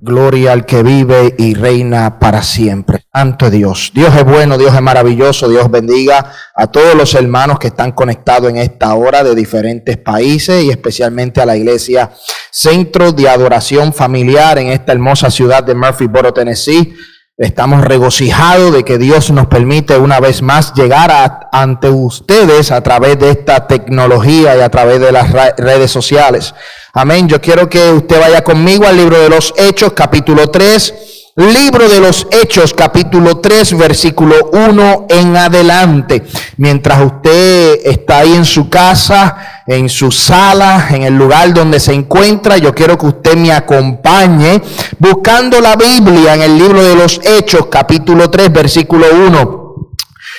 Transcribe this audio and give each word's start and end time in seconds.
Gloria 0.00 0.52
al 0.52 0.64
que 0.64 0.84
vive 0.84 1.34
y 1.38 1.54
reina 1.54 2.20
para 2.20 2.40
siempre. 2.44 3.04
Santo 3.12 3.50
Dios. 3.50 3.90
Dios 3.92 4.14
es 4.14 4.24
bueno, 4.24 4.56
Dios 4.56 4.72
es 4.72 4.80
maravilloso. 4.80 5.48
Dios 5.48 5.68
bendiga 5.68 6.32
a 6.54 6.68
todos 6.68 6.94
los 6.94 7.14
hermanos 7.14 7.58
que 7.58 7.66
están 7.66 7.90
conectados 7.90 8.48
en 8.48 8.58
esta 8.58 8.94
hora 8.94 9.24
de 9.24 9.34
diferentes 9.34 9.96
países 9.96 10.62
y 10.62 10.70
especialmente 10.70 11.40
a 11.40 11.46
la 11.46 11.56
iglesia 11.56 12.12
Centro 12.52 13.10
de 13.10 13.28
Adoración 13.28 13.92
Familiar 13.92 14.58
en 14.58 14.68
esta 14.68 14.92
hermosa 14.92 15.32
ciudad 15.32 15.64
de 15.64 15.74
Murphyboro, 15.74 16.32
Tennessee. 16.32 16.94
Estamos 17.38 17.84
regocijados 17.84 18.72
de 18.72 18.82
que 18.82 18.98
Dios 18.98 19.30
nos 19.30 19.46
permite 19.46 19.96
una 19.96 20.18
vez 20.18 20.42
más 20.42 20.74
llegar 20.74 21.48
ante 21.52 21.88
ustedes 21.88 22.72
a 22.72 22.80
través 22.82 23.16
de 23.20 23.30
esta 23.30 23.68
tecnología 23.68 24.56
y 24.56 24.60
a 24.60 24.68
través 24.68 24.98
de 24.98 25.12
las 25.12 25.30
redes 25.56 25.88
sociales. 25.88 26.52
Amén. 26.92 27.28
Yo 27.28 27.40
quiero 27.40 27.68
que 27.68 27.92
usted 27.92 28.20
vaya 28.20 28.42
conmigo 28.42 28.86
al 28.86 28.96
libro 28.96 29.20
de 29.20 29.28
los 29.28 29.54
Hechos, 29.56 29.92
capítulo 29.92 30.50
3. 30.50 31.17
Libro 31.38 31.88
de 31.88 32.00
los 32.00 32.26
Hechos, 32.32 32.74
capítulo 32.74 33.36
3, 33.36 33.78
versículo 33.78 34.50
1 34.52 35.06
en 35.08 35.36
adelante. 35.36 36.24
Mientras 36.56 37.00
usted 37.00 37.78
está 37.84 38.18
ahí 38.18 38.34
en 38.34 38.44
su 38.44 38.68
casa, 38.68 39.62
en 39.64 39.88
su 39.88 40.10
sala, 40.10 40.88
en 40.90 41.04
el 41.04 41.16
lugar 41.16 41.54
donde 41.54 41.78
se 41.78 41.92
encuentra, 41.92 42.58
yo 42.58 42.74
quiero 42.74 42.98
que 42.98 43.06
usted 43.06 43.36
me 43.36 43.52
acompañe 43.52 44.60
buscando 44.98 45.60
la 45.60 45.76
Biblia 45.76 46.34
en 46.34 46.42
el 46.42 46.58
libro 46.58 46.82
de 46.82 46.96
los 46.96 47.20
Hechos, 47.22 47.66
capítulo 47.70 48.28
3, 48.28 48.52
versículo 48.52 49.06
1. 49.28 49.90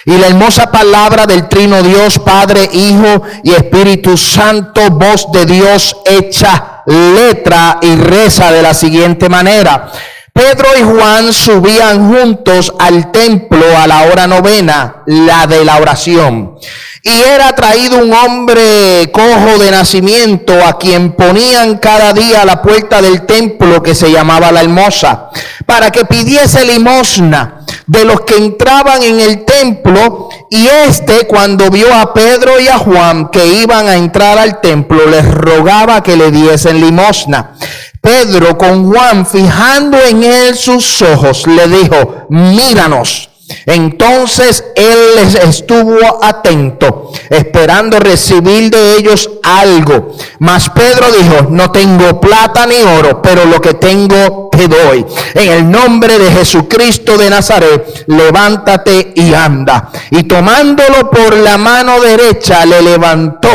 Y 0.05 0.17
la 0.17 0.27
hermosa 0.27 0.69
palabra 0.69 1.25
del 1.25 1.47
Trino 1.47 1.81
Dios, 1.81 2.19
Padre, 2.19 2.69
Hijo 2.73 3.21
y 3.45 3.51
Espíritu 3.51 4.17
Santo, 4.17 4.89
voz 4.89 5.31
de 5.31 5.45
Dios 5.45 5.95
hecha 6.03 6.83
letra 6.85 7.79
y 7.81 7.95
reza 7.95 8.51
de 8.51 8.61
la 8.61 8.73
siguiente 8.73 9.29
manera. 9.29 9.89
Pedro 10.39 10.69
y 10.79 10.83
Juan 10.83 11.33
subían 11.33 12.13
juntos 12.13 12.73
al 12.79 13.11
templo 13.11 13.61
a 13.77 13.85
la 13.87 14.03
hora 14.03 14.25
novena, 14.25 15.03
la 15.05 15.45
de 15.47 15.65
la 15.65 15.75
oración. 15.75 16.55
Y 17.03 17.09
era 17.09 17.53
traído 17.53 17.97
un 17.97 18.13
hombre 18.13 19.11
cojo 19.11 19.57
de 19.61 19.69
nacimiento 19.69 20.53
a 20.65 20.77
quien 20.77 21.11
ponían 21.11 21.77
cada 21.79 22.13
día 22.13 22.43
a 22.43 22.45
la 22.45 22.61
puerta 22.61 23.01
del 23.01 23.25
templo 23.25 23.83
que 23.83 23.93
se 23.93 24.13
llamaba 24.13 24.49
la 24.53 24.61
hermosa, 24.61 25.29
para 25.65 25.91
que 25.91 26.05
pidiese 26.05 26.63
limosna 26.63 27.65
de 27.85 28.05
los 28.05 28.21
que 28.21 28.37
entraban 28.37 29.03
en 29.03 29.19
el 29.19 29.43
templo. 29.43 30.29
Y 30.49 30.67
este 30.87 31.27
cuando 31.27 31.69
vio 31.69 31.93
a 31.93 32.13
Pedro 32.13 32.57
y 32.61 32.69
a 32.69 32.77
Juan 32.77 33.27
que 33.27 33.45
iban 33.45 33.89
a 33.89 33.97
entrar 33.97 34.37
al 34.37 34.61
templo, 34.61 35.05
les 35.05 35.29
rogaba 35.29 36.01
que 36.01 36.15
le 36.15 36.31
diesen 36.31 36.79
limosna. 36.79 37.55
Pedro 38.01 38.57
con 38.57 38.91
Juan 38.91 39.25
fijando 39.25 39.97
en 39.97 40.23
él 40.23 40.55
sus 40.55 41.01
ojos, 41.01 41.45
le 41.47 41.67
dijo, 41.67 42.25
míranos. 42.29 43.29
Entonces 43.65 44.63
él 44.75 45.15
les 45.15 45.35
estuvo 45.35 46.23
atento, 46.23 47.11
esperando 47.29 47.99
recibir 47.99 48.69
de 48.69 48.97
ellos 48.97 49.29
algo. 49.43 50.15
Mas 50.39 50.69
Pedro 50.69 51.07
dijo, 51.11 51.47
no 51.49 51.71
tengo 51.71 52.21
plata 52.21 52.65
ni 52.67 52.75
oro, 52.75 53.21
pero 53.21 53.45
lo 53.45 53.59
que 53.59 53.73
tengo 53.73 54.49
te 54.51 54.67
doy. 54.67 55.05
En 55.33 55.51
el 55.51 55.69
nombre 55.69 56.19
de 56.19 56.31
Jesucristo 56.31 57.17
de 57.17 57.29
Nazaret, 57.29 58.05
levántate 58.07 59.13
y 59.15 59.33
anda. 59.33 59.89
Y 60.11 60.23
tomándolo 60.23 61.09
por 61.09 61.35
la 61.35 61.57
mano 61.57 61.99
derecha, 61.99 62.65
le 62.65 62.81
levantó. 62.81 63.49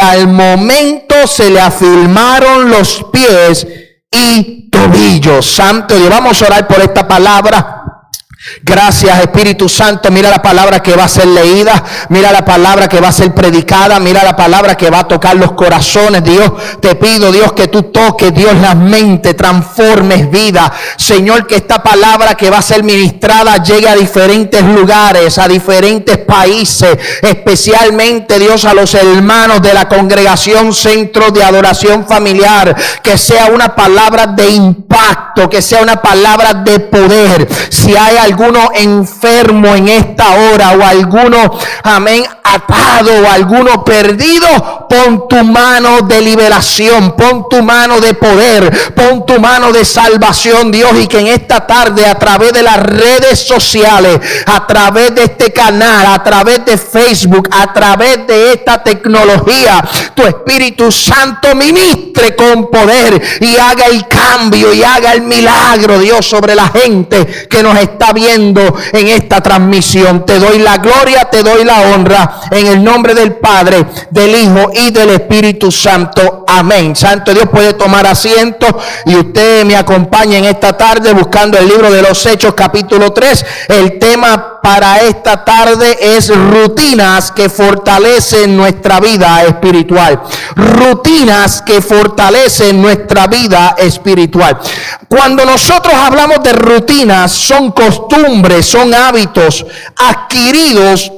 Al 0.00 0.28
momento 0.28 1.26
se 1.26 1.50
le 1.50 1.60
afirmaron 1.60 2.70
los 2.70 3.04
pies 3.12 3.66
y 4.14 4.68
tobillos. 4.70 5.46
Santo 5.46 5.96
Dios, 5.96 6.10
vamos 6.10 6.40
a 6.40 6.46
orar 6.46 6.66
por 6.66 6.80
esta 6.80 7.06
palabra. 7.06 7.93
Gracias 8.62 9.20
Espíritu 9.20 9.70
Santo, 9.70 10.10
mira 10.10 10.28
la 10.28 10.42
palabra 10.42 10.82
que 10.82 10.94
va 10.94 11.04
a 11.04 11.08
ser 11.08 11.26
leída, 11.26 11.82
mira 12.10 12.30
la 12.30 12.44
palabra 12.44 12.88
que 12.88 13.00
va 13.00 13.08
a 13.08 13.12
ser 13.12 13.32
predicada, 13.32 13.98
mira 13.98 14.22
la 14.22 14.36
palabra 14.36 14.76
que 14.76 14.90
va 14.90 15.00
a 15.00 15.08
tocar 15.08 15.36
los 15.36 15.52
corazones. 15.52 16.22
Dios, 16.22 16.52
te 16.80 16.94
pido 16.94 17.32
Dios 17.32 17.54
que 17.54 17.68
tú 17.68 17.84
toques, 17.84 18.34
Dios, 18.34 18.54
la 18.60 18.74
mente, 18.74 19.32
transformes 19.32 20.30
vida. 20.30 20.70
Señor, 20.96 21.46
que 21.46 21.56
esta 21.56 21.82
palabra 21.82 22.34
que 22.34 22.50
va 22.50 22.58
a 22.58 22.62
ser 22.62 22.82
ministrada 22.82 23.62
llegue 23.62 23.88
a 23.88 23.96
diferentes 23.96 24.62
lugares, 24.62 25.38
a 25.38 25.48
diferentes 25.48 26.18
países, 26.18 26.98
especialmente 27.22 28.38
Dios 28.38 28.66
a 28.66 28.74
los 28.74 28.92
hermanos 28.92 29.62
de 29.62 29.72
la 29.72 29.88
congregación 29.88 30.74
Centro 30.74 31.30
de 31.30 31.42
Adoración 31.42 32.06
Familiar. 32.06 32.76
Que 33.02 33.16
sea 33.16 33.46
una 33.46 33.74
palabra 33.74 34.26
de 34.26 34.50
impacto, 34.50 35.48
que 35.48 35.62
sea 35.62 35.82
una 35.82 35.96
palabra 36.02 36.52
de 36.52 36.80
poder. 36.80 37.48
Si 37.70 37.96
hay 37.96 38.18
alguno 38.34 38.70
enfermo 38.74 39.76
en 39.76 39.88
esta 39.88 40.34
hora 40.34 40.72
o 40.72 40.82
alguno, 40.82 41.56
amén, 41.84 42.24
atado 42.42 43.22
o 43.22 43.30
alguno 43.30 43.84
perdido, 43.84 44.86
pon 44.88 45.28
tu 45.28 45.44
mano 45.44 46.02
de 46.02 46.20
liberación, 46.20 47.12
pon 47.16 47.48
tu 47.48 47.62
mano 47.62 48.00
de 48.00 48.14
poder, 48.14 48.92
pon 48.94 49.24
tu 49.24 49.40
mano 49.40 49.72
de 49.72 49.84
salvación, 49.84 50.70
Dios, 50.72 50.92
y 51.00 51.06
que 51.06 51.20
en 51.20 51.28
esta 51.28 51.66
tarde 51.66 52.06
a 52.06 52.18
través 52.18 52.52
de 52.52 52.62
las 52.62 52.78
redes 52.78 53.38
sociales, 53.38 54.20
a 54.46 54.66
través 54.66 55.14
de 55.14 55.24
este 55.24 55.52
canal, 55.52 56.06
a 56.06 56.22
través 56.22 56.64
de 56.64 56.76
Facebook, 56.76 57.48
a 57.52 57.72
través 57.72 58.26
de 58.26 58.52
esta 58.52 58.82
tecnología, 58.82 59.82
tu 60.14 60.22
Espíritu 60.24 60.90
Santo 60.90 61.54
ministre 61.54 62.34
con 62.34 62.68
poder 62.68 63.20
y 63.40 63.56
haga 63.56 63.86
el 63.86 64.06
cambio 64.08 64.72
y 64.72 64.82
haga 64.82 65.12
el 65.12 65.22
milagro, 65.22 65.98
Dios, 65.98 66.26
sobre 66.26 66.54
la 66.54 66.68
gente 66.68 67.46
que 67.48 67.62
nos 67.62 67.76
está 67.78 68.12
viendo 68.12 68.23
en 68.28 69.08
esta 69.08 69.40
transmisión. 69.40 70.24
Te 70.24 70.38
doy 70.38 70.58
la 70.58 70.78
gloria, 70.78 71.24
te 71.30 71.42
doy 71.42 71.64
la 71.64 71.80
honra 71.80 72.40
en 72.50 72.66
el 72.66 72.82
nombre 72.82 73.14
del 73.14 73.34
Padre, 73.36 73.86
del 74.10 74.34
Hijo 74.34 74.70
y 74.74 74.90
del 74.90 75.10
Espíritu 75.10 75.70
Santo. 75.70 76.44
Amén. 76.46 76.94
Santo 76.94 77.32
Dios 77.32 77.48
puede 77.50 77.74
tomar 77.74 78.06
asiento 78.06 78.66
y 79.06 79.16
usted 79.16 79.64
me 79.64 79.76
acompaña 79.76 80.38
en 80.38 80.44
esta 80.44 80.76
tarde 80.76 81.12
buscando 81.12 81.58
el 81.58 81.68
libro 81.68 81.90
de 81.90 82.02
los 82.02 82.24
Hechos 82.26 82.54
capítulo 82.54 83.12
3. 83.12 83.46
El 83.68 83.98
tema 83.98 84.60
para 84.64 85.00
esta 85.02 85.44
tarde 85.44 85.98
es 86.00 86.34
rutinas 86.34 87.30
que 87.32 87.50
fortalecen 87.50 88.56
nuestra 88.56 88.98
vida 88.98 89.42
espiritual. 89.42 90.22
Rutinas 90.56 91.60
que 91.60 91.82
fortalecen 91.82 92.80
nuestra 92.80 93.26
vida 93.26 93.74
espiritual. 93.76 94.58
Cuando 95.06 95.44
nosotros 95.44 95.94
hablamos 95.94 96.42
de 96.42 96.54
rutinas, 96.54 97.30
son 97.30 97.72
costumbres, 97.72 98.13
son 98.62 98.94
hábitos 98.94 99.64
adquiridos 99.96 101.10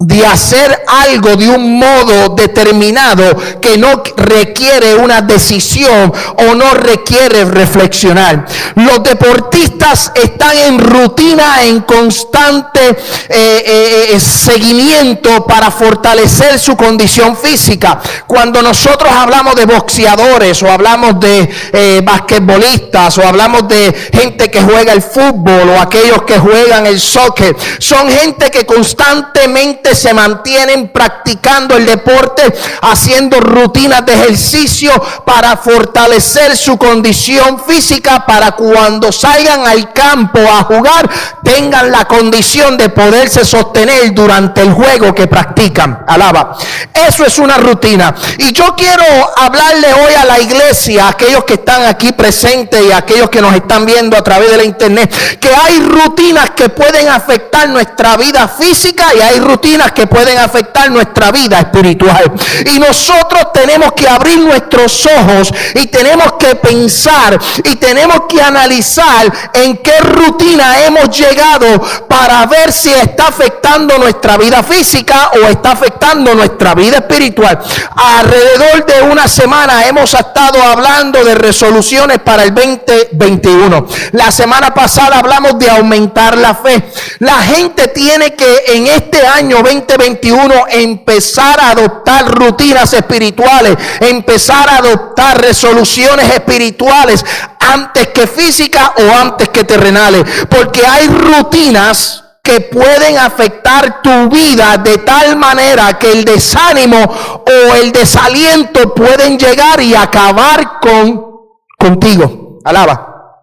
de 0.00 0.24
hacer 0.24 0.82
algo 0.86 1.36
de 1.36 1.46
un 1.46 1.78
modo 1.78 2.30
determinado 2.30 3.36
que 3.60 3.76
no 3.76 4.02
requiere 4.16 4.94
una 4.94 5.20
decisión 5.20 6.10
o 6.38 6.54
no 6.54 6.72
requiere 6.72 7.44
reflexionar. 7.44 8.46
Los 8.76 9.02
deportistas 9.02 10.10
están 10.14 10.56
en 10.56 10.78
rutina, 10.78 11.62
en 11.64 11.80
constante 11.80 12.80
eh, 12.88 12.96
eh, 13.28 14.06
eh, 14.12 14.20
seguimiento 14.20 15.44
para 15.44 15.70
fortalecer 15.70 16.58
su 16.58 16.78
condición 16.78 17.36
física. 17.36 18.00
Cuando 18.26 18.62
nosotros 18.62 19.12
hablamos 19.12 19.54
de 19.54 19.66
boxeadores 19.66 20.62
o 20.62 20.70
hablamos 20.70 21.20
de 21.20 22.00
basquetbolistas 22.02 23.18
o 23.18 23.26
hablamos 23.28 23.68
de 23.68 23.92
gente 24.14 24.50
que 24.50 24.62
juega 24.62 24.94
el 24.94 25.02
fútbol 25.02 25.68
o 25.68 25.80
aquellos 25.80 26.22
que 26.22 26.38
juegan 26.38 26.86
el 26.86 26.98
soccer, 26.98 27.54
son 27.78 28.08
gente 28.10 28.50
que 28.50 28.64
constantemente 28.64 29.89
se 29.94 30.14
mantienen 30.14 30.88
practicando 30.88 31.76
el 31.76 31.86
deporte, 31.86 32.42
haciendo 32.82 33.40
rutinas 33.40 34.04
de 34.06 34.14
ejercicio 34.14 34.90
para 35.24 35.56
fortalecer 35.56 36.56
su 36.56 36.76
condición 36.78 37.62
física, 37.66 38.24
para 38.26 38.52
cuando 38.52 39.12
salgan 39.12 39.66
al 39.66 39.92
campo 39.92 40.40
a 40.40 40.64
jugar, 40.64 41.08
tengan 41.42 41.90
la 41.90 42.06
condición 42.06 42.76
de 42.76 42.88
poderse 42.88 43.44
sostener 43.44 44.12
durante 44.12 44.62
el 44.62 44.72
juego 44.72 45.14
que 45.14 45.26
practican. 45.26 46.04
Alaba. 46.06 46.56
Eso 46.92 47.24
es 47.24 47.38
una 47.38 47.56
rutina. 47.56 48.14
Y 48.38 48.52
yo 48.52 48.74
quiero 48.76 49.04
hablarle 49.36 49.92
hoy 49.92 50.14
a 50.14 50.24
la 50.24 50.40
iglesia, 50.40 51.06
a 51.06 51.08
aquellos 51.10 51.44
que 51.44 51.54
están 51.54 51.84
aquí 51.84 52.12
presentes 52.12 52.82
y 52.82 52.92
a 52.92 52.98
aquellos 52.98 53.30
que 53.30 53.40
nos 53.40 53.54
están 53.54 53.86
viendo 53.86 54.16
a 54.16 54.22
través 54.22 54.50
de 54.50 54.56
la 54.56 54.64
internet, 54.64 55.38
que 55.38 55.48
hay 55.48 55.80
rutinas 55.80 56.50
que 56.50 56.68
pueden 56.68 57.08
afectar 57.08 57.68
nuestra 57.68 58.16
vida 58.16 58.48
física 58.48 59.06
y 59.16 59.20
hay 59.20 59.40
rutinas 59.40 59.79
que 59.88 60.06
pueden 60.06 60.38
afectar 60.38 60.90
nuestra 60.90 61.30
vida 61.30 61.58
espiritual. 61.58 62.32
Y 62.72 62.78
nosotros 62.78 63.52
tenemos 63.52 63.92
que 63.92 64.08
abrir 64.08 64.38
nuestros 64.38 65.06
ojos 65.06 65.52
y 65.74 65.86
tenemos 65.86 66.34
que 66.38 66.54
pensar 66.56 67.38
y 67.64 67.76
tenemos 67.76 68.22
que 68.28 68.40
analizar 68.40 69.32
en 69.54 69.78
qué 69.78 69.98
rutina 70.00 70.84
hemos 70.84 71.16
llegado 71.16 71.80
para 72.08 72.46
ver 72.46 72.72
si 72.72 72.90
está 72.90 73.28
afectando 73.28 73.98
nuestra 73.98 74.36
vida 74.36 74.62
física 74.62 75.30
o 75.34 75.48
está 75.48 75.72
afectando 75.72 76.34
nuestra 76.34 76.74
vida 76.74 76.98
espiritual. 76.98 77.58
Alrededor 77.96 78.86
de 78.86 79.02
una 79.02 79.26
semana 79.28 79.86
hemos 79.86 80.12
estado 80.14 80.62
hablando 80.62 81.24
de 81.24 81.34
resoluciones 81.34 82.18
para 82.18 82.44
el 82.44 82.54
2021. 82.54 83.86
La 84.12 84.30
semana 84.30 84.72
pasada 84.74 85.18
hablamos 85.18 85.58
de 85.58 85.70
aumentar 85.70 86.36
la 86.36 86.54
fe. 86.54 86.82
La 87.20 87.42
gente 87.42 87.88
tiene 87.88 88.34
que 88.34 88.64
en 88.68 88.86
este 88.86 89.26
año 89.26 89.62
2021 89.78 90.66
empezar 90.70 91.60
a 91.60 91.70
adoptar 91.70 92.30
rutinas 92.30 92.92
espirituales, 92.92 93.76
empezar 94.00 94.68
a 94.68 94.76
adoptar 94.78 95.40
resoluciones 95.40 96.28
espirituales 96.34 97.24
antes 97.58 98.08
que 98.08 98.26
físicas 98.26 98.90
o 98.96 99.14
antes 99.20 99.48
que 99.50 99.64
terrenales, 99.64 100.24
porque 100.48 100.84
hay 100.86 101.06
rutinas 101.06 102.24
que 102.42 102.60
pueden 102.62 103.18
afectar 103.18 104.02
tu 104.02 104.28
vida 104.28 104.76
de 104.78 104.98
tal 104.98 105.36
manera 105.36 105.98
que 105.98 106.10
el 106.10 106.24
desánimo 106.24 106.98
o 106.98 107.74
el 107.74 107.92
desaliento 107.92 108.94
pueden 108.94 109.38
llegar 109.38 109.80
y 109.80 109.94
acabar 109.94 110.80
con 110.80 111.30
contigo. 111.78 112.58
Alaba. 112.64 113.36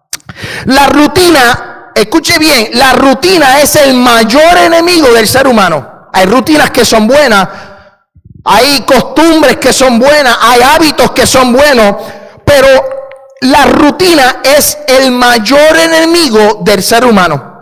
La 0.66 0.86
rutina, 0.86 1.90
escuche 1.94 2.38
bien, 2.38 2.70
la 2.74 2.92
rutina 2.92 3.60
es 3.60 3.76
el 3.76 3.94
mayor 3.94 4.56
enemigo 4.58 5.08
del 5.08 5.26
ser 5.26 5.46
humano. 5.46 5.97
Hay 6.12 6.26
rutinas 6.26 6.70
que 6.70 6.84
son 6.84 7.06
buenas, 7.06 7.48
hay 8.44 8.82
costumbres 8.82 9.56
que 9.58 9.72
son 9.72 9.98
buenas, 9.98 10.36
hay 10.40 10.60
hábitos 10.62 11.10
que 11.12 11.26
son 11.26 11.52
buenos, 11.52 11.96
pero 12.44 12.68
la 13.42 13.66
rutina 13.66 14.40
es 14.42 14.78
el 14.86 15.10
mayor 15.10 15.76
enemigo 15.76 16.60
del 16.62 16.82
ser 16.82 17.04
humano. 17.04 17.57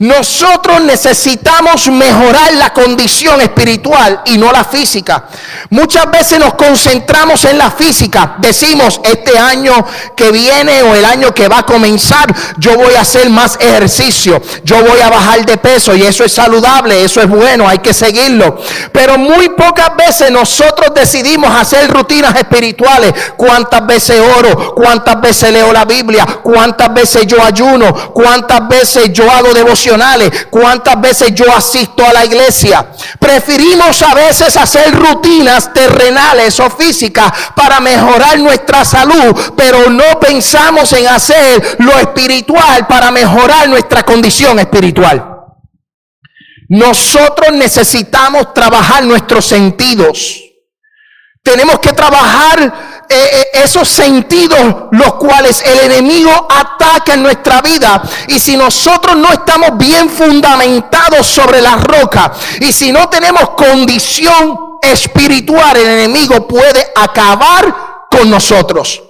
Nosotros 0.00 0.80
necesitamos 0.80 1.86
mejorar 1.88 2.54
la 2.54 2.72
condición 2.72 3.38
espiritual 3.42 4.22
y 4.24 4.38
no 4.38 4.50
la 4.50 4.64
física. 4.64 5.26
Muchas 5.68 6.10
veces 6.10 6.38
nos 6.38 6.54
concentramos 6.54 7.44
en 7.44 7.58
la 7.58 7.70
física. 7.70 8.36
Decimos, 8.38 8.98
este 9.04 9.38
año 9.38 9.74
que 10.16 10.32
viene 10.32 10.80
o 10.84 10.94
el 10.94 11.04
año 11.04 11.34
que 11.34 11.48
va 11.48 11.58
a 11.58 11.66
comenzar, 11.66 12.34
yo 12.56 12.78
voy 12.78 12.94
a 12.94 13.02
hacer 13.02 13.28
más 13.28 13.58
ejercicio, 13.60 14.40
yo 14.64 14.82
voy 14.82 15.02
a 15.02 15.10
bajar 15.10 15.44
de 15.44 15.58
peso 15.58 15.94
y 15.94 16.00
eso 16.00 16.24
es 16.24 16.32
saludable, 16.32 17.04
eso 17.04 17.20
es 17.20 17.28
bueno, 17.28 17.68
hay 17.68 17.80
que 17.80 17.92
seguirlo. 17.92 18.58
Pero 18.92 19.18
muy 19.18 19.50
pocas 19.50 19.94
veces 19.96 20.30
nosotros 20.30 20.94
decidimos 20.94 21.54
hacer 21.54 21.90
rutinas 21.92 22.34
espirituales. 22.36 23.12
¿Cuántas 23.36 23.86
veces 23.86 24.18
oro? 24.38 24.74
¿Cuántas 24.74 25.20
veces 25.20 25.52
leo 25.52 25.74
la 25.74 25.84
Biblia? 25.84 26.24
¿Cuántas 26.42 26.94
veces 26.94 27.26
yo 27.26 27.44
ayuno? 27.44 27.92
¿Cuántas 28.14 28.66
veces 28.66 29.12
yo 29.12 29.30
hago 29.30 29.52
devoción? 29.52 29.89
Cuántas 30.50 31.00
veces 31.00 31.34
yo 31.34 31.44
asisto 31.54 32.04
a 32.04 32.12
la 32.12 32.24
iglesia. 32.24 32.86
Preferimos 33.18 34.02
a 34.02 34.14
veces 34.14 34.56
hacer 34.56 34.94
rutinas 34.94 35.72
terrenales 35.72 36.58
o 36.60 36.70
físicas 36.70 37.32
para 37.54 37.80
mejorar 37.80 38.38
nuestra 38.38 38.84
salud, 38.84 39.34
pero 39.56 39.90
no 39.90 40.18
pensamos 40.20 40.92
en 40.92 41.08
hacer 41.08 41.76
lo 41.78 41.98
espiritual 41.98 42.86
para 42.86 43.10
mejorar 43.10 43.68
nuestra 43.68 44.02
condición 44.02 44.58
espiritual. 44.58 45.26
Nosotros 46.68 47.52
necesitamos 47.52 48.54
trabajar 48.54 49.04
nuestros 49.04 49.44
sentidos. 49.44 50.49
Tenemos 51.42 51.78
que 51.78 51.92
trabajar 51.92 53.06
eh, 53.08 53.14
eh, 53.32 53.62
esos 53.64 53.88
sentidos 53.88 54.58
los 54.92 55.14
cuales 55.14 55.62
el 55.64 55.90
enemigo 55.90 56.30
ataca 56.48 57.14
en 57.14 57.22
nuestra 57.22 57.60
vida. 57.62 58.02
Y 58.28 58.38
si 58.38 58.56
nosotros 58.56 59.16
no 59.16 59.32
estamos 59.32 59.76
bien 59.78 60.08
fundamentados 60.08 61.26
sobre 61.26 61.60
la 61.60 61.76
roca 61.76 62.30
y 62.60 62.72
si 62.72 62.92
no 62.92 63.08
tenemos 63.08 63.50
condición 63.50 64.78
espiritual, 64.82 65.76
el 65.76 65.88
enemigo 65.88 66.46
puede 66.46 66.92
acabar 66.94 68.06
con 68.10 68.30
nosotros. 68.30 69.02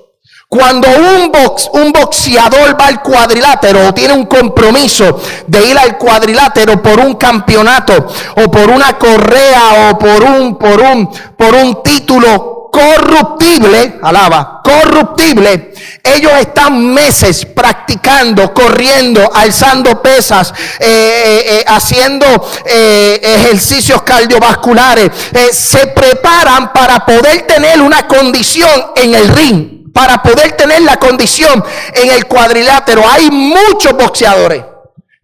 Cuando 0.52 0.88
un, 0.88 1.30
box, 1.30 1.70
un 1.74 1.92
boxeador 1.92 2.76
va 2.78 2.86
al 2.88 3.00
cuadrilátero 3.00 3.86
o 3.86 3.94
tiene 3.94 4.14
un 4.14 4.26
compromiso 4.26 5.20
de 5.46 5.64
ir 5.64 5.78
al 5.78 5.96
cuadrilátero 5.96 6.82
por 6.82 6.98
un 6.98 7.14
campeonato 7.14 8.08
o 8.34 8.50
por 8.50 8.68
una 8.68 8.98
correa 8.98 9.92
o 9.92 9.96
por 9.96 10.24
un, 10.24 10.56
por 10.58 10.80
un, 10.80 11.08
por 11.36 11.54
un 11.54 11.80
título 11.84 12.59
corruptible, 12.80 13.98
alaba, 14.02 14.60
corruptible, 14.64 15.74
ellos 16.02 16.32
están 16.40 16.94
meses 16.94 17.44
practicando, 17.44 18.54
corriendo, 18.54 19.30
alzando 19.34 20.00
pesas, 20.00 20.52
eh, 20.78 20.86
eh, 20.86 21.44
eh, 21.46 21.64
haciendo 21.66 22.26
ejercicios 22.64 24.02
cardiovasculares, 24.02 25.10
se 25.52 25.88
preparan 25.88 26.72
para 26.72 27.04
poder 27.04 27.42
tener 27.42 27.82
una 27.82 28.06
condición 28.06 28.92
en 28.96 29.14
el 29.14 29.28
ring, 29.28 29.92
para 29.92 30.22
poder 30.22 30.52
tener 30.52 30.82
la 30.82 30.96
condición 30.96 31.62
en 31.94 32.10
el 32.10 32.26
cuadrilátero. 32.26 33.02
Hay 33.06 33.30
muchos 33.30 33.92
boxeadores 33.92 34.64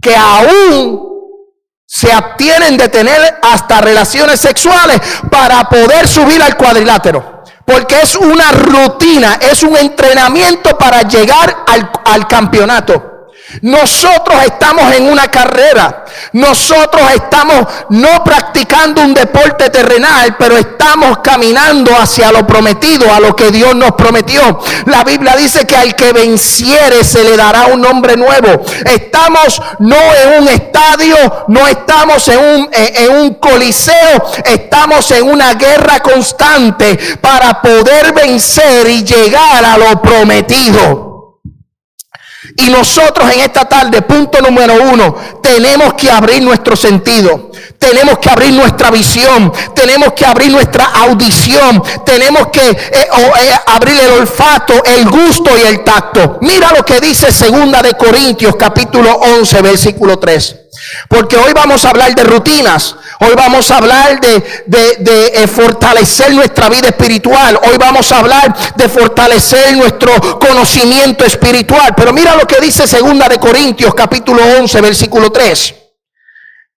que 0.01 0.15
aún 0.15 1.07
se 1.87 2.13
abstienen 2.13 2.77
de 2.77 2.89
tener 2.89 3.39
hasta 3.43 3.81
relaciones 3.81 4.41
sexuales 4.41 5.01
para 5.31 5.69
poder 5.69 6.07
subir 6.07 6.43
al 6.43 6.57
cuadrilátero. 6.57 7.36
Porque 7.67 8.01
es 8.01 8.15
una 8.15 8.53
rutina, 8.53 9.39
es 9.41 9.63
un 9.65 9.77
entrenamiento 9.77 10.79
para 10.79 11.03
llegar 11.03 11.65
al, 11.67 11.91
al 12.05 12.27
campeonato. 12.29 13.16
Nosotros 13.63 14.43
estamos 14.45 14.95
en 14.95 15.11
una 15.11 15.29
carrera. 15.29 16.05
Nosotros 16.33 17.03
estamos 17.15 17.67
no 17.91 18.25
practicando 18.25 19.03
un 19.03 19.15
deporte 19.15 19.71
terrenal, 19.71 20.37
pero 20.39 20.57
estamos 20.57 21.19
caminando 21.19 21.97
hacia 21.97 22.33
lo 22.33 22.47
prometido, 22.47 23.13
a 23.13 23.21
lo 23.21 23.35
que 23.35 23.51
Dios 23.51 23.75
nos 23.75 23.93
prometió. 23.93 24.61
La 24.87 25.05
Biblia 25.05 25.37
dice 25.37 25.67
que 25.67 25.77
al 25.77 25.95
que 25.95 26.13
venciere 26.13 27.05
se 27.05 27.25
le 27.25 27.37
dará 27.37 27.67
un 27.67 27.81
nombre 27.81 28.17
nuevo. 28.17 28.65
Estamos 28.85 29.61
no 29.79 29.97
en 29.97 30.43
un 30.43 30.49
estadio, 30.49 31.45
no 31.49 31.67
estamos 31.67 32.27
en 32.29 32.39
un, 32.39 32.71
en 32.73 33.11
un 33.11 33.35
coliseo, 33.35 34.31
estamos 34.45 35.11
en 35.11 35.29
una 35.29 35.55
guerra 35.55 36.01
constante 36.01 36.99
para 37.21 37.61
poder 37.61 38.13
vencer 38.13 38.89
y 38.89 39.05
llegar 39.05 39.65
a 39.65 39.79
lo 39.79 40.01
prometido. 40.01 41.16
Y 42.57 42.71
nosotros 42.71 43.31
en 43.33 43.41
esta 43.41 43.67
tarde, 43.67 44.03
punto 44.03 44.41
número 44.41 44.75
uno, 44.91 45.15
tenemos 45.43 45.95
que 45.95 46.11
abrir 46.11 46.43
nuestro 46.43 46.75
sentido. 46.75 47.51
Tenemos 47.79 48.19
que 48.19 48.31
abrir 48.31 48.53
nuestra 48.53 48.91
visión, 48.91 49.53
tenemos 49.75 50.13
que 50.15 50.25
abrir 50.25 50.51
nuestra 50.51 50.87
audición, 50.87 51.83
tenemos 52.05 52.49
que 52.49 52.71
eh, 52.71 52.77
eh, 52.93 53.55
abrir 53.67 54.01
el 54.01 54.21
olfato, 54.21 54.83
el 54.85 55.05
gusto 55.09 55.51
y 55.57 55.67
el 55.67 55.85
tacto. 55.85 56.39
Mira 56.41 56.73
lo 56.73 56.85
que 56.85 56.99
dice 57.01 57.31
segunda 57.31 57.83
de 57.83 57.95
Corintios 57.95 58.57
capítulo 58.57 59.13
11 59.13 59.63
versículo 59.63 60.19
3. 60.19 60.66
Porque 61.09 61.37
hoy 61.37 61.53
vamos 61.55 61.85
a 61.85 61.91
hablar 61.91 62.15
de 62.15 62.25
rutinas, 62.25 62.97
hoy 63.21 63.35
vamos 63.37 63.71
a 63.71 63.79
hablar 63.79 64.21
de, 64.21 64.65
eh, 64.69 65.47
fortalecer 65.47 66.33
nuestra 66.33 66.69
vida 66.69 66.89
espiritual, 66.89 67.59
hoy 67.63 67.77
vamos 67.79 68.11
a 68.13 68.19
hablar 68.19 68.75
de 68.75 68.89
fortalecer 68.89 69.77
nuestro 69.77 70.39
conocimiento 70.39 71.25
espiritual. 71.25 71.95
Pero 71.97 72.13
mira 72.13 72.35
lo 72.35 72.47
que 72.47 72.61
dice 72.61 72.87
segunda 72.87 73.29
de 73.29 73.39
Corintios 73.39 73.95
capítulo 73.95 74.43
11 74.59 74.81
versículo 74.81 75.31
3. 75.31 75.75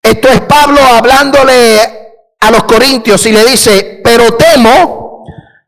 Esto 0.01 0.27
es 0.29 0.41
Pablo 0.41 0.81
hablándole 0.81 1.99
a 2.39 2.51
los 2.51 2.63
corintios 2.63 3.25
y 3.25 3.31
le 3.31 3.43
dice, 3.45 4.01
pero 4.03 4.33
temo 4.35 4.98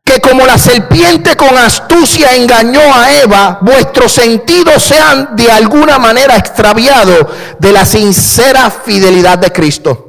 que 0.04 0.20
como 0.20 0.44
la 0.44 0.58
serpiente 0.58 1.36
con 1.36 1.56
astucia 1.56 2.34
engañó 2.34 2.80
a 2.94 3.12
Eva, 3.12 3.58
vuestros 3.60 4.12
sentidos 4.12 4.82
sean 4.82 5.36
de 5.36 5.50
alguna 5.50 5.98
manera 5.98 6.36
extraviados 6.36 7.26
de 7.58 7.72
la 7.72 7.86
sincera 7.86 8.70
fidelidad 8.70 9.38
de 9.38 9.52
Cristo. 9.52 10.08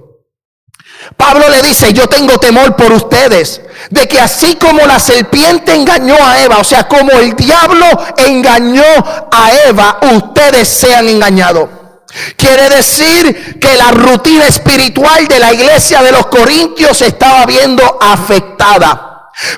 Pablo 1.15 1.47
le 1.49 1.61
dice, 1.61 1.93
yo 1.93 2.07
tengo 2.07 2.37
temor 2.37 2.75
por 2.75 2.91
ustedes, 2.91 3.61
de 3.89 4.07
que 4.07 4.19
así 4.19 4.55
como 4.55 4.85
la 4.85 4.99
serpiente 4.99 5.75
engañó 5.75 6.15
a 6.25 6.41
Eva, 6.41 6.57
o 6.57 6.63
sea, 6.63 6.87
como 6.87 7.11
el 7.11 7.35
diablo 7.35 7.85
engañó 8.17 8.83
a 9.31 9.51
Eva, 9.67 9.99
ustedes 10.15 10.67
sean 10.67 11.07
engañados. 11.07 11.69
Quiere 12.37 12.69
decir 12.69 13.59
que 13.59 13.75
la 13.75 13.91
rutina 13.91 14.47
espiritual 14.47 15.27
de 15.27 15.39
la 15.39 15.53
iglesia 15.53 16.01
de 16.01 16.11
los 16.11 16.27
Corintios 16.27 17.01
estaba 17.01 17.45
viendo 17.45 17.97
afectada. 17.99 19.12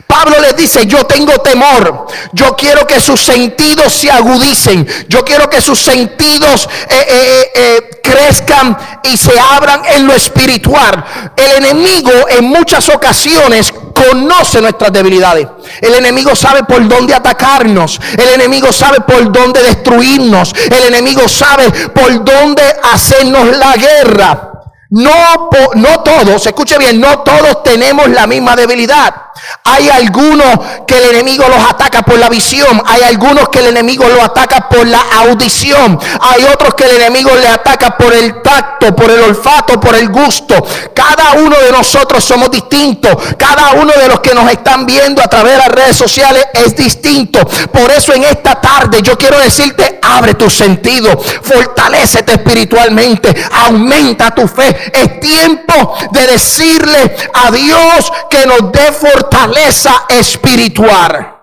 Pablo 0.07 0.39
les 0.39 0.55
dice, 0.55 0.85
yo 0.85 1.05
tengo 1.05 1.33
temor, 1.39 2.07
yo 2.33 2.55
quiero 2.55 2.85
que 2.87 2.99
sus 2.99 3.19
sentidos 3.21 3.93
se 3.93 4.09
agudicen, 4.09 4.87
yo 5.07 5.23
quiero 5.23 5.49
que 5.49 5.61
sus 5.61 5.79
sentidos 5.79 6.69
eh, 6.89 7.05
eh, 7.07 7.51
eh, 7.55 8.01
crezcan 8.03 8.77
y 9.03 9.17
se 9.17 9.33
abran 9.39 9.81
en 9.85 10.07
lo 10.07 10.13
espiritual. 10.13 11.03
El 11.35 11.63
enemigo 11.63 12.11
en 12.29 12.45
muchas 12.45 12.87
ocasiones 12.89 13.73
conoce 13.93 14.61
nuestras 14.61 14.91
debilidades. 14.91 15.47
El 15.81 15.95
enemigo 15.95 16.35
sabe 16.35 16.63
por 16.63 16.87
dónde 16.87 17.13
atacarnos. 17.13 17.99
El 18.17 18.29
enemigo 18.29 18.71
sabe 18.71 19.01
por 19.01 19.31
dónde 19.31 19.63
destruirnos. 19.63 20.53
El 20.53 20.93
enemigo 20.93 21.27
sabe 21.27 21.71
por 21.89 22.23
dónde 22.23 22.63
hacernos 22.91 23.57
la 23.57 23.73
guerra. 23.75 24.54
No, 24.89 25.49
no 25.75 26.03
todos, 26.03 26.45
escuche 26.45 26.77
bien, 26.77 26.99
no 26.99 27.19
todos 27.19 27.63
tenemos 27.63 28.07
la 28.09 28.27
misma 28.27 28.55
debilidad. 28.55 29.25
Hay 29.63 29.89
algunos 29.89 30.59
que 30.87 30.97
el 30.97 31.15
enemigo 31.15 31.45
los 31.49 31.69
ataca 31.69 32.03
por 32.03 32.17
la 32.17 32.29
visión. 32.29 32.81
Hay 32.85 33.01
algunos 33.01 33.49
que 33.49 33.59
el 33.59 33.67
enemigo 33.67 34.07
los 34.07 34.23
ataca 34.23 34.69
por 34.69 34.85
la 34.87 35.01
audición. 35.17 35.99
Hay 36.21 36.43
otros 36.45 36.75
que 36.75 36.85
el 36.85 37.01
enemigo 37.01 37.31
le 37.35 37.47
ataca 37.47 37.97
por 37.97 38.13
el 38.13 38.41
tacto, 38.41 38.95
por 38.95 39.09
el 39.11 39.21
olfato, 39.21 39.79
por 39.79 39.95
el 39.95 40.09
gusto. 40.09 40.55
Cada 40.93 41.33
uno 41.33 41.55
de 41.57 41.71
nosotros 41.71 42.23
somos 42.23 42.49
distintos. 42.51 43.15
Cada 43.37 43.71
uno 43.73 43.91
de 43.91 44.07
los 44.07 44.19
que 44.19 44.33
nos 44.33 44.49
están 44.51 44.85
viendo 44.85 45.21
a 45.21 45.27
través 45.27 45.53
de 45.53 45.57
las 45.57 45.69
redes 45.69 45.97
sociales 45.97 46.45
es 46.53 46.75
distinto. 46.75 47.39
Por 47.71 47.91
eso 47.91 48.13
en 48.13 48.23
esta 48.23 48.61
tarde 48.61 49.01
yo 49.01 49.17
quiero 49.17 49.39
decirte, 49.39 49.99
abre 50.01 50.35
tu 50.35 50.49
sentido, 50.49 51.17
fortalecete 51.17 52.33
espiritualmente, 52.33 53.35
aumenta 53.51 54.33
tu 54.33 54.47
fe. 54.47 54.74
Es 54.93 55.19
tiempo 55.19 55.95
de 56.11 56.27
decirle 56.27 57.15
a 57.33 57.51
Dios 57.51 58.11
que 58.29 58.45
nos 58.45 58.71
dé 58.71 58.91
fortaleza 58.91 60.05
espiritual. 60.09 61.33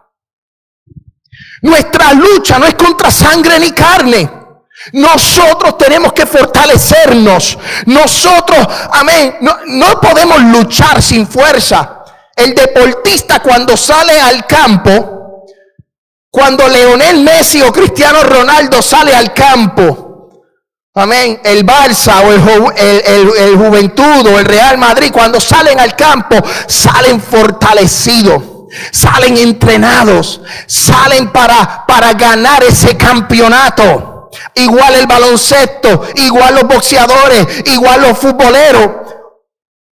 Nuestra 1.63 2.13
lucha 2.13 2.59
no 2.59 2.67
es 2.67 2.75
contra 2.75 3.11
sangre 3.11 3.59
ni 3.59 3.71
carne. 3.71 4.43
Nosotros 4.95 5.79
tenemos 5.79 6.13
que 6.13 6.27
fortalecernos. 6.27 7.57
Nosotros, 7.87 8.67
amén, 8.93 9.37
no, 9.41 9.59
no, 9.67 10.01
podemos 10.01 10.43
luchar 10.43 11.01
sin 11.01 11.27
fuerza. 11.27 12.03
El 12.35 12.55
deportista 12.55 13.41
cuando 13.41 13.77
sale 13.77 14.21
al 14.21 14.45
campo, 14.47 15.45
cuando 16.31 16.67
Leonel 16.67 17.21
Messi 17.21 17.63
o 17.63 17.73
Cristiano 17.73 18.25
Ronaldo 18.25 18.83
sale 18.83 19.15
al 19.15 19.33
campo, 19.33 20.12
Amén. 20.95 21.41
El 21.43 21.65
Barça 21.65 22.21
o 22.21 22.33
el, 22.33 23.57
Juventud 23.57 24.27
o 24.27 24.39
el 24.39 24.45
Real 24.45 24.77
Madrid, 24.77 25.11
cuando 25.11 25.41
salen 25.41 25.81
al 25.81 25.97
campo, 25.97 26.37
salen 26.67 27.19
fortalecidos, 27.19 28.43
salen 28.91 29.39
entrenados, 29.39 30.43
salen 30.67 31.33
para, 31.33 31.87
para 31.87 32.13
ganar 32.13 32.63
ese 32.63 32.95
campeonato. 32.99 34.31
Igual 34.55 34.95
el 34.97 35.07
baloncesto, 35.07 36.03
igual 36.17 36.57
los 36.57 36.65
boxeadores, 36.65 37.47
igual 37.73 38.03
los 38.03 38.19
futboleros. 38.19 38.91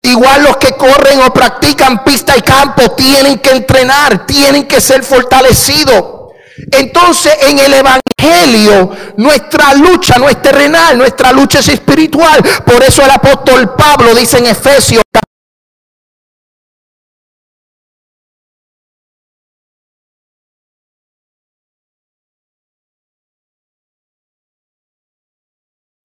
Igual 0.02 0.44
los 0.44 0.58
que 0.58 0.76
corren 0.76 1.22
o 1.22 1.32
practican 1.32 2.04
pista 2.04 2.36
y 2.36 2.42
campo 2.42 2.90
tienen 2.90 3.38
que 3.38 3.50
entrenar, 3.50 4.26
tienen 4.26 4.68
que 4.68 4.78
ser 4.78 5.02
fortalecidos. 5.02 6.23
Entonces 6.70 7.32
en 7.42 7.58
el 7.58 7.74
Evangelio 7.74 8.90
nuestra 9.16 9.74
lucha 9.74 10.16
no 10.18 10.28
es 10.28 10.40
terrenal, 10.40 10.96
nuestra 10.96 11.32
lucha 11.32 11.60
es 11.60 11.68
espiritual. 11.68 12.42
Por 12.64 12.82
eso 12.82 13.02
el 13.02 13.10
apóstol 13.10 13.74
Pablo 13.74 14.14
dice 14.14 14.38
en 14.38 14.46
Efesios 14.46 15.02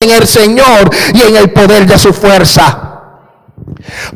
en 0.01 0.11
el 0.11 0.27
Señor 0.27 0.89
y 1.13 1.21
en 1.21 1.35
el 1.35 1.51
poder 1.51 1.85
de 1.85 1.99
su 1.99 2.13
fuerza. 2.13 2.88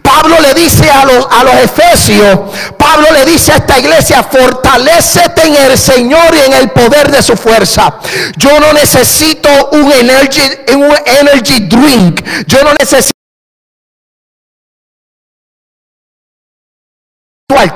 Pablo 0.01 0.39
le 0.39 0.53
dice 0.53 0.89
a 0.89 1.05
los, 1.05 1.25
a 1.29 1.43
los 1.43 1.53
efesios, 1.55 2.39
Pablo 2.77 3.07
le 3.11 3.25
dice 3.25 3.53
a 3.53 3.57
esta 3.57 3.79
iglesia, 3.79 4.23
fortalecete 4.23 5.47
en 5.47 5.55
el 5.55 5.77
Señor 5.77 6.35
y 6.35 6.51
en 6.51 6.53
el 6.53 6.71
poder 6.71 7.11
de 7.11 7.21
su 7.21 7.35
fuerza. 7.35 7.99
Yo 8.37 8.59
no 8.59 8.73
necesito 8.73 9.49
un 9.71 9.91
energy, 9.91 10.41
un 10.75 10.93
energy 11.05 11.67
drink. 11.67 12.21
Yo 12.47 12.63
no 12.63 12.73
necesito 12.73 13.13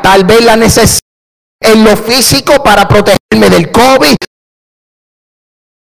tal 0.02 0.24
vez 0.26 0.44
la 0.44 0.56
necesidad 0.56 1.00
en 1.62 1.84
lo 1.84 1.96
físico 1.96 2.64
para 2.64 2.88
protegerme 2.88 3.50
del 3.50 3.72
COVID. 3.72 4.16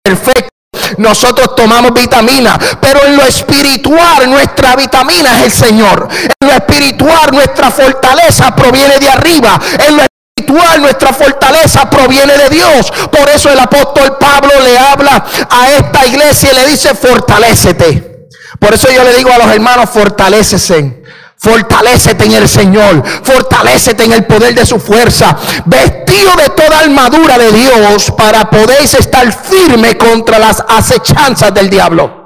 Perfecto 0.04 0.55
nosotros 0.98 1.56
tomamos 1.56 1.94
vitamina, 1.94 2.58
pero 2.80 3.06
en 3.06 3.18
lo 3.18 3.24
espiritual 3.24 4.30
nuestra 4.30 4.76
vitamina 4.76 5.40
es 5.40 5.46
el 5.46 5.52
Señor. 5.68 6.08
En 6.40 6.48
lo 6.48 6.54
espiritual 6.54 7.32
nuestra 7.32 7.72
fortaleza 7.72 8.56
proviene 8.56 8.98
de 9.00 9.10
arriba. 9.10 9.60
En 9.88 9.98
lo 9.98 10.04
espiritual 10.04 10.82
nuestra 10.82 11.14
fortaleza 11.14 11.90
proviene 11.90 12.38
de 12.38 12.50
Dios. 12.50 12.92
Por 13.12 13.30
eso 13.30 13.50
el 13.50 13.60
apóstol 13.60 14.18
Pablo 14.20 14.52
le 14.64 14.78
habla 14.78 15.26
a 15.50 15.70
esta 15.72 16.06
iglesia 16.06 16.52
y 16.52 16.56
le 16.56 16.68
dice, 16.68 16.94
fortalécete. 16.94 18.28
Por 18.60 18.74
eso 18.74 18.88
yo 18.92 19.04
le 19.04 19.14
digo 19.16 19.32
a 19.32 19.38
los 19.38 19.48
hermanos, 19.48 19.90
fortalecesen. 19.90 21.04
Fortalécete 21.46 22.26
en 22.26 22.34
el 22.34 22.50
Señor. 22.50 23.04
Fortalécete 23.24 24.04
en 24.04 24.14
el 24.14 24.26
poder 24.26 24.56
de 24.56 24.66
su 24.66 24.80
fuerza. 24.80 25.38
Vestido 25.66 26.32
de 26.38 26.50
toda 26.50 26.80
armadura 26.80 27.38
de 27.38 27.52
Dios 27.52 28.12
para 28.18 28.50
podéis 28.50 28.96
estar 28.96 29.32
firme 29.32 29.96
contra 29.96 30.40
las 30.40 30.64
acechanzas 30.68 31.54
del 31.54 31.70
diablo 31.70 32.26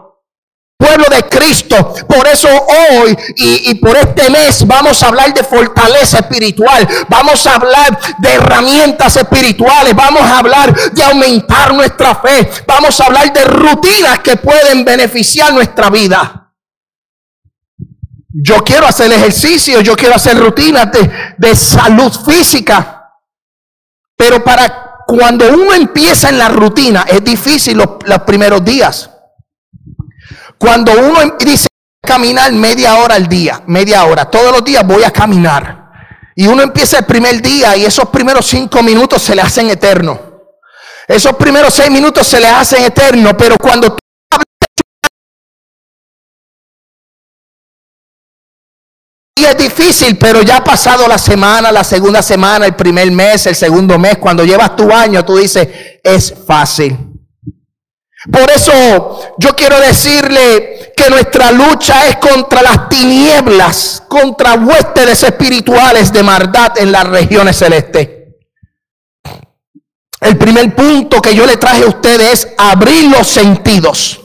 pueblo 0.77 1.05
de 1.13 1.23
Cristo. 1.23 1.93
Por 2.07 2.25
eso 2.27 2.47
hoy 2.47 3.17
y, 3.35 3.75
por 3.75 3.97
este 3.97 4.29
mes 4.29 4.65
vamos 4.65 5.03
a 5.03 5.07
hablar 5.07 5.33
de 5.33 5.43
fortaleza 5.43 6.19
espiritual. 6.19 6.87
Vamos 7.09 7.45
a 7.45 7.55
hablar 7.55 7.99
de 8.19 8.33
herramientas 8.33 9.17
espirituales. 9.17 9.93
Vamos 9.93 10.21
a 10.21 10.39
hablar 10.39 10.73
de 10.91 11.03
aumentar 11.03 11.73
nuestra 11.73 12.15
fe. 12.15 12.49
Vamos 12.65 12.99
a 13.01 13.05
hablar 13.05 13.33
de 13.33 13.43
rutinas 13.43 14.19
que 14.19 14.37
pueden 14.37 14.85
beneficiar 14.85 15.53
nuestra 15.53 15.89
vida. 15.89 16.48
Yo 18.31 18.63
quiero 18.63 18.85
hacer 18.85 19.11
ejercicio, 19.11 19.81
yo 19.81 19.95
quiero 19.95 20.15
hacer 20.15 20.37
rutinas 20.37 20.89
de, 21.37 21.55
salud 21.55 22.11
física. 22.11 23.11
Pero 24.15 24.43
para 24.43 24.97
cuando 25.07 25.51
uno 25.51 25.73
empieza 25.73 26.29
en 26.29 26.37
la 26.37 26.49
rutina, 26.49 27.05
es 27.07 27.23
difícil 27.23 27.77
los, 27.77 27.87
los 28.05 28.19
primeros 28.19 28.63
días. 28.63 29.09
Cuando 30.59 30.91
uno 30.91 31.21
em, 31.21 31.31
dice 31.39 31.67
caminar 32.05 32.51
media 32.51 32.95
hora 32.97 33.15
al 33.15 33.27
día, 33.27 33.63
media 33.65 34.03
hora, 34.05 34.25
todos 34.25 34.51
los 34.51 34.63
días 34.63 34.85
voy 34.85 35.03
a 35.03 35.11
caminar. 35.11 35.89
Y 36.35 36.45
uno 36.45 36.61
empieza 36.61 36.99
el 36.99 37.05
primer 37.05 37.41
día 37.41 37.75
y 37.75 37.85
esos 37.85 38.09
primeros 38.09 38.45
cinco 38.45 38.83
minutos 38.83 39.21
se 39.21 39.35
le 39.35 39.41
hacen 39.41 39.69
eternos. 39.69 40.19
Esos 41.07 41.35
primeros 41.35 41.73
seis 41.73 41.89
minutos 41.89 42.27
se 42.27 42.39
le 42.39 42.47
hacen 42.47 42.83
eternos, 42.83 43.33
pero 43.35 43.57
cuando 43.57 43.97
es 49.49 49.57
difícil, 49.57 50.17
pero 50.17 50.41
ya 50.41 50.57
ha 50.57 50.63
pasado 50.63 51.07
la 51.07 51.17
semana, 51.17 51.71
la 51.71 51.83
segunda 51.83 52.21
semana, 52.21 52.65
el 52.65 52.75
primer 52.75 53.11
mes, 53.11 53.45
el 53.47 53.55
segundo 53.55 53.97
mes, 53.97 54.17
cuando 54.17 54.45
llevas 54.45 54.75
tu 54.75 54.91
año, 54.91 55.23
tú 55.25 55.37
dices, 55.37 55.67
es 56.03 56.33
fácil. 56.45 56.97
Por 58.31 58.49
eso 58.51 59.35
yo 59.37 59.55
quiero 59.55 59.79
decirle 59.79 60.93
que 60.95 61.09
nuestra 61.09 61.51
lucha 61.51 62.07
es 62.07 62.17
contra 62.17 62.61
las 62.61 62.89
tinieblas, 62.89 64.03
contra 64.07 64.55
huéspedes 64.55 65.23
espirituales 65.23 66.11
de 66.11 66.23
maldad 66.23 66.77
en 66.77 66.91
las 66.91 67.05
regiones 67.05 67.57
celestes. 67.57 68.09
El 70.19 70.37
primer 70.37 70.75
punto 70.75 71.21
que 71.21 71.33
yo 71.33 71.45
le 71.45 71.55
traje 71.55 71.83
a 71.83 71.87
ustedes 71.87 72.43
es 72.45 72.47
abrir 72.57 73.09
los 73.09 73.25
sentidos, 73.25 74.19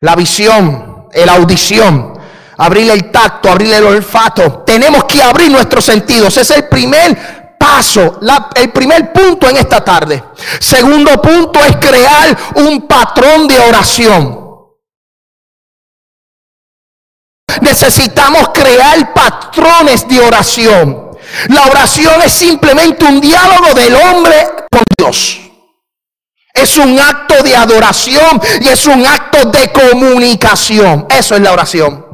la 0.00 0.14
visión, 0.14 1.08
la 1.12 1.34
audición, 1.34 2.17
abrir 2.58 2.90
el 2.90 3.10
tacto, 3.10 3.50
abrir 3.50 3.72
el 3.72 3.84
olfato. 3.84 4.62
Tenemos 4.66 5.04
que 5.04 5.22
abrir 5.22 5.50
nuestros 5.50 5.84
sentidos. 5.84 6.36
Es 6.36 6.50
el 6.50 6.64
primer 6.64 7.56
paso, 7.58 8.20
el 8.54 8.70
primer 8.70 9.12
punto 9.12 9.48
en 9.48 9.56
esta 9.56 9.82
tarde. 9.82 10.22
Segundo 10.60 11.20
punto 11.22 11.60
es 11.64 11.76
crear 11.76 12.36
un 12.56 12.86
patrón 12.86 13.48
de 13.48 13.58
oración. 13.58 14.48
Necesitamos 17.60 18.50
crear 18.52 19.12
patrones 19.14 20.06
de 20.06 20.20
oración. 20.20 21.08
La 21.48 21.62
oración 21.62 22.22
es 22.24 22.32
simplemente 22.32 23.04
un 23.04 23.20
diálogo 23.20 23.74
del 23.74 23.94
hombre 23.94 24.48
con 24.70 24.82
Dios. 24.96 25.40
Es 26.54 26.76
un 26.76 26.98
acto 26.98 27.42
de 27.42 27.54
adoración 27.54 28.40
y 28.60 28.68
es 28.68 28.86
un 28.86 29.06
acto 29.06 29.44
de 29.50 29.70
comunicación. 29.70 31.06
Eso 31.08 31.36
es 31.36 31.40
la 31.40 31.52
oración. 31.52 32.07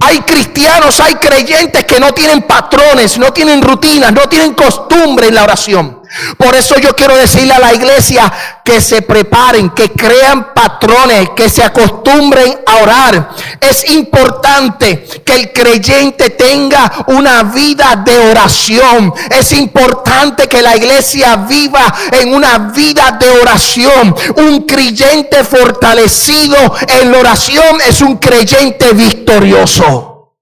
Hay 0.00 0.20
cristianos, 0.22 0.98
hay 0.98 1.14
creyentes 1.14 1.84
que 1.84 2.00
no 2.00 2.12
tienen 2.12 2.42
patrones, 2.42 3.16
no 3.16 3.32
tienen 3.32 3.62
rutinas, 3.62 4.12
no 4.12 4.22
tienen 4.28 4.54
costumbre 4.54 5.28
en 5.28 5.34
la 5.36 5.44
oración. 5.44 6.02
Por 6.38 6.54
eso 6.54 6.76
yo 6.78 6.94
quiero 6.94 7.16
decirle 7.16 7.52
a 7.54 7.58
la 7.58 7.74
iglesia 7.74 8.32
que 8.64 8.80
se 8.80 9.02
preparen, 9.02 9.70
que 9.70 9.90
crean 9.90 10.54
patrones, 10.54 11.30
que 11.34 11.48
se 11.48 11.62
acostumbren 11.62 12.60
a 12.66 12.76
orar. 12.76 13.30
Es 13.60 13.90
importante 13.90 15.04
que 15.24 15.34
el 15.34 15.52
creyente 15.52 16.30
tenga 16.30 16.90
una 17.08 17.42
vida 17.42 18.02
de 18.04 18.16
oración. 18.30 19.12
Es 19.28 19.52
importante 19.52 20.46
que 20.46 20.62
la 20.62 20.76
iglesia 20.76 21.36
viva 21.36 21.92
en 22.12 22.32
una 22.32 22.58
vida 22.58 23.18
de 23.18 23.30
oración. 23.30 24.14
Un 24.36 24.62
creyente 24.62 25.42
fortalecido 25.42 26.56
en 26.88 27.10
la 27.10 27.18
oración 27.18 27.80
es 27.86 28.00
un 28.00 28.18
creyente 28.18 28.92
victorioso. 28.92 30.36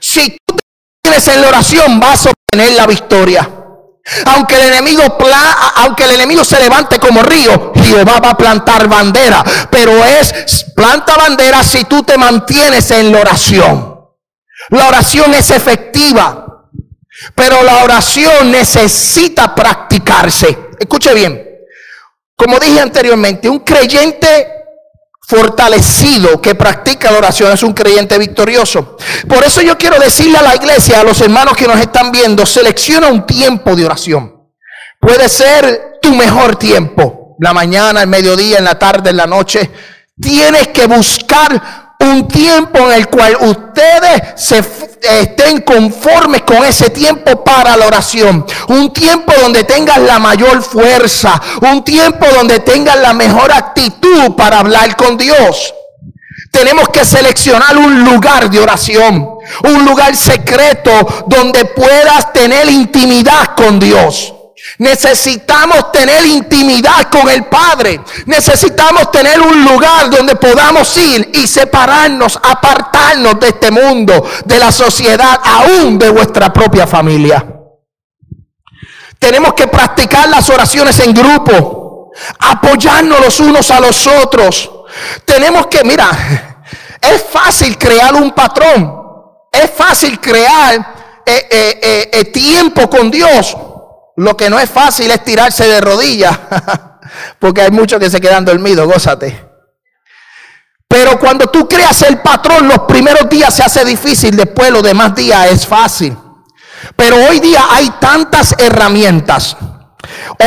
Si 0.00 0.36
tú 0.44 0.56
tienes 1.02 1.26
en 1.28 1.40
la 1.40 1.48
oración 1.48 2.00
vas 2.00 2.26
a 2.26 2.30
obtener 2.30 2.72
la 2.76 2.86
victoria. 2.86 3.59
Aunque 4.26 4.56
el 4.56 4.72
enemigo 4.72 5.02
aunque 5.76 6.04
el 6.04 6.12
enemigo 6.12 6.44
se 6.44 6.60
levante 6.60 6.98
como 6.98 7.22
río, 7.22 7.72
Jehová 7.74 8.20
va 8.24 8.30
a 8.30 8.36
plantar 8.36 8.88
bandera, 8.88 9.42
pero 9.70 10.04
es 10.04 10.64
planta 10.74 11.16
bandera 11.16 11.62
si 11.62 11.84
tú 11.84 12.02
te 12.02 12.18
mantienes 12.18 12.90
en 12.90 13.12
la 13.12 13.20
oración. 13.20 14.00
La 14.70 14.88
oración 14.88 15.32
es 15.34 15.50
efectiva, 15.50 16.66
pero 17.34 17.62
la 17.62 17.84
oración 17.84 18.50
necesita 18.50 19.54
practicarse. 19.54 20.70
Escuche 20.78 21.14
bien. 21.14 21.46
Como 22.36 22.58
dije 22.58 22.80
anteriormente, 22.80 23.48
un 23.48 23.60
creyente 23.60 24.59
fortalecido 25.30 26.42
que 26.42 26.56
practica 26.56 27.12
la 27.12 27.18
oración 27.18 27.52
es 27.52 27.62
un 27.62 27.72
creyente 27.72 28.18
victorioso. 28.18 28.96
Por 29.28 29.44
eso 29.44 29.62
yo 29.62 29.78
quiero 29.78 29.96
decirle 30.00 30.38
a 30.38 30.42
la 30.42 30.56
iglesia, 30.56 31.00
a 31.00 31.04
los 31.04 31.20
hermanos 31.20 31.56
que 31.56 31.68
nos 31.68 31.78
están 31.78 32.10
viendo, 32.10 32.44
selecciona 32.44 33.06
un 33.06 33.24
tiempo 33.24 33.76
de 33.76 33.84
oración. 33.84 34.34
Puede 34.98 35.28
ser 35.28 36.00
tu 36.02 36.12
mejor 36.16 36.56
tiempo, 36.56 37.36
la 37.38 37.52
mañana, 37.52 38.02
el 38.02 38.08
mediodía, 38.08 38.58
en 38.58 38.64
la 38.64 38.76
tarde, 38.76 39.10
en 39.10 39.18
la 39.18 39.26
noche. 39.28 39.70
Tienes 40.20 40.68
que 40.68 40.86
buscar 40.86 41.79
un 42.00 42.26
tiempo 42.28 42.78
en 42.78 42.92
el 42.92 43.08
cual 43.08 43.36
ustedes 43.40 44.22
se 44.36 44.62
estén 45.02 45.62
conformes 45.62 46.42
con 46.42 46.64
ese 46.64 46.90
tiempo 46.90 47.42
para 47.44 47.76
la 47.76 47.86
oración. 47.86 48.44
Un 48.68 48.92
tiempo 48.92 49.32
donde 49.40 49.64
tengan 49.64 50.06
la 50.06 50.18
mayor 50.18 50.62
fuerza. 50.62 51.40
Un 51.62 51.84
tiempo 51.84 52.26
donde 52.34 52.60
tengan 52.60 53.02
la 53.02 53.12
mejor 53.12 53.52
actitud 53.52 54.34
para 54.36 54.58
hablar 54.58 54.96
con 54.96 55.16
Dios. 55.16 55.74
Tenemos 56.50 56.88
que 56.88 57.04
seleccionar 57.04 57.76
un 57.76 58.04
lugar 58.04 58.50
de 58.50 58.60
oración. 58.60 59.28
Un 59.64 59.84
lugar 59.84 60.16
secreto 60.16 60.90
donde 61.26 61.64
puedas 61.64 62.32
tener 62.32 62.68
intimidad 62.70 63.54
con 63.56 63.78
Dios. 63.78 64.34
Necesitamos 64.78 65.92
tener 65.92 66.24
intimidad 66.26 67.08
con 67.10 67.28
el 67.28 67.44
Padre. 67.44 68.00
Necesitamos 68.26 69.10
tener 69.10 69.40
un 69.40 69.64
lugar 69.64 70.10
donde 70.10 70.36
podamos 70.36 70.96
ir 70.96 71.30
y 71.34 71.46
separarnos, 71.46 72.38
apartarnos 72.42 73.38
de 73.40 73.48
este 73.48 73.70
mundo, 73.70 74.28
de 74.44 74.58
la 74.58 74.70
sociedad, 74.70 75.40
aún 75.42 75.98
de 75.98 76.10
vuestra 76.10 76.52
propia 76.52 76.86
familia. 76.86 77.44
Tenemos 79.18 79.52
que 79.54 79.66
practicar 79.66 80.28
las 80.28 80.48
oraciones 80.48 80.98
en 81.00 81.12
grupo, 81.12 82.10
apoyarnos 82.38 83.20
los 83.20 83.40
unos 83.40 83.70
a 83.70 83.80
los 83.80 84.06
otros. 84.06 84.70
Tenemos 85.24 85.66
que, 85.66 85.84
mira, 85.84 86.10
es 87.00 87.22
fácil 87.30 87.76
crear 87.76 88.14
un 88.14 88.32
patrón. 88.32 88.98
Es 89.52 89.70
fácil 89.70 90.20
crear 90.20 91.22
eh, 91.26 91.48
eh, 91.50 92.10
eh, 92.12 92.24
tiempo 92.26 92.88
con 92.88 93.10
Dios. 93.10 93.56
Lo 94.20 94.36
que 94.36 94.50
no 94.50 94.60
es 94.60 94.68
fácil 94.68 95.10
es 95.10 95.24
tirarse 95.24 95.66
de 95.66 95.80
rodillas, 95.80 96.38
porque 97.38 97.62
hay 97.62 97.70
muchos 97.70 97.98
que 97.98 98.10
se 98.10 98.20
quedan 98.20 98.44
dormidos, 98.44 98.86
gózate. 98.86 99.48
Pero 100.86 101.18
cuando 101.18 101.46
tú 101.46 101.66
creas 101.66 102.02
el 102.02 102.18
patrón, 102.18 102.68
los 102.68 102.80
primeros 102.80 103.30
días 103.30 103.54
se 103.54 103.62
hace 103.62 103.82
difícil, 103.82 104.36
después 104.36 104.70
los 104.70 104.82
demás 104.82 105.14
días 105.14 105.50
es 105.50 105.66
fácil. 105.66 106.14
Pero 106.94 107.16
hoy 107.16 107.40
día 107.40 107.64
hay 107.70 107.88
tantas 107.98 108.54
herramientas. 108.58 109.56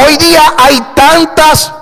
Hoy 0.05 0.17
día 0.17 0.53
hay 0.55 0.79
tantas, 0.95 1.73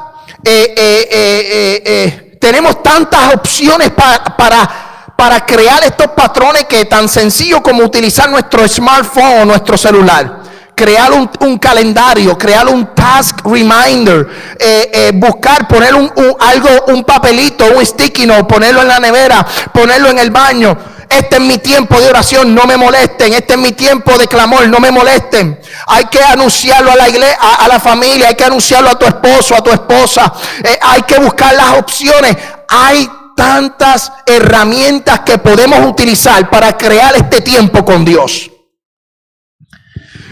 eh, 0.45 0.73
eh, 0.77 1.83
eh, 1.85 2.37
tenemos 2.39 2.81
tantas 2.81 3.33
opciones 3.33 3.89
para, 3.89 4.37
para, 4.37 5.13
para 5.17 5.45
crear 5.45 5.83
estos 5.83 6.07
patrones 6.11 6.63
que 6.69 6.85
tan 6.85 7.09
sencillo 7.09 7.61
como 7.61 7.83
utilizar 7.83 8.29
nuestro 8.29 8.65
smartphone 8.65 9.41
o 9.41 9.45
nuestro 9.45 9.77
celular 9.77 10.41
crear 10.81 11.11
un, 11.11 11.59
calendario, 11.59 12.35
crear 12.35 12.67
un 12.67 12.95
task 12.95 13.45
reminder, 13.45 14.27
eh, 14.57 14.89
eh, 14.91 15.11
buscar, 15.13 15.67
poner 15.67 15.93
un, 15.93 16.11
algo, 16.39 16.69
un 16.87 17.03
papelito, 17.03 17.65
un 17.75 17.85
sticky 17.85 18.25
note, 18.25 18.45
ponerlo 18.45 18.81
en 18.81 18.87
la 18.87 18.99
nevera, 18.99 19.45
ponerlo 19.71 20.09
en 20.09 20.17
el 20.17 20.31
baño. 20.31 20.75
Este 21.07 21.35
es 21.35 21.41
mi 21.41 21.59
tiempo 21.59 21.99
de 22.01 22.09
oración, 22.09 22.55
no 22.55 22.63
me 22.63 22.77
molesten. 22.77 23.31
Este 23.33 23.53
es 23.53 23.59
mi 23.59 23.73
tiempo 23.73 24.17
de 24.17 24.27
clamor, 24.27 24.67
no 24.69 24.79
me 24.79 24.89
molesten. 24.89 25.59
Hay 25.85 26.05
que 26.05 26.23
anunciarlo 26.23 26.91
a 26.91 26.95
la 26.95 27.09
iglesia, 27.09 27.37
a, 27.59 27.67
la 27.67 27.79
familia, 27.79 28.29
hay 28.29 28.35
que 28.35 28.45
anunciarlo 28.45 28.89
a 28.89 28.97
tu 28.97 29.05
esposo, 29.05 29.55
a 29.55 29.61
tu 29.61 29.69
esposa. 29.69 30.33
Eh, 30.63 30.79
hay 30.81 31.03
que 31.03 31.19
buscar 31.19 31.53
las 31.53 31.77
opciones. 31.77 32.35
Hay 32.67 33.07
tantas 33.35 34.11
herramientas 34.25 35.19
que 35.19 35.37
podemos 35.37 35.85
utilizar 35.85 36.49
para 36.49 36.75
crear 36.75 37.15
este 37.15 37.41
tiempo 37.41 37.85
con 37.85 38.03
Dios. 38.03 38.50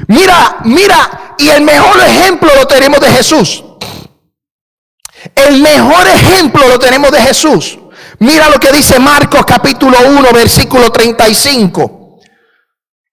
Mira, 0.10 0.58
mira, 0.64 1.36
y 1.38 1.50
el 1.50 1.62
mejor 1.62 2.00
ejemplo 2.02 2.50
lo 2.56 2.66
tenemos 2.66 3.00
de 3.00 3.12
Jesús. 3.12 3.64
El 5.36 5.62
mejor 5.62 6.08
ejemplo 6.08 6.68
lo 6.68 6.80
tenemos 6.80 7.12
de 7.12 7.22
Jesús. 7.22 7.78
Mira 8.18 8.50
lo 8.50 8.60
que 8.60 8.72
dice 8.72 8.98
Marcos 9.00 9.46
capítulo 9.46 9.98
1, 10.08 10.34
versículo 10.34 10.92
35. 10.92 12.18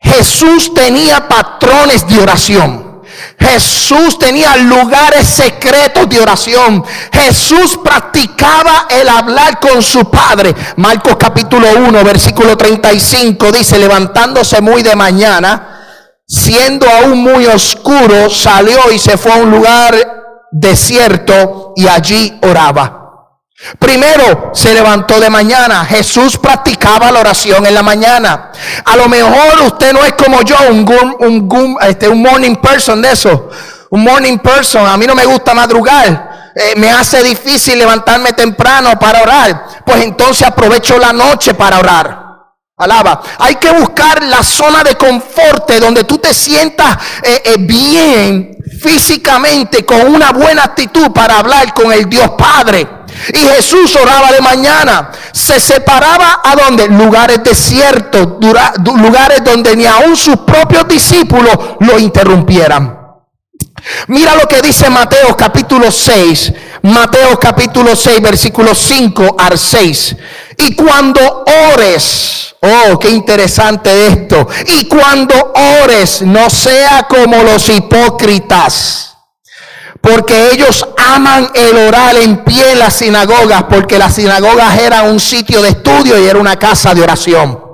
Jesús 0.01 0.73
tenía 0.73 1.29
patrones 1.29 2.09
de 2.09 2.19
oración. 2.19 3.03
Jesús 3.39 4.19
tenía 4.19 4.57
lugares 4.57 5.27
secretos 5.27 6.09
de 6.09 6.19
oración. 6.19 6.83
Jesús 7.13 7.79
practicaba 7.85 8.87
el 8.89 9.07
hablar 9.07 9.61
con 9.61 9.83
su 9.83 10.11
Padre. 10.11 10.55
Marcos 10.77 11.17
capítulo 11.19 11.69
1, 11.77 12.05
versículo 12.05 12.57
35 12.57 13.53
dice, 13.53 13.79
levantándose 13.79 14.63
muy 14.63 14.83
de 14.83 14.97
mañana, 14.97 15.76
siendo 16.27 16.87
aún 16.89 17.19
muy 17.19 17.47
oscuro, 17.47 18.29
salió 18.29 18.91
y 18.93 18.99
se 18.99 19.17
fue 19.17 19.33
a 19.33 19.37
un 19.37 19.51
lugar 19.51 19.95
desierto 20.51 21.73
y 21.77 21.87
allí 21.87 22.39
oraba. 22.43 23.05
Primero 23.79 24.51
se 24.53 24.75
levantó 24.75 25.19
de 25.19 25.31
mañana. 25.31 25.85
Jesús 25.85 26.37
practicaba 26.37 27.11
la 27.11 27.21
oración 27.21 27.65
en 27.65 27.75
la 27.75 27.83
mañana. 27.83 28.53
A 28.85 28.97
lo 28.97 29.09
mejor 29.09 29.63
usted 29.65 29.93
no 29.93 30.05
es 30.05 30.13
como 30.13 30.43
yo, 30.43 30.57
un, 30.69 30.87
un, 31.21 31.79
este, 31.81 32.09
un 32.09 32.21
morning 32.21 32.57
person 32.57 33.01
de 33.01 33.13
eso. 33.13 33.49
Un 33.91 34.03
morning 34.03 34.39
person. 34.39 34.87
A 34.87 34.97
mí 34.97 35.07
no 35.07 35.15
me 35.15 35.25
gusta 35.25 35.55
madrugar. 35.55 36.53
Eh, 36.55 36.75
me 36.77 36.91
hace 36.91 37.23
difícil 37.23 37.79
levantarme 37.79 38.33
temprano 38.35 38.99
para 38.99 39.23
orar. 39.23 39.65
Pues 39.85 40.03
entonces 40.03 40.47
aprovecho 40.47 40.99
la 40.99 41.13
noche 41.13 41.55
para 41.55 41.79
orar. 41.79 42.26
Alaba. 42.79 43.23
Hay 43.39 43.55
que 43.55 43.71
buscar 43.71 44.23
la 44.25 44.43
zona 44.43 44.85
de 44.85 44.97
confort 44.97 45.73
donde 45.81 46.05
tú 46.05 46.19
te 46.19 46.35
sientas 46.35 46.99
eh, 47.23 47.41
eh, 47.43 47.55
bien 47.59 48.55
físicamente 48.83 49.87
con 49.87 50.15
una 50.15 50.31
buena 50.33 50.65
actitud 50.65 51.11
para 51.11 51.39
hablar 51.39 51.73
con 51.73 51.91
el 51.91 52.07
Dios 52.07 52.33
Padre. 52.37 52.87
Y 53.33 53.39
Jesús 53.39 53.97
oraba 53.97 54.31
de 54.31 54.43
mañana. 54.43 55.11
Se 55.33 55.59
separaba 55.59 56.43
a 56.45 56.55
donde? 56.55 56.87
Lugares 56.89 57.43
desiertos, 57.43 58.29
lugares 58.85 59.43
donde 59.43 59.75
ni 59.75 59.87
aun 59.87 60.15
sus 60.15 60.37
propios 60.41 60.87
discípulos 60.87 61.57
lo 61.81 61.99
interrumpieran. 61.99 63.06
Mira 64.09 64.35
lo 64.35 64.47
que 64.47 64.63
dice 64.63 64.89
Mateo 64.91 65.37
capítulo 65.37 65.91
6. 65.91 66.53
Mateo 66.83 67.39
capítulo 67.39 67.97
6, 67.97 68.21
versículo 68.21 68.75
5 68.75 69.37
al 69.39 69.59
6. 69.59 70.17
Y 70.59 70.75
cuando 70.75 71.45
ores, 71.73 72.55
oh, 72.61 72.99
qué 72.99 73.11
interesante 73.11 74.07
esto. 74.07 74.47
Y 74.67 74.87
cuando 74.87 75.53
ores, 75.83 76.23
no 76.23 76.49
sea 76.49 77.07
como 77.09 77.43
los 77.43 77.69
hipócritas. 77.69 79.17
Porque 80.01 80.51
ellos 80.53 80.87
aman 80.97 81.51
el 81.55 81.77
orar 81.89 82.17
en 82.17 82.45
pie 82.45 82.73
en 82.73 82.79
las 82.79 82.95
sinagogas, 82.95 83.65
porque 83.65 83.99
las 83.99 84.15
sinagogas 84.15 84.79
eran 84.79 85.11
un 85.11 85.19
sitio 85.19 85.61
de 85.63 85.71
estudio 85.71 86.19
y 86.19 86.27
era 86.27 86.39
una 86.39 86.57
casa 86.57 86.95
de 86.95 87.03
oración. 87.03 87.66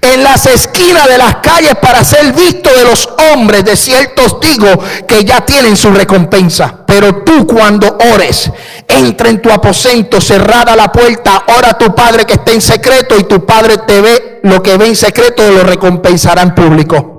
En 0.00 0.22
las 0.22 0.46
esquinas 0.46 1.08
de 1.08 1.18
las 1.18 1.36
calles 1.36 1.74
para 1.80 2.04
ser 2.04 2.32
visto 2.32 2.70
de 2.70 2.84
los 2.84 3.08
hombres, 3.32 3.64
de 3.64 3.76
ciertos 3.76 4.38
digo 4.40 4.68
que 5.06 5.24
ya 5.24 5.44
tienen 5.44 5.76
su 5.76 5.90
recompensa 5.90 6.84
Pero 6.86 7.22
tú 7.22 7.46
cuando 7.46 7.98
ores, 8.14 8.50
entra 8.86 9.28
en 9.28 9.42
tu 9.42 9.50
aposento, 9.50 10.20
cerrada 10.20 10.76
la 10.76 10.92
puerta, 10.92 11.44
ora 11.56 11.70
a 11.70 11.78
tu 11.78 11.94
Padre 11.94 12.24
que 12.24 12.34
esté 12.34 12.54
en 12.54 12.60
secreto 12.60 13.16
y 13.18 13.24
tu 13.24 13.44
Padre 13.44 13.78
te 13.78 14.00
ve 14.00 14.40
lo 14.42 14.62
que 14.62 14.76
ve 14.76 14.86
en 14.86 14.96
secreto, 14.96 15.50
lo 15.50 15.64
recompensará 15.64 16.42
en 16.42 16.54
público. 16.54 17.15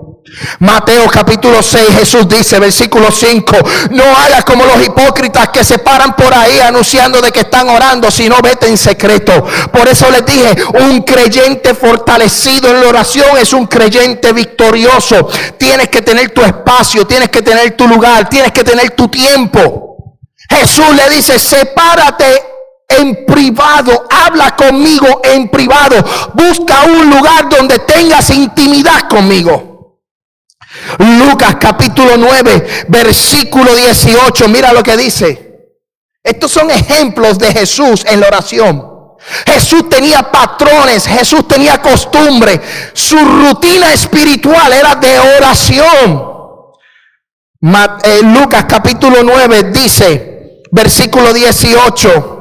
Mateo 0.60 1.08
capítulo 1.08 1.62
6, 1.62 1.88
Jesús 2.00 2.28
dice, 2.28 2.60
versículo 2.60 3.12
5, 3.12 3.56
no 3.92 4.04
hagas 4.04 4.44
como 4.44 4.66
los 4.66 4.86
hipócritas 4.86 5.50
que 5.50 5.64
se 5.64 5.80
paran 5.80 6.16
por 6.16 6.34
ahí 6.34 6.60
anunciando 6.60 7.22
de 7.22 7.32
que 7.32 7.42
están 7.42 7.70
orando, 7.70 8.12
sino 8.12 8.38
vete 8.42 8.68
en 8.68 8.78
secreto. 8.78 9.46
Por 9.72 9.88
eso 9.88 10.10
les 10.12 10.26
dije, 10.26 10.56
un 10.82 11.02
creyente 11.02 11.74
fortalecido 11.74 12.70
en 12.70 12.82
la 12.82 12.88
oración 12.88 13.38
es 13.38 13.54
un 13.54 13.68
creyente 13.68 14.34
victorioso. 14.34 15.30
Tienes 15.58 15.90
que 15.90 16.02
tener 16.02 16.32
tu 16.32 16.42
espacio, 16.42 17.06
tienes 17.06 17.30
que 17.30 17.42
tener 17.42 17.76
tu 17.78 17.88
lugar, 17.88 18.28
tienes 18.30 18.52
que 18.52 18.64
tener 18.64 18.92
tu 18.92 19.08
tiempo. 19.08 20.18
Jesús 20.50 20.96
le 20.96 21.10
dice, 21.16 21.40
sepárate 21.40 22.44
en 22.90 23.26
privado, 23.26 24.08
habla 24.10 24.56
conmigo 24.56 25.22
en 25.24 25.50
privado, 25.50 26.04
busca 26.34 26.84
un 26.86 27.10
lugar 27.10 27.50
donde 27.50 27.80
tengas 27.80 28.30
intimidad 28.30 29.08
conmigo. 29.10 29.77
Lucas 31.00 31.56
capítulo 31.60 32.18
9, 32.18 32.86
versículo 32.88 33.76
18. 33.76 34.48
Mira 34.48 34.74
lo 34.74 34.84
que 34.84 34.98
dice. 34.98 35.48
Estos 36.24 36.52
son 36.52 36.70
ejemplos 36.72 37.38
de 37.38 37.52
Jesús 37.54 38.06
en 38.08 38.20
la 38.20 38.28
oración. 38.28 38.98
Jesús 39.46 39.90
tenía 39.90 40.32
patrones, 40.32 41.08
Jesús 41.08 41.48
tenía 41.48 41.82
costumbre. 41.82 42.62
Su 42.94 43.18
rutina 43.18 43.94
espiritual 43.94 44.72
era 44.74 44.96
de 44.96 45.20
oración. 45.20 46.28
Eh, 48.04 48.22
Lucas 48.24 48.66
capítulo 48.68 49.24
9 49.24 49.72
dice, 49.72 50.64
versículo 50.72 51.34
18. 51.34 52.36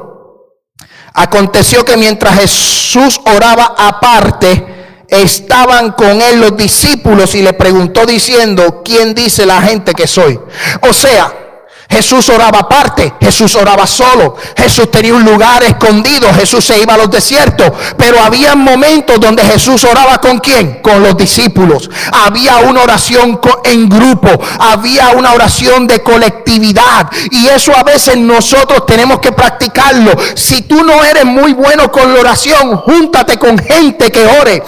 Aconteció 1.13 1.83
que 1.83 1.97
mientras 1.97 2.39
Jesús 2.39 3.19
oraba 3.25 3.73
aparte, 3.77 4.76
estaban 5.07 5.91
con 5.91 6.21
él 6.21 6.41
los 6.41 6.57
discípulos 6.57 7.33
y 7.35 7.41
le 7.41 7.53
preguntó 7.53 8.05
diciendo, 8.05 8.81
¿quién 8.83 9.13
dice 9.13 9.45
la 9.45 9.61
gente 9.61 9.93
que 9.93 10.07
soy? 10.07 10.39
O 10.81 10.93
sea, 10.93 11.46
Jesús 11.89 12.27
oraba 12.29 12.59
aparte, 12.59 13.13
Jesús 13.21 13.55
oraba 13.55 13.87
solo, 13.87 14.35
Jesús 14.57 14.91
tenía 14.91 15.13
un 15.13 15.23
lugar 15.23 15.63
escondido, 15.63 16.31
Jesús 16.33 16.65
se 16.65 16.79
iba 16.79 16.93
a 16.93 16.97
los 16.97 17.09
desiertos, 17.09 17.71
pero 17.97 18.21
había 18.21 18.55
momentos 18.55 19.19
donde 19.19 19.43
Jesús 19.43 19.83
oraba 19.85 20.19
con 20.19 20.39
quién? 20.39 20.81
Con 20.81 21.01
los 21.01 21.15
discípulos. 21.15 21.89
Había 22.11 22.57
una 22.57 22.81
oración 22.81 23.39
en 23.63 23.89
grupo, 23.89 24.29
había 24.59 25.11
una 25.11 25.33
oración 25.33 25.87
de 25.87 26.03
colectividad 26.03 27.09
y 27.31 27.47
eso 27.47 27.75
a 27.75 27.83
veces 27.83 28.17
nosotros 28.17 28.85
tenemos 28.85 29.19
que 29.19 29.31
practicarlo. 29.31 30.11
Si 30.35 30.63
tú 30.63 30.83
no 30.83 31.03
eres 31.03 31.25
muy 31.25 31.53
bueno 31.53 31.91
con 31.91 32.13
la 32.13 32.19
oración, 32.19 32.77
júntate 32.77 33.37
con 33.37 33.57
gente 33.57 34.11
que 34.11 34.25
ore, 34.41 34.63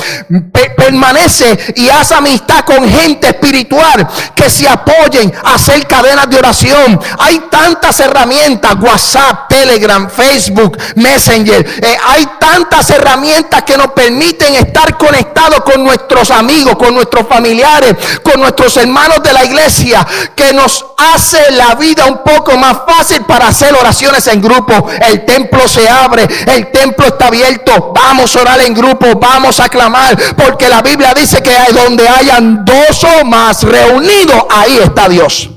permanece 0.76 1.74
y 1.76 1.90
haz 1.90 2.12
amistad 2.12 2.64
con 2.66 2.90
gente 2.90 3.28
espiritual 3.28 4.08
que 4.34 4.50
se 4.50 4.68
apoyen 4.68 5.34
a 5.44 5.56
hacer 5.56 5.86
cadenas 5.86 6.30
de 6.30 6.38
oración 6.38 7.00
hay 7.18 7.40
tantas 7.50 8.00
herramientas, 8.00 8.76
WhatsApp, 8.80 9.48
Telegram, 9.50 10.10
Facebook, 10.10 10.78
Messenger. 10.96 11.66
Eh, 11.82 11.98
hay 12.08 12.28
tantas 12.40 12.90
herramientas 12.90 13.64
que 13.64 13.78
nos 13.78 13.88
permiten 13.88 14.56
estar 14.56 14.98
conectados 14.98 15.62
con 15.62 15.84
nuestros 15.84 16.32
amigos, 16.32 16.76
con 16.76 16.94
nuestros 16.94 17.28
familiares, 17.28 17.96
con 18.24 18.40
nuestros 18.40 18.76
hermanos 18.78 19.22
de 19.24 19.34
la 19.34 19.46
iglesia, 19.46 20.06
que 20.36 20.54
nos 20.54 20.86
hace 20.98 21.52
la 21.52 21.76
vida 21.76 22.06
un 22.06 22.24
poco 22.24 22.58
más 22.58 22.78
fácil 22.88 23.24
para 23.24 23.48
hacer 23.48 23.74
oraciones 23.74 24.28
en 24.28 24.42
grupo. 24.42 24.90
El 25.02 25.26
templo 25.26 25.68
se 25.68 25.88
abre, 25.90 26.28
el 26.48 26.72
templo 26.72 27.08
está 27.08 27.28
abierto. 27.28 27.94
Vamos 27.94 28.36
a 28.36 28.42
orar 28.42 28.62
en 28.62 28.74
grupo, 28.74 29.16
vamos 29.20 29.60
a 29.60 29.70
clamar, 29.70 30.18
porque 30.36 30.70
la 30.70 30.82
Biblia 30.82 31.14
dice 31.14 31.42
que 31.42 31.56
donde 31.74 32.08
hayan 32.08 32.66
dos 32.66 33.04
o 33.04 33.26
más 33.26 33.64
reunidos, 33.64 34.44
ahí 34.50 34.80
está 34.84 35.08
Dios. 35.08 35.50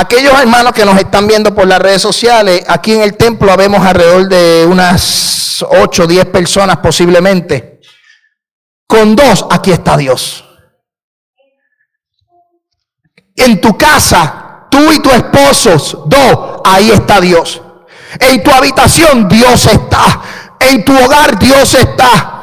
Aquellos 0.00 0.32
hermanos 0.40 0.72
que 0.72 0.86
nos 0.86 0.98
están 0.98 1.26
viendo 1.26 1.54
por 1.54 1.66
las 1.66 1.78
redes 1.78 2.00
sociales, 2.00 2.64
aquí 2.68 2.94
en 2.94 3.02
el 3.02 3.18
templo 3.18 3.52
habemos 3.52 3.84
alrededor 3.84 4.30
de 4.30 4.64
unas 4.64 5.62
8 5.62 6.04
o 6.04 6.06
10 6.06 6.24
personas 6.24 6.78
posiblemente. 6.78 7.82
Con 8.86 9.14
dos, 9.14 9.44
aquí 9.50 9.72
está 9.72 9.98
Dios. 9.98 10.42
En 13.36 13.60
tu 13.60 13.76
casa, 13.76 14.68
tú 14.70 14.90
y 14.90 15.00
tu 15.00 15.10
esposo, 15.10 16.04
dos, 16.06 16.62
ahí 16.64 16.90
está 16.90 17.20
Dios. 17.20 17.60
En 18.20 18.42
tu 18.42 18.50
habitación, 18.50 19.28
Dios 19.28 19.66
está. 19.66 20.22
En 20.60 20.82
tu 20.82 20.96
hogar, 20.96 21.38
Dios 21.38 21.74
está. 21.74 22.39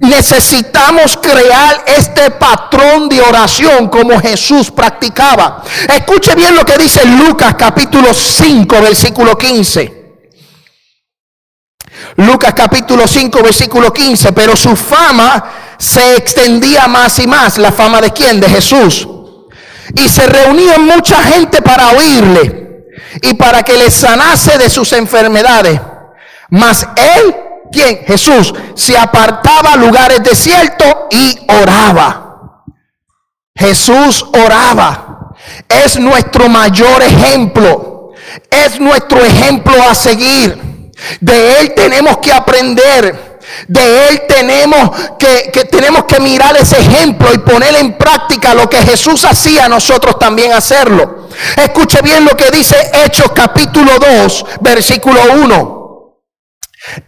Necesitamos 0.00 1.18
crear 1.18 1.84
este 1.86 2.30
patrón 2.30 3.10
de 3.10 3.20
oración 3.20 3.88
como 3.88 4.18
Jesús 4.18 4.70
practicaba. 4.70 5.62
Escuche 5.86 6.34
bien 6.34 6.56
lo 6.56 6.64
que 6.64 6.78
dice 6.78 7.04
Lucas 7.04 7.54
capítulo 7.58 8.14
5 8.14 8.80
versículo 8.80 9.36
15. 9.36 10.02
Lucas 12.16 12.54
capítulo 12.56 13.06
5 13.06 13.42
versículo 13.42 13.92
15, 13.92 14.32
pero 14.32 14.56
su 14.56 14.74
fama 14.76 15.52
se 15.78 16.16
extendía 16.16 16.88
más 16.88 17.18
y 17.18 17.26
más. 17.26 17.58
¿La 17.58 17.70
fama 17.70 18.00
de 18.00 18.12
quién? 18.12 18.40
De 18.40 18.48
Jesús. 18.48 19.06
Y 19.94 20.08
se 20.08 20.26
reunía 20.26 20.78
mucha 20.78 21.22
gente 21.22 21.60
para 21.60 21.90
oírle 21.90 22.86
y 23.20 23.34
para 23.34 23.62
que 23.62 23.76
le 23.76 23.90
sanase 23.90 24.56
de 24.56 24.70
sus 24.70 24.90
enfermedades. 24.94 25.78
Mas 26.48 26.86
él 26.96 27.34
¿Quién? 27.72 28.04
Jesús 28.06 28.52
se 28.74 28.96
apartaba 28.96 29.72
a 29.72 29.76
lugares 29.76 30.22
desiertos 30.22 30.94
y 31.10 31.38
oraba. 31.48 32.64
Jesús 33.54 34.24
oraba. 34.32 35.34
Es 35.68 35.98
nuestro 35.98 36.48
mayor 36.48 37.02
ejemplo. 37.02 38.12
Es 38.50 38.78
nuestro 38.78 39.24
ejemplo 39.24 39.74
a 39.88 39.94
seguir. 39.94 40.90
De 41.20 41.60
Él 41.60 41.74
tenemos 41.74 42.18
que 42.18 42.32
aprender. 42.32 43.40
De 43.66 44.08
Él 44.08 44.22
tenemos 44.28 44.90
que, 45.18 45.50
tenemos 45.70 46.04
que 46.04 46.20
mirar 46.20 46.56
ese 46.56 46.78
ejemplo 46.78 47.32
y 47.32 47.38
poner 47.38 47.74
en 47.76 47.96
práctica 47.98 48.54
lo 48.54 48.68
que 48.68 48.78
Jesús 48.78 49.24
hacía, 49.24 49.68
nosotros 49.68 50.18
también 50.18 50.52
hacerlo. 50.52 51.28
Escuche 51.56 52.00
bien 52.02 52.24
lo 52.24 52.36
que 52.36 52.50
dice 52.50 52.76
Hechos 53.04 53.32
capítulo 53.34 53.92
2, 53.98 54.44
versículo 54.60 55.20
1. 55.42 55.81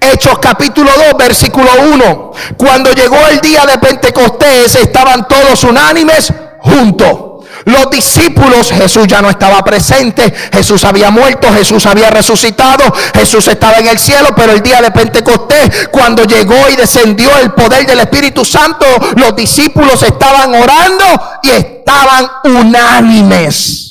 Hechos 0.00 0.38
capítulo 0.38 0.90
2, 1.10 1.16
versículo 1.18 1.68
1. 1.92 2.32
Cuando 2.56 2.92
llegó 2.92 3.18
el 3.28 3.40
día 3.40 3.66
de 3.66 3.78
Pentecostés, 3.78 4.76
estaban 4.76 5.26
todos 5.26 5.64
unánimes 5.64 6.32
juntos. 6.60 7.34
Los 7.64 7.90
discípulos, 7.90 8.70
Jesús 8.70 9.06
ya 9.06 9.22
no 9.22 9.30
estaba 9.30 9.64
presente, 9.64 10.32
Jesús 10.52 10.84
había 10.84 11.10
muerto, 11.10 11.48
Jesús 11.52 11.86
había 11.86 12.10
resucitado, 12.10 12.84
Jesús 13.14 13.48
estaba 13.48 13.78
en 13.78 13.88
el 13.88 13.98
cielo, 13.98 14.28
pero 14.36 14.52
el 14.52 14.62
día 14.62 14.82
de 14.82 14.90
Pentecostés, 14.90 15.88
cuando 15.90 16.24
llegó 16.24 16.68
y 16.70 16.76
descendió 16.76 17.30
el 17.38 17.52
poder 17.52 17.86
del 17.86 18.00
Espíritu 18.00 18.44
Santo, 18.44 18.86
los 19.16 19.34
discípulos 19.34 20.02
estaban 20.02 20.54
orando 20.54 21.04
y 21.42 21.50
estaban 21.50 22.28
unánimes. 22.44 23.83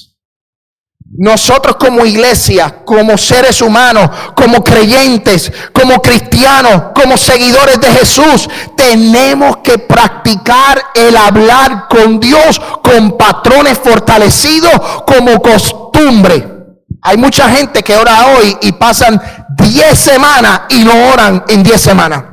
Nosotros 1.15 1.75
como 1.75 2.05
iglesia, 2.05 2.83
como 2.83 3.17
seres 3.19 3.61
humanos, 3.61 4.09
como 4.35 4.63
creyentes, 4.63 5.51
como 5.71 6.01
cristianos, 6.01 6.85
como 6.95 7.17
seguidores 7.17 7.79
de 7.79 7.87
Jesús, 7.91 8.49
tenemos 8.75 9.57
que 9.57 9.77
practicar 9.77 10.83
el 10.95 11.15
hablar 11.15 11.87
con 11.87 12.19
Dios 12.19 12.59
con 12.81 13.15
patrones 13.15 13.77
fortalecidos 13.77 14.71
como 15.05 15.39
costumbre. 15.39 16.47
Hay 17.03 17.17
mucha 17.17 17.47
gente 17.47 17.83
que 17.83 17.95
ora 17.95 18.27
hoy 18.27 18.57
y 18.61 18.71
pasan 18.71 19.21
10 19.57 19.99
semanas 19.99 20.61
y 20.69 20.83
no 20.83 21.09
oran 21.11 21.43
en 21.47 21.61
10 21.61 21.79
semanas. 21.79 22.23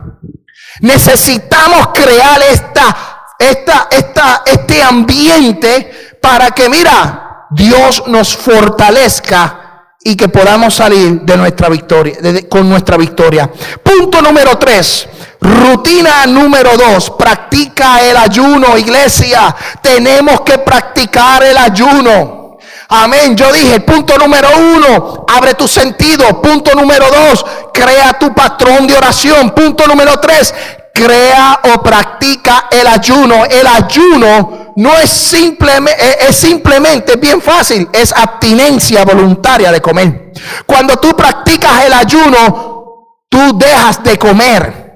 Necesitamos 0.81 1.89
crear 1.93 2.41
esta, 2.51 2.97
esta, 3.39 3.89
esta, 3.91 4.43
este 4.47 4.83
ambiente 4.83 6.17
para 6.23 6.53
que, 6.53 6.71
mira, 6.71 7.30
Dios 7.51 8.05
nos 8.07 8.37
fortalezca 8.37 9.61
y 10.03 10.17
que 10.17 10.29
podamos 10.29 10.75
salir 10.75 11.21
de 11.23 11.37
nuestra 11.37 11.69
victoria, 11.69 12.17
con 12.49 12.69
nuestra 12.69 12.97
victoria. 12.97 13.51
Punto 13.83 14.23
número 14.23 14.57
tres. 14.57 15.09
Rutina 15.41 16.27
número 16.27 16.77
dos, 16.77 17.11
practica 17.11 18.01
el 18.03 18.17
ayuno, 18.17 18.77
iglesia. 18.77 19.55
Tenemos 19.83 20.43
que 20.43 20.59
practicar 20.59 21.43
el 21.43 21.57
ayuno. 21.57 22.59
Amén. 22.89 23.37
Yo 23.37 23.53
dije, 23.53 23.81
punto 23.81 24.19
número 24.19 24.49
uno, 24.57 25.25
abre 25.29 25.55
tu 25.55 25.67
sentido. 25.67 26.43
Punto 26.43 26.75
número 26.75 27.07
dos, 27.07 27.45
crea 27.73 28.13
tu 28.19 28.35
patrón 28.35 28.87
de 28.87 28.97
oración. 28.97 29.51
Punto 29.51 29.87
número 29.87 30.19
tres, 30.19 30.53
crea 30.93 31.61
o 31.75 31.83
practica 31.83 32.69
el 32.71 32.87
ayuno. 32.87 33.45
El 33.45 33.67
ayuno 33.67 34.73
no 34.77 34.97
es 34.99 35.11
simplemente, 35.11 36.27
es 36.29 36.37
simplemente 36.37 37.17
bien 37.17 37.41
fácil, 37.41 37.89
es 37.93 38.13
abstinencia 38.13 39.05
voluntaria 39.05 39.73
de 39.73 39.81
comer. 39.81 40.33
Cuando 40.67 40.97
tú 40.97 41.17
practicas 41.17 41.85
el 41.85 41.93
ayuno, 41.93 43.25
tú 43.29 43.59
dejas 43.59 44.03
de 44.03 44.19
comer. 44.19 44.91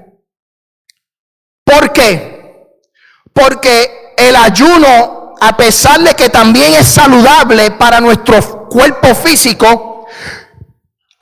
¿Por 1.63 1.91
qué? 1.91 2.69
Porque 3.33 4.13
el 4.17 4.35
ayuno, 4.35 5.33
a 5.41 5.57
pesar 5.57 5.99
de 6.01 6.13
que 6.13 6.29
también 6.29 6.73
es 6.73 6.87
saludable 6.87 7.71
para 7.71 7.99
nuestro 7.99 8.67
cuerpo 8.69 9.13
físico, 9.15 9.94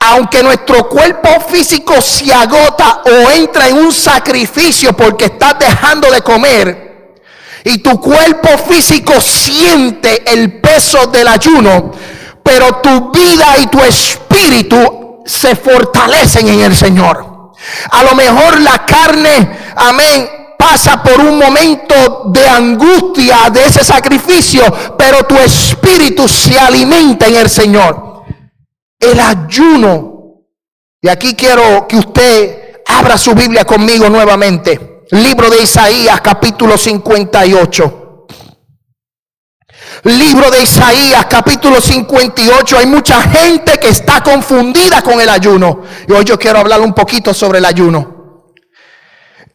aunque 0.05 0.43
nuestro 0.43 0.89
cuerpo 0.89 1.29
físico 1.49 2.01
se 2.01 2.33
agota 2.33 3.01
o 3.05 3.31
entra 3.31 3.69
en 3.69 3.77
un 3.77 3.93
sacrificio 3.93 4.91
porque 4.93 5.25
estás 5.25 5.57
dejando 5.57 6.11
de 6.11 6.21
comer 6.21 7.13
y 7.63 7.77
tu 7.77 7.99
cuerpo 8.01 8.49
físico 8.69 9.21
siente 9.21 10.29
el 10.33 10.59
peso 10.59 11.07
del 11.07 11.29
ayuno, 11.29 11.93
pero 12.43 12.81
tu 12.81 13.11
vida 13.11 13.55
y 13.59 13.67
tu 13.67 13.81
espíritu 13.81 15.21
se 15.25 15.55
fortalecen 15.55 16.49
en 16.49 16.59
el 16.59 16.75
Señor. 16.75 17.53
A 17.91 18.03
lo 18.03 18.13
mejor 18.13 18.59
la 18.59 18.85
carne, 18.85 19.57
amén, 19.77 20.29
pasa 20.59 21.01
por 21.01 21.21
un 21.21 21.37
momento 21.37 22.23
de 22.25 22.45
angustia 22.45 23.49
de 23.49 23.63
ese 23.63 23.85
sacrificio, 23.85 24.63
pero 24.97 25.23
tu 25.23 25.37
espíritu 25.37 26.27
se 26.27 26.59
alimenta 26.59 27.27
en 27.27 27.37
el 27.37 27.49
Señor 27.49 28.12
el 29.03 29.19
ayuno. 29.19 30.43
Y 31.01 31.09
aquí 31.09 31.35
quiero 31.35 31.87
que 31.87 31.97
usted 31.97 32.81
abra 32.85 33.17
su 33.17 33.33
Biblia 33.33 33.65
conmigo 33.65 34.09
nuevamente. 34.09 35.03
Libro 35.11 35.49
de 35.49 35.63
Isaías, 35.63 36.21
capítulo 36.21 36.77
58. 36.77 37.99
Libro 40.05 40.49
de 40.49 40.63
Isaías, 40.63 41.25
capítulo 41.29 41.81
58. 41.81 42.77
Hay 42.77 42.85
mucha 42.85 43.21
gente 43.21 43.77
que 43.77 43.89
está 43.89 44.23
confundida 44.23 45.01
con 45.01 45.19
el 45.19 45.29
ayuno. 45.29 45.81
Y 46.07 46.11
hoy 46.13 46.23
yo 46.23 46.39
quiero 46.39 46.59
hablar 46.59 46.81
un 46.81 46.93
poquito 46.93 47.33
sobre 47.33 47.59
el 47.59 47.65
ayuno. 47.65 48.53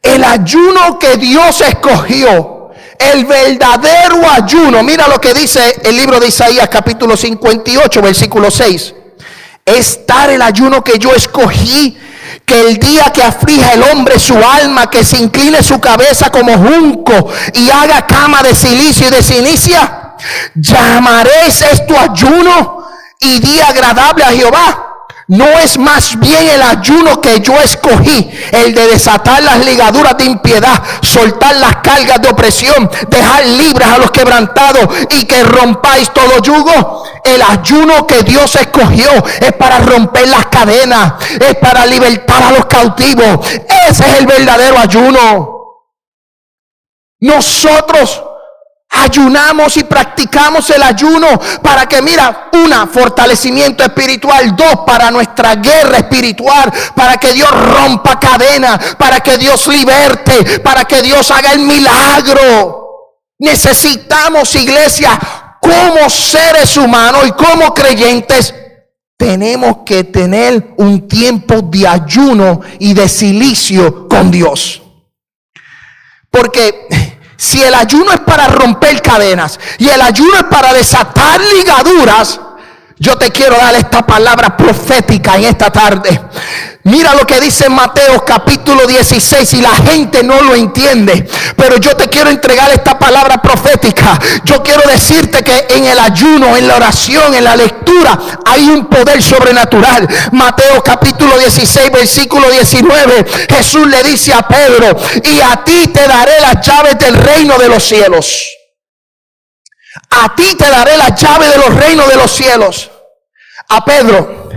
El 0.03 0.23
ayuno 0.23 0.99
que 0.99 1.17
Dios 1.17 1.61
escogió. 1.63 2.71
El 2.99 3.25
verdadero 3.25 4.21
ayuno. 4.31 4.83
Mira 4.83 5.09
lo 5.09 5.21
que 5.21 5.33
dice 5.33 5.81
el 5.83 5.97
libro 5.97 6.21
de 6.21 6.29
Isaías, 6.29 6.69
capítulo 6.69 7.17
58, 7.17 8.03
versículo 8.03 8.51
6 8.51 8.95
es 9.77 10.01
dar 10.07 10.31
el 10.31 10.43
ayuno 10.43 10.83
que 10.83 10.99
yo 10.99 11.15
escogí. 11.15 11.97
Que 12.45 12.61
el 12.61 12.79
día 12.79 13.05
que 13.13 13.23
aflija 13.23 13.75
el 13.75 13.83
hombre 13.83 14.19
su 14.19 14.35
alma, 14.37 14.89
que 14.89 15.05
se 15.05 15.19
incline 15.19 15.63
su 15.63 15.79
cabeza 15.81 16.31
como 16.31 16.57
junco 16.57 17.29
y 17.53 17.69
haga 17.69 18.07
cama 18.07 18.43
de 18.43 18.55
silicio 18.55 19.09
y 19.09 19.11
de 19.11 19.23
cinicia, 19.23 20.15
llamaréis 20.55 21.61
esto 21.61 21.95
ayuno 21.99 22.87
y 23.21 23.39
día 23.41 23.67
agradable 23.69 24.25
a 24.25 24.31
Jehová. 24.31 24.88
No 25.29 25.47
es 25.59 25.79
más 25.79 26.19
bien 26.19 26.49
el 26.49 26.63
ayuno 26.63 27.21
que 27.21 27.41
yo 27.41 27.55
escogí, 27.61 28.31
el 28.51 28.75
de 28.75 28.87
desatar 28.87 29.43
las 29.43 29.63
ligaduras 29.63 30.17
de 30.17 30.25
impiedad, 30.25 30.83
soltar 31.03 31.55
las 31.57 31.77
cargas 31.77 32.23
de 32.23 32.31
opresión, 32.31 32.91
dejar 33.09 33.45
libres 33.45 33.87
a 33.87 33.99
los 33.99 34.11
quebrantados 34.11 34.89
y 35.11 35.27
que 35.27 35.45
rompáis 35.45 36.11
todo 36.15 36.41
yugo. 36.41 37.05
El 37.23 37.43
ayuno 37.43 38.07
que 38.07 38.23
Dios 38.23 38.57
escogió 38.57 39.11
es 39.41 39.53
para 39.53 39.81
romper 39.81 40.29
las 40.29 40.47
cadenas, 40.47 41.13
es 41.39 41.57
para 41.57 41.85
libertar 41.85 42.45
a 42.45 42.53
los 42.53 42.65
cautivos. 42.65 43.47
Ese 43.87 44.09
es 44.09 44.19
el 44.21 44.27
verdadero 44.27 44.79
ayuno. 44.79 45.59
Nosotros 47.21 48.23
ayunamos 48.91 49.77
y 49.77 49.85
practicamos 49.85 50.69
el 50.71 50.83
ayuno 50.83 51.29
para 51.63 51.87
que, 51.87 52.01
mira, 52.03 52.51
una, 52.53 52.87
fortalecimiento 52.87 53.85
espiritual, 53.85 54.57
dos, 54.57 54.81
para 54.87 55.11
nuestra 55.11 55.57
guerra 55.57 55.99
espiritual, 55.99 56.73
para 56.95 57.17
que 57.17 57.33
Dios 57.33 57.51
rompa 57.51 58.19
cadenas, 58.19 58.97
para 58.97 59.21
que 59.21 59.37
Dios 59.39 59.67
liberte, 59.67 60.61
para 60.61 60.85
que 60.85 61.03
Dios 61.03 61.31
haga 61.31 61.53
el 61.53 61.61
milagro. 61.61 63.15
Necesitamos, 63.39 64.55
iglesia, 64.55 65.19
como 65.61 66.09
seres 66.09 66.77
humanos 66.77 67.27
y 67.27 67.33
como 67.33 67.75
creyentes, 67.75 68.55
tenemos 69.17 69.79
que 69.85 70.05
tener 70.05 70.75
un 70.77 71.09
tiempo 71.09 71.61
de 71.63 71.87
ayuno 71.87 72.61
y 72.79 72.95
de 72.95 73.09
silicio 73.09 74.09
con 74.09 74.31
Dios. 74.31 74.83
Porque 76.31 76.87
si 77.39 77.63
el 77.63 77.73
ayuno 77.73 78.13
es 78.13 78.21
para 78.21 78.49
romper 78.49 79.01
cadenas 79.01 79.59
y 79.79 79.89
el 79.89 80.03
ayuno 80.03 80.35
es 80.35 80.45
para 80.45 80.75
desatar 80.75 81.41
ligaduras, 81.41 82.41
yo 82.99 83.17
te 83.17 83.31
quiero 83.31 83.57
dar 83.57 83.75
esta 83.77 84.05
palabra 84.05 84.57
profética 84.57 85.37
en 85.37 85.45
esta 85.45 85.71
tarde. 85.71 86.21
Mira 86.85 87.15
lo 87.15 87.27
que 87.27 87.41
dice 87.41 87.69
Mateo 87.69 88.25
capítulo 88.25 88.87
16 88.87 89.55
y 89.55 89.61
la 89.61 89.75
gente 89.75 90.23
no 90.23 90.41
lo 90.43 90.55
entiende. 90.55 91.29
Pero 91.57 91.77
yo 91.77 91.95
te 91.97 92.09
quiero 92.09 92.31
entregar 92.31 92.71
esta 92.71 92.99
palabra 92.99 93.41
profética. 93.43 94.19
Yo 94.45 94.63
quiero 94.63 94.83
decirte 94.89 95.45
que 95.45 95.67
en 95.77 95.85
el 95.85 95.99
ayuno, 95.99 96.57
en 96.57 96.67
la 96.67 96.77
oración, 96.77 97.35
en 97.35 97.45
la 97.45 97.57
lectura, 97.57 98.19
hay 98.45 98.69
un 98.69 98.87
poder 98.87 99.23
sobrenatural. 99.23 100.09
Mateo 100.33 100.83
capítulo 100.83 101.39
16, 101.39 101.93
versículo 101.93 102.51
19. 102.51 103.27
Jesús 103.49 103.87
le 103.87 104.03
dice 104.03 104.33
a 104.33 104.49
Pedro, 104.49 104.97
y 105.25 105.41
a 105.41 105.63
ti 105.65 105.89
te 105.93 106.09
daré 106.09 106.41
las 106.41 106.67
llaves 106.67 106.99
del 106.99 107.15
reino 107.15 107.59
de 107.59 107.69
los 107.69 107.85
cielos. 107.85 108.58
A 110.21 110.35
ti 110.35 110.55
te 110.57 110.69
daré 110.69 110.97
la 110.97 111.15
llave 111.15 111.47
de 111.47 111.57
los 111.59 111.75
reinos 111.75 112.09
de 112.09 112.17
los 112.17 112.31
cielos. 112.31 112.91
A 113.69 113.85
Pedro. 113.85 114.48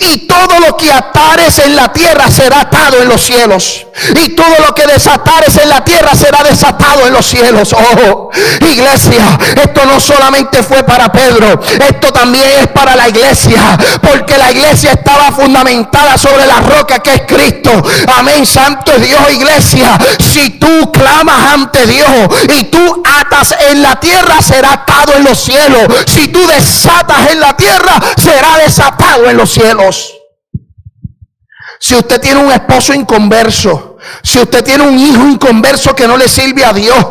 Y 0.00 0.26
todo 0.26 0.58
lo 0.60 0.76
que 0.76 0.92
atares 0.92 1.58
en 1.58 1.76
la 1.76 1.92
tierra 1.92 2.30
será 2.30 2.60
atado 2.60 3.02
en 3.02 3.08
los 3.08 3.20
cielos. 3.20 3.86
Y 4.22 4.30
todo 4.30 4.54
lo 4.66 4.74
que 4.74 4.86
desatares 4.86 5.56
en 5.56 5.68
la 5.68 5.84
tierra 5.84 6.14
será 6.14 6.42
desatado 6.42 7.06
en 7.06 7.12
los 7.12 7.26
cielos. 7.26 7.72
Oh, 7.72 8.30
iglesia, 8.60 9.38
esto 9.62 9.84
no 9.84 10.00
solamente 10.00 10.62
fue 10.62 10.82
para 10.82 11.10
Pedro, 11.12 11.60
esto 11.88 12.12
también 12.12 12.48
es 12.60 12.68
para 12.68 12.96
la 12.96 13.08
iglesia. 13.08 13.78
Porque 14.00 14.36
la 14.38 14.50
iglesia 14.50 14.92
estaba 14.92 15.30
fundamentada 15.32 16.16
sobre 16.16 16.46
la 16.46 16.60
roca 16.60 17.00
que 17.00 17.14
es 17.14 17.22
Cristo. 17.26 17.70
Amén, 18.16 18.46
santo 18.46 18.92
Dios, 18.98 19.20
iglesia. 19.32 19.98
Si 20.18 20.50
tú 20.50 20.90
clamas 20.92 21.52
ante 21.52 21.86
Dios 21.86 22.08
y 22.58 22.64
tú 22.64 23.02
atas 23.20 23.54
en 23.70 23.82
la 23.82 23.98
tierra, 24.00 24.40
será 24.40 24.72
atado 24.72 25.14
en 25.16 25.24
los 25.24 25.38
cielos. 25.38 25.88
Si 26.06 26.28
tú 26.28 26.46
desatas 26.46 27.30
en 27.30 27.40
la 27.40 27.56
tierra, 27.56 28.00
será 28.16 28.56
desatado 28.58 29.28
en 29.28 29.36
los 29.36 29.50
cielos. 29.50 29.59
Si 31.78 31.94
usted 31.94 32.20
tiene 32.20 32.40
un 32.40 32.52
esposo 32.52 32.92
inconverso, 32.92 33.96
si 34.22 34.38
usted 34.38 34.62
tiene 34.62 34.84
un 34.84 34.98
hijo 34.98 35.26
inconverso 35.26 35.94
que 35.94 36.06
no 36.06 36.16
le 36.16 36.28
sirve 36.28 36.64
a 36.64 36.72
Dios, 36.72 37.04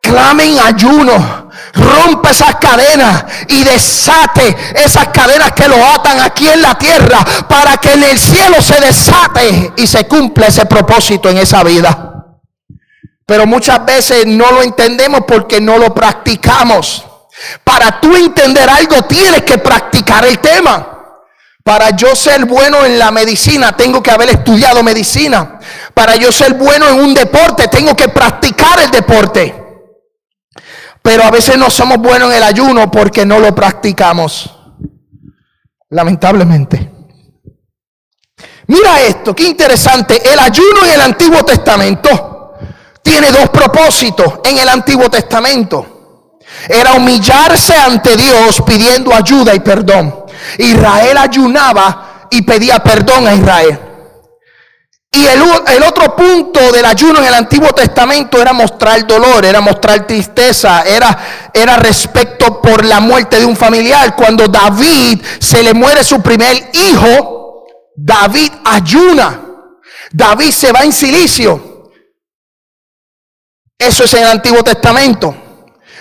clame 0.00 0.44
en 0.44 0.58
ayuno. 0.58 1.50
Rompe 1.72 2.30
esas 2.30 2.56
cadenas 2.56 3.24
y 3.48 3.62
desate 3.62 4.56
esas 4.74 5.08
cadenas 5.08 5.52
que 5.52 5.68
lo 5.68 5.76
atan 5.76 6.18
aquí 6.20 6.48
en 6.48 6.60
la 6.60 6.76
tierra 6.76 7.18
para 7.48 7.76
que 7.76 7.92
en 7.92 8.02
el 8.02 8.18
cielo 8.18 8.60
se 8.60 8.80
desate 8.80 9.72
y 9.76 9.86
se 9.86 10.08
cumpla 10.08 10.48
ese 10.48 10.66
propósito 10.66 11.28
en 11.28 11.38
esa 11.38 11.62
vida. 11.62 12.24
Pero 13.24 13.46
muchas 13.46 13.84
veces 13.84 14.26
no 14.26 14.50
lo 14.50 14.62
entendemos 14.62 15.20
porque 15.28 15.60
no 15.60 15.78
lo 15.78 15.94
practicamos. 15.94 17.04
Para 17.62 18.00
tú 18.00 18.16
entender 18.16 18.68
algo 18.68 19.02
tienes 19.02 19.42
que 19.42 19.58
practicar 19.58 20.24
el 20.26 20.40
tema. 20.40 20.89
Para 21.70 21.90
yo 21.90 22.16
ser 22.16 22.46
bueno 22.46 22.84
en 22.84 22.98
la 22.98 23.12
medicina, 23.12 23.76
tengo 23.76 24.02
que 24.02 24.10
haber 24.10 24.28
estudiado 24.30 24.82
medicina. 24.82 25.60
Para 25.94 26.16
yo 26.16 26.32
ser 26.32 26.54
bueno 26.54 26.88
en 26.88 26.98
un 26.98 27.14
deporte, 27.14 27.68
tengo 27.68 27.94
que 27.94 28.08
practicar 28.08 28.80
el 28.80 28.90
deporte. 28.90 29.54
Pero 31.00 31.22
a 31.22 31.30
veces 31.30 31.56
no 31.56 31.70
somos 31.70 31.98
buenos 31.98 32.32
en 32.32 32.38
el 32.38 32.42
ayuno 32.42 32.90
porque 32.90 33.24
no 33.24 33.38
lo 33.38 33.54
practicamos. 33.54 34.50
Lamentablemente. 35.90 36.90
Mira 38.66 39.02
esto, 39.02 39.32
qué 39.32 39.44
interesante. 39.44 40.28
El 40.28 40.40
ayuno 40.40 40.84
en 40.86 40.90
el 40.94 41.00
Antiguo 41.02 41.44
Testamento 41.44 42.54
tiene 43.00 43.30
dos 43.30 43.48
propósitos 43.50 44.40
en 44.42 44.58
el 44.58 44.68
Antiguo 44.68 45.08
Testamento. 45.08 46.40
Era 46.68 46.94
humillarse 46.94 47.76
ante 47.76 48.16
Dios 48.16 48.60
pidiendo 48.66 49.14
ayuda 49.14 49.54
y 49.54 49.60
perdón. 49.60 50.19
Israel 50.58 51.18
ayunaba 51.18 52.28
y 52.30 52.42
pedía 52.42 52.78
perdón 52.78 53.26
a 53.26 53.34
Israel. 53.34 53.78
Y 55.12 55.26
el, 55.26 55.42
el, 55.74 55.82
otro 55.82 56.14
punto 56.14 56.70
del 56.70 56.84
ayuno 56.84 57.18
en 57.18 57.24
el 57.24 57.34
Antiguo 57.34 57.70
Testamento 57.70 58.40
era 58.40 58.52
mostrar 58.52 59.04
dolor, 59.04 59.44
era 59.44 59.60
mostrar 59.60 60.06
tristeza, 60.06 60.84
era, 60.84 61.50
era 61.52 61.76
respecto 61.76 62.62
por 62.62 62.84
la 62.84 63.00
muerte 63.00 63.40
de 63.40 63.44
un 63.44 63.56
familiar. 63.56 64.14
Cuando 64.14 64.46
David 64.46 65.20
se 65.40 65.64
le 65.64 65.74
muere 65.74 66.04
su 66.04 66.22
primer 66.22 66.70
hijo, 66.72 67.66
David 67.96 68.52
ayuna. 68.64 69.40
David 70.12 70.50
se 70.52 70.70
va 70.70 70.84
en 70.84 70.92
silicio. 70.92 71.90
Eso 73.76 74.04
es 74.04 74.14
en 74.14 74.22
el 74.22 74.28
Antiguo 74.28 74.62
Testamento. 74.62 75.34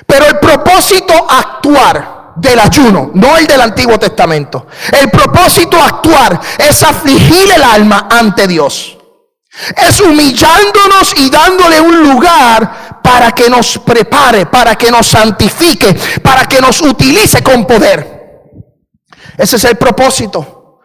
Pero 0.05 0.25
el 0.27 0.37
propósito 0.37 1.13
actuar 1.29 2.18
del 2.39 2.59
ayuno, 2.59 3.11
no 3.13 3.37
el 3.37 3.45
del 3.45 3.61
Antiguo 3.61 3.99
Testamento. 3.99 4.67
El 4.91 5.09
propósito 5.09 5.81
actuar 5.81 6.39
es 6.57 6.83
afligir 6.83 7.51
el 7.55 7.63
alma 7.63 8.07
ante 8.09 8.47
Dios. 8.47 8.97
Es 9.75 9.99
humillándonos 9.99 11.13
y 11.17 11.29
dándole 11.29 11.81
un 11.81 12.09
lugar 12.09 13.01
para 13.03 13.31
que 13.31 13.49
nos 13.49 13.77
prepare, 13.79 14.45
para 14.45 14.75
que 14.75 14.91
nos 14.91 15.07
santifique, 15.07 15.93
para 16.21 16.45
que 16.45 16.61
nos 16.61 16.81
utilice 16.81 17.41
con 17.41 17.65
poder. 17.65 18.19
Ese 19.37 19.55
es 19.57 19.63
el 19.65 19.77
propósito. 19.77 20.79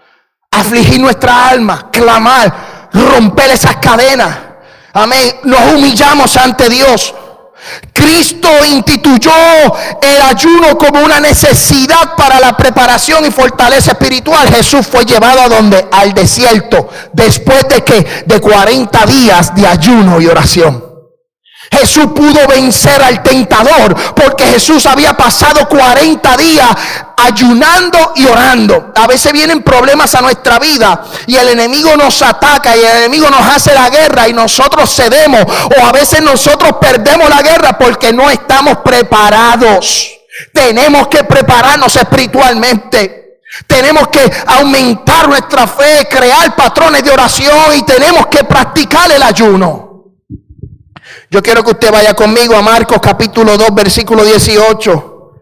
Afligir 0.51 1.01
nuestra 1.01 1.49
alma, 1.49 1.91
clamar, 1.91 2.89
romper 2.93 3.51
esas 3.51 3.77
cadenas. 3.77 4.37
Amén. 4.93 5.41
Nos 5.45 5.73
humillamos 5.73 6.37
ante 6.37 6.69
Dios. 6.69 7.15
Cristo 7.93 8.49
instituyó 8.71 9.33
el 10.03 10.23
ayuno 10.23 10.77
como 10.77 11.03
una 11.03 11.21
necesidad 11.21 12.15
para 12.17 12.39
la 12.41 12.57
preparación 12.57 13.25
y 13.25 13.31
fortaleza 13.31 13.93
espiritual. 13.93 14.49
Jesús 14.49 14.87
fue 14.87 15.05
llevado 15.05 15.41
a 15.41 15.49
donde? 15.49 15.87
Al 15.91 16.13
desierto, 16.13 16.89
después 17.13 17.67
de 17.69 17.83
que 17.83 18.25
de 18.27 18.41
40 18.41 19.07
días 19.07 19.55
de 19.55 19.67
ayuno 19.67 20.21
y 20.21 20.27
oración. 20.27 20.84
Jesús 21.75 22.07
pudo 22.15 22.47
vencer 22.49 23.03
al 23.03 23.23
tentador 23.23 23.95
porque 24.15 24.45
Jesús 24.45 24.87
había 24.87 25.17
pasado 25.17 25.69
40 25.69 26.37
días 26.37 26.69
ayunando 27.17 28.13
y 28.17 28.27
orando. 28.27 28.93
A 28.95 29.07
veces 29.07 29.33
vienen 29.33 29.63
problemas 29.63 30.15
a 30.15 30.21
nuestra 30.21 30.59
vida 30.59 31.05
y 31.27 31.37
el 31.37 31.49
enemigo 31.49 31.97
nos 31.97 32.21
ataca 32.23 32.77
y 32.77 32.81
el 32.81 32.97
enemigo 32.99 33.29
nos 33.31 33.41
hace 33.41 33.75
la 33.75 33.89
guerra 33.91 34.29
y 34.29 34.33
nosotros 34.33 34.95
cedemos 34.95 35.43
o 35.43 35.85
a 35.85 35.93
veces 35.93 36.23
nosotros 36.23 36.75
perdemos 36.81 37.29
la 37.29 37.43
guerra 37.43 37.79
porque 37.79 38.13
no 38.13 38.31
estamos 38.31 38.79
preparados. 38.79 40.11
Tenemos 40.53 41.09
que 41.09 41.25
prepararnos 41.25 41.95
espiritualmente. 41.97 43.41
Tenemos 43.67 44.09
que 44.09 44.33
aumentar 44.47 45.29
nuestra 45.29 45.67
fe, 45.67 46.09
crear 46.11 46.57
patrones 46.57 47.05
de 47.05 47.11
oración 47.11 47.77
y 47.77 47.83
tenemos 47.83 48.27
que 48.27 48.43
practicar 48.43 49.11
el 49.13 49.23
ayuno. 49.23 49.94
Yo 51.31 51.43
quiero 51.43 51.63
que 51.65 51.73
usted 51.73 51.91
vaya 51.91 52.15
conmigo 52.15 52.57
a 52.57 52.63
Marcos 52.63 52.99
capítulo 53.03 53.57
2, 53.57 53.75
versículo 53.75 54.25
18. 54.25 55.33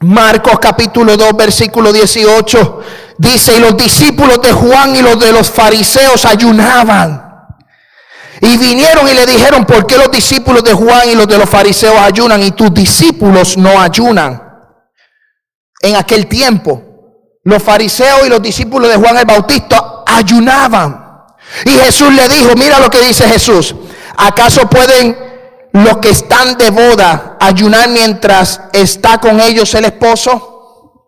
Marcos 0.00 0.58
capítulo 0.60 1.16
2, 1.16 1.36
versículo 1.36 1.92
18. 1.92 2.80
Dice, 3.18 3.56
y 3.56 3.60
los 3.60 3.76
discípulos 3.76 4.40
de 4.40 4.52
Juan 4.52 4.94
y 4.94 5.02
los 5.02 5.18
de 5.18 5.32
los 5.32 5.50
fariseos 5.50 6.24
ayunaban. 6.24 7.28
Y 8.40 8.56
vinieron 8.56 9.08
y 9.08 9.14
le 9.14 9.26
dijeron, 9.26 9.64
¿por 9.64 9.86
qué 9.86 9.96
los 9.96 10.10
discípulos 10.10 10.62
de 10.62 10.72
Juan 10.72 11.08
y 11.08 11.14
los 11.16 11.26
de 11.26 11.38
los 11.38 11.48
fariseos 11.48 11.98
ayunan 11.98 12.42
y 12.42 12.52
tus 12.52 12.72
discípulos 12.72 13.56
no 13.56 13.80
ayunan? 13.80 14.40
En 15.82 15.96
aquel 15.96 16.26
tiempo, 16.28 16.82
los 17.42 17.62
fariseos 17.62 18.26
y 18.26 18.28
los 18.28 18.40
discípulos 18.40 18.88
de 18.88 18.96
Juan 18.96 19.16
el 19.16 19.24
Bautista 19.24 20.04
ayunaban. 20.06 21.06
Y 21.64 21.70
Jesús 21.70 22.12
le 22.12 22.28
dijo, 22.28 22.54
mira 22.56 22.78
lo 22.78 22.90
que 22.90 23.00
dice 23.00 23.26
Jesús, 23.28 23.74
¿Acaso 24.20 24.68
pueden 24.68 25.16
los 25.72 25.98
que 25.98 26.10
están 26.10 26.58
de 26.58 26.70
boda 26.70 27.36
ayunar 27.40 27.88
mientras 27.88 28.60
está 28.72 29.18
con 29.18 29.40
ellos 29.40 29.72
el 29.74 29.84
esposo? 29.84 31.04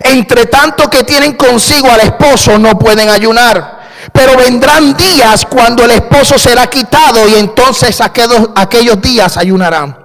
Entre 0.00 0.44
tanto 0.44 0.90
que 0.90 1.04
tienen 1.04 1.34
consigo 1.34 1.90
al 1.90 2.00
esposo 2.00 2.58
no 2.58 2.78
pueden 2.78 3.08
ayunar. 3.08 3.78
Pero 4.12 4.36
vendrán 4.36 4.94
días 4.94 5.46
cuando 5.46 5.84
el 5.84 5.92
esposo 5.92 6.38
será 6.38 6.66
quitado 6.66 7.26
y 7.28 7.36
entonces 7.36 7.98
aquellos, 8.00 9.00
días 9.00 9.38
ayunarán. 9.38 9.96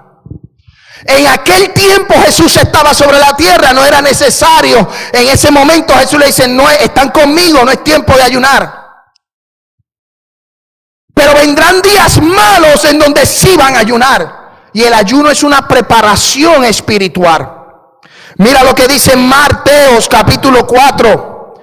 En 1.05 1.27
aquel 1.27 1.73
tiempo 1.73 2.13
Jesús 2.25 2.55
estaba 2.55 2.93
sobre 2.93 3.19
la 3.19 3.35
tierra, 3.35 3.73
no 3.73 3.83
era 3.83 4.01
necesario. 4.01 4.87
En 5.11 5.27
ese 5.27 5.51
momento 5.51 5.93
Jesús 5.95 6.19
le 6.19 6.27
dice, 6.27 6.47
no 6.47 6.69
están 6.69 7.09
conmigo, 7.09 7.65
no 7.65 7.71
es 7.71 7.83
tiempo 7.83 8.15
de 8.15 8.23
ayunar. 8.23 8.82
Vendrán 11.33 11.81
días 11.81 12.21
malos 12.21 12.85
en 12.85 12.99
donde 12.99 13.25
sí 13.25 13.55
van 13.57 13.75
a 13.75 13.79
ayunar. 13.79 14.43
Y 14.73 14.83
el 14.83 14.93
ayuno 14.93 15.29
es 15.29 15.43
una 15.43 15.67
preparación 15.67 16.63
espiritual. 16.65 17.63
Mira 18.37 18.63
lo 18.63 18.73
que 18.73 18.87
dice 18.87 19.15
Marteos 19.15 20.07
capítulo 20.09 20.65
4, 20.65 21.53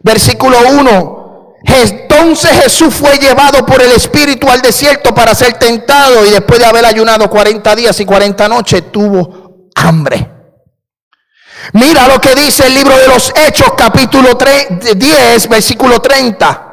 versículo 0.00 0.58
1. 0.70 1.16
Entonces 1.64 2.50
Jesús 2.62 2.94
fue 2.94 3.18
llevado 3.18 3.64
por 3.66 3.82
el 3.82 3.92
Espíritu 3.92 4.48
al 4.48 4.62
desierto 4.62 5.14
para 5.14 5.34
ser 5.34 5.54
tentado 5.54 6.24
y 6.24 6.30
después 6.30 6.60
de 6.60 6.66
haber 6.66 6.84
ayunado 6.84 7.28
40 7.28 7.74
días 7.74 7.98
y 8.00 8.04
40 8.04 8.48
noches 8.48 8.92
tuvo 8.92 9.68
hambre. 9.74 10.32
Mira 11.72 12.06
lo 12.06 12.20
que 12.20 12.34
dice 12.34 12.66
el 12.66 12.74
libro 12.74 12.96
de 12.96 13.08
los 13.08 13.32
Hechos 13.34 13.72
capítulo 13.76 14.36
3, 14.36 14.96
10, 14.96 15.48
versículo 15.48 16.00
30. 16.00 16.65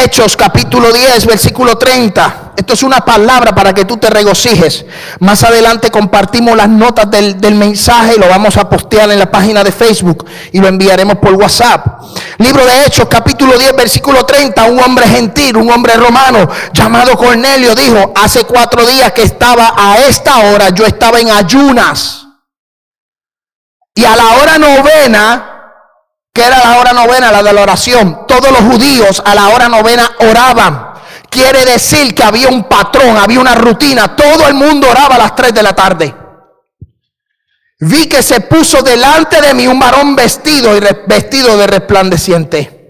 Hechos 0.00 0.36
capítulo 0.36 0.92
10, 0.92 1.26
versículo 1.26 1.76
30. 1.76 2.52
Esto 2.56 2.74
es 2.74 2.82
una 2.82 3.04
palabra 3.04 3.54
para 3.54 3.74
que 3.74 3.84
tú 3.84 3.96
te 3.96 4.08
regocijes. 4.08 4.84
Más 5.20 5.42
adelante 5.44 5.90
compartimos 5.90 6.56
las 6.56 6.68
notas 6.68 7.10
del, 7.10 7.54
mensaje 7.54 8.14
y 8.16 8.18
lo 8.18 8.28
vamos 8.28 8.56
a 8.56 8.68
postear 8.68 9.10
en 9.10 9.18
la 9.18 9.30
página 9.30 9.62
de 9.62 9.72
Facebook 9.72 10.26
y 10.52 10.60
lo 10.60 10.68
enviaremos 10.68 11.16
por 11.16 11.34
WhatsApp. 11.34 12.02
Libro 12.38 12.64
de 12.64 12.84
Hechos 12.84 13.06
capítulo 13.08 13.58
10, 13.58 13.76
versículo 13.76 14.24
30. 14.24 14.64
Un 14.64 14.80
hombre 14.80 15.06
gentil, 15.06 15.56
un 15.56 15.70
hombre 15.70 15.94
romano 15.94 16.48
llamado 16.72 17.16
Cornelio 17.16 17.74
dijo, 17.74 18.12
hace 18.16 18.44
cuatro 18.44 18.86
días 18.86 19.12
que 19.12 19.22
estaba 19.22 19.74
a 19.76 19.98
esta 20.08 20.38
hora, 20.38 20.70
yo 20.70 20.86
estaba 20.86 21.20
en 21.20 21.30
ayunas. 21.30 22.26
Y 23.94 24.04
a 24.04 24.16
la 24.16 24.36
hora 24.36 24.58
novena 24.58 25.51
que 26.32 26.42
era 26.42 26.58
la 26.58 26.78
hora 26.78 26.92
novena, 26.92 27.30
la 27.30 27.42
de 27.42 27.52
la 27.52 27.62
oración. 27.62 28.26
Todos 28.26 28.50
los 28.50 28.60
judíos 28.60 29.22
a 29.24 29.34
la 29.34 29.48
hora 29.48 29.68
novena 29.68 30.16
oraban. 30.20 30.92
Quiere 31.28 31.64
decir 31.64 32.14
que 32.14 32.22
había 32.22 32.48
un 32.48 32.64
patrón, 32.64 33.16
había 33.16 33.40
una 33.40 33.54
rutina. 33.54 34.16
Todo 34.16 34.46
el 34.48 34.54
mundo 34.54 34.88
oraba 34.90 35.16
a 35.16 35.18
las 35.18 35.36
3 35.36 35.52
de 35.52 35.62
la 35.62 35.74
tarde. 35.74 36.14
Vi 37.80 38.06
que 38.06 38.22
se 38.22 38.40
puso 38.42 38.82
delante 38.82 39.40
de 39.40 39.54
mí 39.54 39.66
un 39.66 39.78
varón 39.78 40.14
vestido 40.14 40.76
y 40.76 40.80
vestido 41.06 41.56
de 41.56 41.66
resplandeciente. 41.66 42.82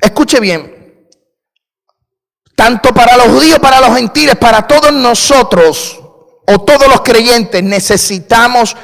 Escuche 0.00 0.38
bien. 0.38 1.08
Tanto 2.54 2.92
para 2.92 3.16
los 3.16 3.28
judíos, 3.28 3.58
para 3.58 3.80
los 3.80 3.96
gentiles, 3.96 4.36
para 4.36 4.66
todos 4.68 4.92
nosotros 4.92 5.98
o 6.46 6.60
todos 6.60 6.88
los 6.88 7.00
creyentes 7.00 7.62
necesitamos 7.62 8.76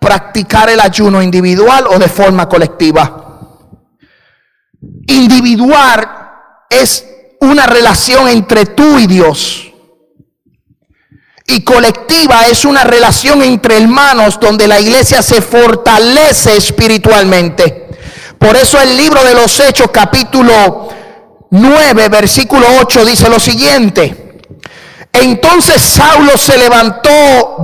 practicar 0.00 0.70
el 0.70 0.80
ayuno 0.80 1.22
individual 1.22 1.86
o 1.86 1.98
de 1.98 2.08
forma 2.08 2.48
colectiva. 2.48 3.26
Individual 5.06 6.08
es 6.68 7.06
una 7.40 7.66
relación 7.66 8.28
entre 8.28 8.66
tú 8.66 8.98
y 8.98 9.06
Dios. 9.06 9.66
Y 11.46 11.62
colectiva 11.62 12.46
es 12.46 12.64
una 12.64 12.84
relación 12.84 13.42
entre 13.42 13.76
hermanos 13.76 14.38
donde 14.40 14.68
la 14.68 14.80
iglesia 14.80 15.20
se 15.20 15.42
fortalece 15.42 16.56
espiritualmente. 16.56 17.88
Por 18.38 18.56
eso 18.56 18.80
el 18.80 18.96
libro 18.96 19.22
de 19.24 19.34
los 19.34 19.60
Hechos 19.60 19.90
capítulo 19.92 20.88
9 21.50 22.08
versículo 22.08 22.66
8 22.80 23.04
dice 23.04 23.28
lo 23.28 23.40
siguiente. 23.40 24.29
Entonces 25.12 25.82
Saulo 25.82 26.36
se 26.36 26.56
levantó 26.56 27.10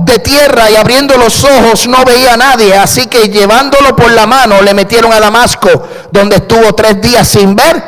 de 0.05 0.19
tierra 0.19 0.69
y 0.69 0.75
abriendo 0.75 1.17
los 1.17 1.43
ojos 1.43 1.87
no 1.87 2.03
veía 2.03 2.33
a 2.33 2.37
nadie, 2.37 2.75
así 2.75 3.07
que 3.07 3.29
llevándolo 3.29 3.95
por 3.95 4.11
la 4.11 4.27
mano 4.27 4.61
le 4.61 4.73
metieron 4.73 5.13
a 5.13 5.19
Damasco, 5.19 5.69
donde 6.11 6.37
estuvo 6.37 6.73
tres 6.75 7.01
días 7.01 7.27
sin 7.27 7.55
ver 7.55 7.81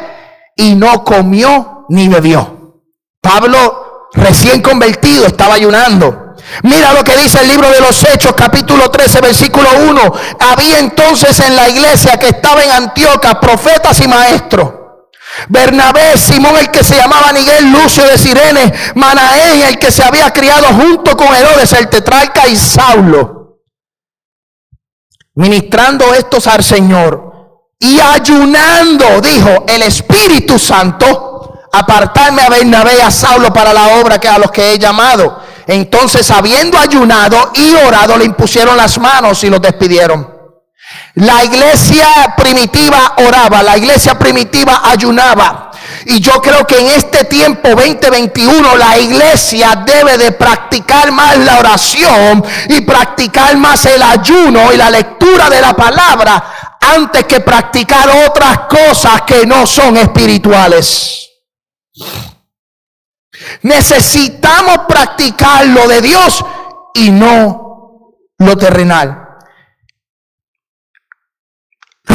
y 0.56 0.76
no 0.76 1.04
comió 1.04 1.86
ni 1.90 2.08
bebió. 2.08 2.76
Pablo, 3.22 4.08
recién 4.14 4.62
convertido, 4.62 5.26
estaba 5.26 5.56
ayunando. 5.56 6.36
Mira 6.64 6.94
lo 6.94 7.04
que 7.04 7.18
dice 7.18 7.42
el 7.42 7.50
libro 7.50 7.70
de 7.70 7.82
los 7.82 8.02
Hechos, 8.04 8.34
capítulo 8.36 8.90
13, 8.90 9.22
versículo 9.22 9.70
1. 9.90 10.02
Había 10.52 10.80
entonces 10.80 11.38
en 11.42 11.56
la 11.56 11.68
iglesia 11.68 12.18
que 12.18 12.30
estaba 12.30 12.64
en 12.64 12.72
Antioquia 12.72 13.40
profetas 13.40 14.00
y 14.00 14.08
maestros 14.08 14.79
Bernabé, 15.48 16.18
Simón 16.18 16.58
el 16.58 16.70
que 16.70 16.84
se 16.84 16.96
llamaba 16.96 17.32
Miguel, 17.34 17.72
Lucio 17.72 18.04
de 18.04 18.18
Sirene, 18.18 18.74
Manaén 18.96 19.62
el 19.68 19.80
que 19.80 19.92
se 19.92 20.04
había 20.04 20.32
criado 20.32 20.68
junto 20.68 21.16
con 21.16 21.34
Herodes 21.34 21.72
el 21.74 21.88
tetrarca 21.90 22.48
y 22.48 22.56
Saulo. 22.56 23.60
Ministrando 25.36 26.14
estos 26.14 26.48
al 26.48 26.64
Señor 26.64 27.30
y 27.80 28.00
ayunando, 28.00 29.22
dijo 29.22 29.66
el 29.68 29.84
Espíritu 29.84 30.60
Santo, 30.60 31.62
apartarme 31.72 32.42
a 32.42 32.50
Bernabé 32.50 32.98
y 32.98 33.02
a 33.02 33.12
Saulo 33.12 33.54
para 33.54 33.74
la 33.74 34.00
obra 34.00 34.20
que 34.20 34.28
a 34.28 34.38
los 34.38 34.52
que 34.52 34.74
he 34.74 34.80
llamado. 34.80 35.42
Entonces, 35.68 36.30
habiendo 36.32 36.78
ayunado 36.78 37.52
y 37.54 37.74
orado, 37.76 38.18
le 38.18 38.26
impusieron 38.26 38.76
las 38.76 38.98
manos 38.98 39.44
y 39.44 39.50
los 39.50 39.62
despidieron. 39.62 40.39
La 41.16 41.44
iglesia 41.44 42.36
primitiva 42.38 43.16
oraba, 43.28 43.64
la 43.64 43.78
iglesia 43.78 44.18
primitiva 44.18 44.82
ayunaba. 44.84 45.72
Y 46.06 46.20
yo 46.20 46.42
creo 46.42 46.66
que 46.66 46.80
en 46.80 46.88
este 46.88 47.26
tiempo 47.26 47.70
2021 47.70 48.76
la 48.76 48.98
iglesia 48.98 49.84
debe 49.86 50.18
de 50.18 50.32
practicar 50.32 51.12
más 51.12 51.38
la 51.38 51.60
oración 51.60 52.44
y 52.70 52.82
practicar 52.82 53.58
más 53.58 53.86
el 53.86 54.02
ayuno 54.02 54.72
y 54.72 54.78
la 54.78 54.90
lectura 54.90 55.50
de 55.50 55.62
la 55.62 55.76
palabra 55.76 56.78
antes 56.80 57.26
que 57.26 57.42
practicar 57.42 58.10
otras 58.28 58.60
cosas 58.70 59.24
que 59.24 59.46
no 59.46 59.66
son 59.68 59.98
espirituales. 59.98 61.30
Necesitamos 63.64 64.80
practicar 64.88 65.66
lo 65.66 65.88
de 65.88 66.02
Dios 66.02 66.44
y 66.94 67.12
no 67.12 68.16
lo 68.38 68.58
terrenal. 68.58 69.29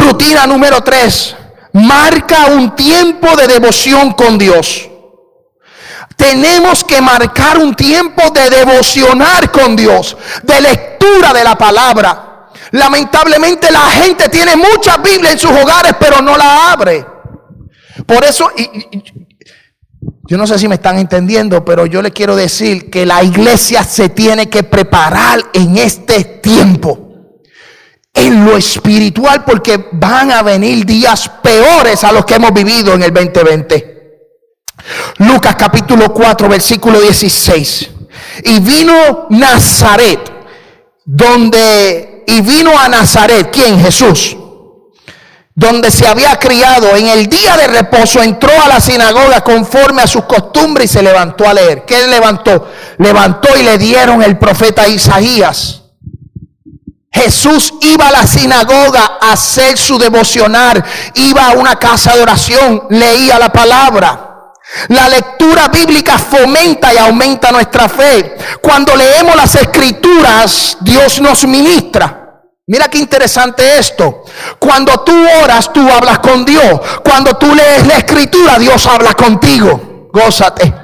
Rutina 0.04 0.46
número 0.46 0.82
tres. 0.82 1.34
Marca 1.72 2.46
un 2.46 2.76
tiempo 2.76 3.34
de 3.36 3.46
devoción 3.46 4.12
con 4.12 4.38
Dios. 4.38 4.88
Tenemos 6.16 6.84
que 6.84 7.00
marcar 7.00 7.58
un 7.58 7.74
tiempo 7.74 8.30
de 8.30 8.50
devocionar 8.50 9.50
con 9.50 9.74
Dios, 9.74 10.16
de 10.42 10.60
lectura 10.60 11.32
de 11.32 11.42
la 11.42 11.56
palabra. 11.56 12.50
Lamentablemente 12.72 13.70
la 13.72 13.80
gente 13.80 14.28
tiene 14.28 14.54
mucha 14.56 14.98
Biblia 14.98 15.32
en 15.32 15.38
sus 15.38 15.50
hogares, 15.50 15.94
pero 15.98 16.20
no 16.20 16.36
la 16.36 16.72
abre. 16.72 17.04
Por 18.06 18.24
eso, 18.24 18.50
yo 20.28 20.36
no 20.36 20.46
sé 20.46 20.58
si 20.58 20.68
me 20.68 20.76
están 20.76 20.98
entendiendo, 20.98 21.64
pero 21.64 21.86
yo 21.86 22.02
le 22.02 22.12
quiero 22.12 22.36
decir 22.36 22.90
que 22.90 23.06
la 23.06 23.22
iglesia 23.22 23.82
se 23.82 24.10
tiene 24.10 24.48
que 24.48 24.62
preparar 24.62 25.40
en 25.52 25.76
este 25.78 26.24
tiempo 26.24 27.03
en 28.14 28.44
lo 28.44 28.56
espiritual 28.56 29.44
porque 29.44 29.88
van 29.92 30.30
a 30.30 30.42
venir 30.42 30.86
días 30.86 31.28
peores 31.42 32.04
a 32.04 32.12
los 32.12 32.24
que 32.24 32.36
hemos 32.36 32.52
vivido 32.52 32.94
en 32.94 33.02
el 33.02 33.12
2020. 33.12 33.94
Lucas 35.18 35.56
capítulo 35.56 36.14
4 36.14 36.48
versículo 36.48 37.00
16. 37.00 37.90
Y 38.44 38.60
vino 38.60 39.26
Nazaret, 39.30 40.20
donde, 41.04 42.24
y 42.26 42.40
vino 42.40 42.78
a 42.78 42.88
Nazaret, 42.88 43.50
¿quién? 43.52 43.80
Jesús, 43.80 44.36
donde 45.54 45.90
se 45.90 46.06
había 46.06 46.36
criado. 46.36 46.94
En 46.96 47.08
el 47.08 47.26
día 47.26 47.56
de 47.56 47.66
reposo 47.66 48.22
entró 48.22 48.50
a 48.62 48.68
la 48.68 48.80
sinagoga 48.80 49.42
conforme 49.42 50.02
a 50.02 50.06
sus 50.06 50.24
costumbres 50.24 50.90
y 50.90 50.94
se 50.94 51.02
levantó 51.02 51.48
a 51.48 51.54
leer. 51.54 51.84
¿Qué 51.84 52.06
levantó? 52.06 52.70
Levantó 52.98 53.48
y 53.58 53.62
le 53.62 53.78
dieron 53.78 54.22
el 54.22 54.38
profeta 54.38 54.86
Isaías. 54.86 55.83
Jesús 57.14 57.74
iba 57.80 58.08
a 58.08 58.12
la 58.12 58.26
sinagoga 58.26 59.18
a 59.20 59.32
hacer 59.32 59.78
su 59.78 59.98
devocionar, 59.98 60.84
iba 61.14 61.48
a 61.48 61.52
una 61.52 61.76
casa 61.76 62.16
de 62.16 62.22
oración, 62.22 62.88
leía 62.90 63.38
la 63.38 63.52
palabra. 63.52 64.52
La 64.88 65.08
lectura 65.08 65.68
bíblica 65.68 66.18
fomenta 66.18 66.92
y 66.92 66.98
aumenta 66.98 67.52
nuestra 67.52 67.88
fe. 67.88 68.36
Cuando 68.60 68.96
leemos 68.96 69.36
las 69.36 69.54
escrituras, 69.54 70.76
Dios 70.80 71.20
nos 71.20 71.46
ministra. 71.46 72.42
Mira 72.66 72.88
qué 72.88 72.98
interesante 72.98 73.78
esto. 73.78 74.24
Cuando 74.58 74.92
tú 75.00 75.14
oras, 75.42 75.72
tú 75.72 75.88
hablas 75.88 76.18
con 76.18 76.44
Dios. 76.44 76.80
Cuando 77.04 77.36
tú 77.36 77.54
lees 77.54 77.86
la 77.86 77.98
escritura, 77.98 78.58
Dios 78.58 78.86
habla 78.86 79.14
contigo. 79.14 80.08
Gózate. 80.12 80.83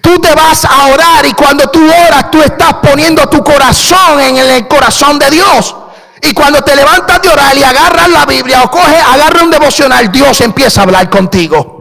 Tú 0.00 0.20
te 0.20 0.34
vas 0.34 0.64
a 0.64 0.86
orar 0.86 1.26
y 1.26 1.32
cuando 1.32 1.68
tú 1.68 1.80
oras, 1.84 2.30
tú 2.30 2.40
estás 2.42 2.74
poniendo 2.74 3.28
tu 3.28 3.42
corazón 3.42 4.20
en 4.20 4.36
el 4.36 4.68
corazón 4.68 5.18
de 5.18 5.30
Dios. 5.30 5.74
Y 6.20 6.32
cuando 6.32 6.62
te 6.62 6.76
levantas 6.76 7.20
de 7.20 7.28
orar 7.28 7.56
y 7.56 7.64
agarras 7.64 8.08
la 8.08 8.24
Biblia 8.24 8.62
o 8.62 8.70
coges, 8.70 9.02
agarra 9.02 9.42
un 9.42 9.50
devocional, 9.50 10.12
Dios 10.12 10.40
empieza 10.40 10.80
a 10.80 10.84
hablar 10.84 11.10
contigo. 11.10 11.80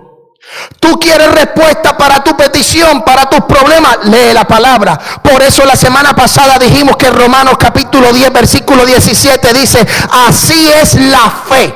Tú 0.80 1.00
quieres 1.00 1.32
respuesta 1.32 1.96
para 1.96 2.24
tu 2.24 2.36
petición, 2.36 3.04
para 3.04 3.30
tus 3.30 3.42
problemas, 3.42 4.00
lee 4.04 4.34
la 4.34 4.46
palabra. 4.46 5.00
Por 5.24 5.42
eso 5.44 5.64
la 5.64 5.76
semana 5.76 6.16
pasada 6.16 6.58
dijimos 6.58 6.98
que 6.98 7.10
Romanos 7.12 7.56
capítulo 7.60 8.12
10, 8.12 8.34
versículo 8.34 8.86
17 8.86 9.54
dice, 9.54 9.88
así 10.28 10.70
es 10.82 10.96
la 10.96 11.32
fe. 11.48 11.74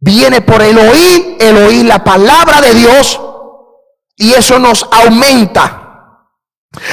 Viene 0.00 0.40
por 0.40 0.62
el 0.62 0.78
oír, 0.78 1.36
el 1.38 1.56
oír 1.58 1.84
la 1.84 2.02
palabra 2.02 2.60
de 2.62 2.74
Dios 2.74 3.20
y 4.22 4.34
eso 4.34 4.56
nos 4.60 4.86
aumenta. 4.88 6.20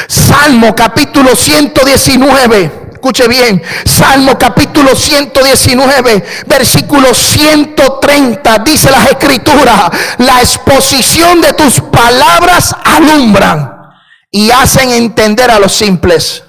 Salmo 0.07 0.73
capítulo 0.75 1.35
119. 1.35 2.89
Escuche 2.93 3.27
bien, 3.27 3.61
Salmo 3.85 4.37
capítulo 4.37 4.95
119, 4.95 6.25
versículo 6.47 7.13
130, 7.13 8.57
dice 8.59 8.89
las 8.91 9.11
escrituras, 9.11 9.91
la 10.17 10.41
exposición 10.41 11.39
de 11.39 11.53
tus 11.53 11.79
palabras 11.79 12.75
alumbran 12.83 13.73
y 14.31 14.49
hacen 14.49 14.89
entender 14.89 15.51
a 15.51 15.59
los 15.59 15.71
simples. 15.71 16.43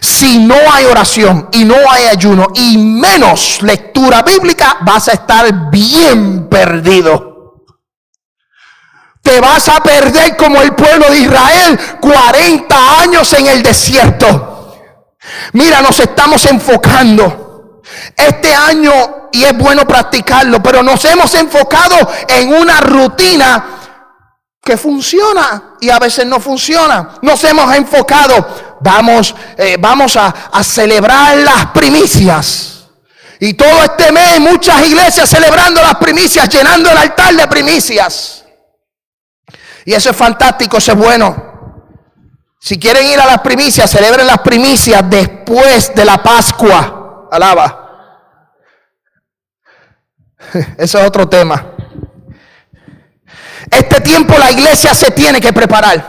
Si 0.00 0.38
no 0.38 0.56
hay 0.72 0.84
oración 0.84 1.48
y 1.52 1.64
no 1.64 1.76
hay 1.88 2.06
ayuno 2.06 2.48
y 2.54 2.76
menos 2.76 3.62
lectura 3.62 4.22
bíblica, 4.22 4.78
vas 4.82 5.08
a 5.08 5.12
estar 5.12 5.70
bien 5.70 6.48
perdido 6.50 7.31
te 9.22 9.40
vas 9.40 9.68
a 9.68 9.80
perder 9.82 10.36
como 10.36 10.60
el 10.60 10.74
pueblo 10.74 11.08
de 11.08 11.18
Israel 11.18 11.78
40 12.00 13.00
años 13.00 13.32
en 13.34 13.46
el 13.46 13.62
desierto. 13.62 14.76
Mira, 15.52 15.80
nos 15.80 15.98
estamos 16.00 16.44
enfocando. 16.46 17.82
Este 18.16 18.52
año, 18.54 19.28
y 19.32 19.44
es 19.44 19.56
bueno 19.56 19.86
practicarlo, 19.86 20.62
pero 20.62 20.82
nos 20.82 21.04
hemos 21.04 21.32
enfocado 21.34 21.96
en 22.28 22.52
una 22.52 22.80
rutina 22.80 23.64
que 24.64 24.76
funciona 24.76 25.74
y 25.80 25.90
a 25.90 25.98
veces 25.98 26.26
no 26.26 26.40
funciona. 26.40 27.16
Nos 27.22 27.42
hemos 27.44 27.72
enfocado, 27.74 28.78
vamos, 28.80 29.34
eh, 29.56 29.76
vamos 29.78 30.16
a, 30.16 30.28
a 30.52 30.64
celebrar 30.64 31.36
las 31.38 31.66
primicias. 31.66 32.88
Y 33.38 33.54
todo 33.54 33.82
este 33.84 34.10
mes 34.12 34.40
muchas 34.40 34.86
iglesias 34.86 35.28
celebrando 35.28 35.82
las 35.82 35.96
primicias, 35.96 36.48
llenando 36.48 36.90
el 36.90 36.96
altar 36.96 37.34
de 37.34 37.46
primicias. 37.48 38.41
Y 39.84 39.94
eso 39.94 40.10
es 40.10 40.16
fantástico, 40.16 40.78
eso 40.78 40.92
es 40.92 40.98
bueno. 40.98 41.52
Si 42.60 42.78
quieren 42.78 43.06
ir 43.06 43.18
a 43.18 43.26
las 43.26 43.40
primicias, 43.40 43.90
celebren 43.90 44.26
las 44.26 44.38
primicias 44.38 45.02
después 45.10 45.92
de 45.94 46.04
la 46.04 46.22
Pascua. 46.22 47.28
Alaba. 47.30 47.82
Eso 50.78 50.98
es 51.00 51.06
otro 51.06 51.28
tema. 51.28 51.64
Este 53.70 54.00
tiempo 54.00 54.36
la 54.38 54.50
iglesia 54.50 54.94
se 54.94 55.10
tiene 55.12 55.40
que 55.40 55.52
preparar. 55.52 56.04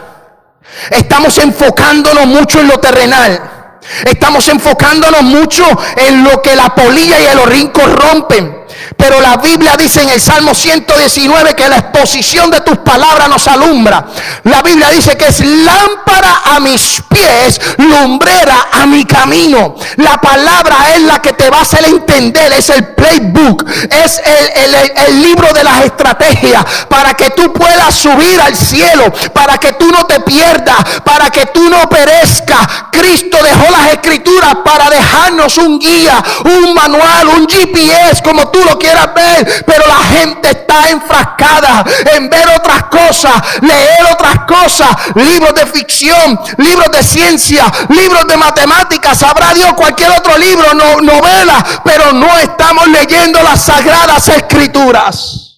Estamos 0.89 1.37
enfocándonos 1.37 2.27
mucho 2.27 2.59
en 2.59 2.67
lo 2.67 2.79
terrenal. 2.79 3.79
Estamos 4.05 4.47
enfocándonos 4.49 5.23
mucho 5.23 5.65
en 5.95 6.23
lo 6.23 6.41
que 6.41 6.55
la 6.55 6.75
polilla 6.75 7.19
y 7.19 7.25
el 7.25 7.39
orín 7.39 7.69
corrompen. 7.69 8.62
Pero 8.97 9.19
la 9.21 9.37
Biblia 9.37 9.75
dice 9.77 10.01
en 10.01 10.09
el 10.09 10.21
Salmo 10.21 10.53
119 10.53 11.55
que 11.55 11.67
la 11.67 11.77
exposición 11.77 12.51
de 12.51 12.61
tus 12.61 12.77
palabras 12.79 13.29
nos 13.29 13.47
alumbra. 13.47 14.05
La 14.43 14.61
Biblia 14.61 14.89
dice 14.89 15.15
que 15.17 15.27
es 15.27 15.39
lámpara 15.39 16.41
a 16.45 16.59
mis 16.59 17.01
pies, 17.09 17.59
lumbrera 17.77 18.67
a 18.71 18.85
mi 18.85 19.05
camino. 19.05 19.75
La 19.97 20.19
palabra 20.19 20.93
es 20.95 21.01
la 21.01 21.21
que 21.21 21.33
te 21.33 21.49
va 21.49 21.59
a 21.59 21.61
hacer 21.61 21.85
entender, 21.85 22.53
es 22.53 22.69
el 22.69 22.85
playbook, 22.87 23.65
es 24.03 24.21
el, 24.23 24.75
el 25.07 25.21
libro 25.21 25.51
de 25.53 25.63
las 25.63 25.85
estrategias 25.85 26.63
para 26.87 27.13
que 27.13 27.31
tú 27.31 27.51
puedas 27.53 27.93
subir 27.95 28.39
al 28.41 28.55
cielo, 28.55 29.11
para 29.33 29.57
que 29.57 29.73
tú 29.73 29.91
no 29.91 30.05
te 30.05 30.19
pierdas, 30.21 30.77
para 31.03 31.29
que 31.29 31.45
tú 31.47 31.69
no 31.69 31.87
perezcas. 31.89 32.67
Cristo 32.91 33.37
dejó 33.43 33.71
las 33.71 33.93
escrituras 33.93 34.55
para 34.63 34.89
dejarnos 34.89 35.57
un 35.57 35.79
guía, 35.79 36.23
un 36.45 36.73
manual, 36.73 37.27
un 37.29 37.47
GPS, 37.47 38.21
como 38.23 38.47
tú 38.49 38.62
lo 38.65 38.77
quieras 38.77 39.13
ver, 39.13 39.63
pero 39.65 39.85
la 39.87 40.03
gente 40.17 40.49
está 40.51 40.89
enfrascada 40.89 41.83
en 42.15 42.29
ver 42.29 42.47
otras 42.57 42.83
cosas, 42.83 43.33
leer 43.61 44.05
otras 44.11 44.39
cosas, 44.45 44.89
libros 45.15 45.53
de 45.53 45.65
ficción, 45.67 46.39
libros 46.57 46.91
de 46.91 47.03
ciencia, 47.03 47.65
libros 47.89 48.27
de 48.27 48.37
matemáticas, 48.37 49.17
sabrá 49.17 49.53
Dios 49.53 49.73
cualquier 49.73 50.11
otro 50.11 50.37
libro, 50.37 50.73
no, 50.73 51.01
novela, 51.01 51.81
pero 51.83 52.13
no 52.13 52.37
estamos 52.39 52.87
leyendo 52.87 53.41
las 53.41 53.61
sagradas 53.61 54.27
escrituras. 54.29 55.55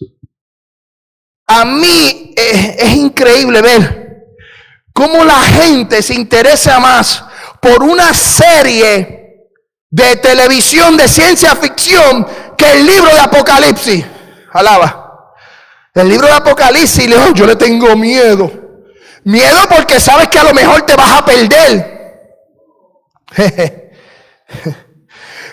A 1.48 1.64
mí 1.64 2.34
es, 2.36 2.76
es 2.80 2.96
increíble 2.96 3.62
ver 3.62 4.06
cómo 4.94 5.24
la 5.24 5.42
gente 5.42 6.02
se 6.02 6.16
interesa 6.16 6.80
más 6.80 7.24
por 7.62 7.84
una 7.84 8.14
serie 8.14 9.26
de 9.96 10.16
televisión 10.18 10.98
de 10.98 11.08
ciencia 11.08 11.56
ficción 11.56 12.28
que 12.58 12.72
el 12.72 12.86
libro 12.86 13.14
de 13.14 13.20
Apocalipsis. 13.20 14.06
Alaba. 14.54 15.34
El 15.94 16.10
libro 16.10 16.28
de 16.28 16.34
Apocalipsis, 16.34 17.10
yo 17.34 17.46
le 17.46 17.56
tengo 17.56 17.96
miedo. 17.96 18.52
Miedo 19.24 19.58
porque 19.70 20.00
sabes 20.00 20.28
que 20.28 20.40
a 20.40 20.44
lo 20.44 20.54
mejor 20.54 20.84
te 20.84 20.96
vas 20.96 21.12
a 21.20 21.26
perder. 21.26 21.96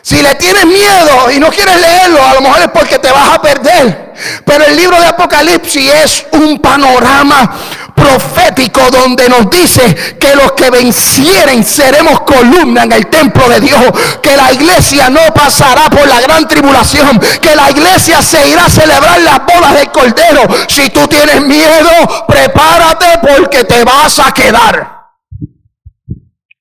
Si 0.02 0.20
le 0.20 0.34
tienes 0.34 0.66
miedo 0.66 1.30
y 1.30 1.38
no 1.38 1.48
quieres 1.48 1.80
leerlo, 1.80 2.26
a 2.26 2.34
lo 2.34 2.40
mejor 2.40 2.60
es 2.60 2.68
porque 2.68 2.98
te 2.98 3.10
vas 3.12 3.36
a 3.36 3.40
perder. 3.40 4.11
Pero 4.44 4.64
el 4.64 4.76
libro 4.76 5.00
de 5.00 5.06
Apocalipsis 5.06 5.90
es 5.92 6.26
un 6.32 6.58
panorama 6.60 7.50
profético 7.94 8.80
donde 8.90 9.28
nos 9.28 9.48
dice 9.50 10.16
que 10.18 10.34
los 10.34 10.52
que 10.52 10.70
vencieren 10.70 11.64
seremos 11.64 12.20
columna 12.22 12.82
en 12.84 12.92
el 12.92 13.06
templo 13.06 13.48
de 13.48 13.60
Dios, 13.60 13.82
que 14.22 14.36
la 14.36 14.52
iglesia 14.52 15.08
no 15.08 15.32
pasará 15.34 15.88
por 15.88 16.06
la 16.06 16.20
gran 16.20 16.48
tribulación, 16.48 17.20
que 17.40 17.54
la 17.54 17.70
iglesia 17.70 18.22
se 18.22 18.48
irá 18.48 18.66
a 18.66 18.70
celebrar 18.70 19.20
las 19.20 19.40
bodas 19.46 19.74
del 19.74 19.90
Cordero. 19.90 20.48
Si 20.68 20.90
tú 20.90 21.06
tienes 21.06 21.42
miedo, 21.42 22.26
prepárate 22.26 23.06
porque 23.20 23.64
te 23.64 23.84
vas 23.84 24.18
a 24.18 24.32
quedar. 24.32 25.02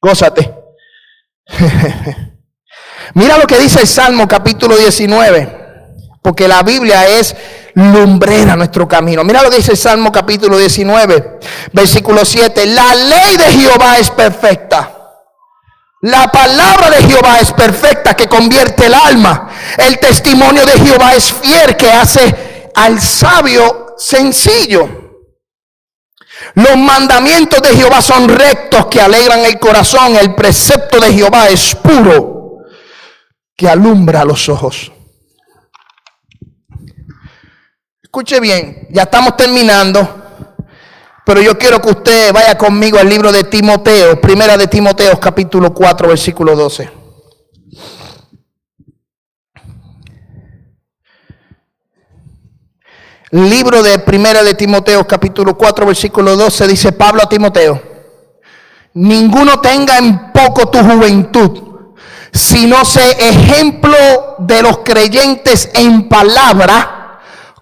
Gózate. 0.02 0.54
Mira 3.14 3.38
lo 3.38 3.46
que 3.46 3.60
dice 3.60 3.82
el 3.82 3.88
Salmo 3.88 4.28
capítulo 4.28 4.78
19, 4.78 5.61
porque 6.22 6.48
la 6.48 6.62
Biblia 6.62 7.08
es 7.08 7.36
lumbrera 7.74 8.56
nuestro 8.56 8.88
camino. 8.88 9.24
Mira 9.24 9.42
lo 9.42 9.50
que 9.50 9.58
dice 9.58 9.72
el 9.72 9.78
Salmo 9.78 10.12
capítulo 10.12 10.58
19, 10.58 11.40
versículo 11.74 12.24
7. 12.24 12.66
La 12.68 12.94
ley 12.94 13.38
de 13.38 13.46
Jehová 13.46 13.98
es 13.98 14.12
perfecta. 14.12 14.98
La 16.02 16.32
palabra 16.32 16.90
de 16.90 17.04
Jehová 17.04 17.40
es 17.40 17.52
perfecta 17.54 18.16
que 18.16 18.28
convierte 18.28 18.88
el 18.88 18.94
alma. 18.94 19.50
El 19.78 20.00
testimonio 20.00 20.66
de 20.66 20.74
Jehová 20.74 21.14
es 21.16 21.32
fiel 21.32 21.76
que 21.76 21.92
hace 21.92 22.70
al 22.76 23.00
sabio 23.00 23.96
sencillo. 23.98 24.90
Los 26.56 26.76
mandamientos 26.76 27.62
de 27.62 27.76
Jehová 27.76 28.02
son 28.02 28.28
rectos 28.28 28.88
que 28.88 29.00
alegran 29.00 29.46
el 29.46 29.60
corazón. 29.60 30.16
El 30.16 30.34
precepto 30.34 31.00
de 31.00 31.14
Jehová 31.14 31.50
es 31.50 31.76
puro 31.76 32.66
que 33.56 33.70
alumbra 33.70 34.26
los 34.26 34.50
ojos. 34.50 34.92
Escuche 38.12 38.42
bien, 38.42 38.90
ya 38.90 39.04
estamos 39.04 39.38
terminando, 39.38 40.06
pero 41.26 41.42
yo 41.42 41.58
quiero 41.58 41.82
que 41.82 41.92
usted 41.92 42.34
vaya 42.34 42.58
conmigo 42.58 43.00
al 43.00 43.08
libro 43.08 43.32
de 43.32 43.46
Timoteo, 43.46 44.20
primera 44.20 44.58
de 44.58 44.68
Timoteo, 44.68 45.18
capítulo 45.18 45.74
4, 45.74 46.10
versículo 46.10 46.54
12. 46.54 46.92
Libro 53.32 53.82
de 53.82 53.98
primera 54.00 54.44
de 54.44 54.56
Timoteo, 54.56 55.08
capítulo 55.08 55.58
4, 55.58 55.86
versículo 55.86 56.36
12, 56.36 56.68
dice 56.68 56.92
Pablo 56.92 57.22
a 57.24 57.30
Timoteo, 57.30 57.82
ninguno 58.94 59.62
tenga 59.62 59.98
en 59.98 60.34
poco 60.34 60.70
tu 60.70 60.80
juventud 60.80 61.72
sino 62.34 62.86
sé 62.86 63.18
ejemplo 63.20 63.96
de 64.40 64.62
los 64.62 64.80
creyentes 64.80 65.70
en 65.74 66.08
palabra, 66.08 67.01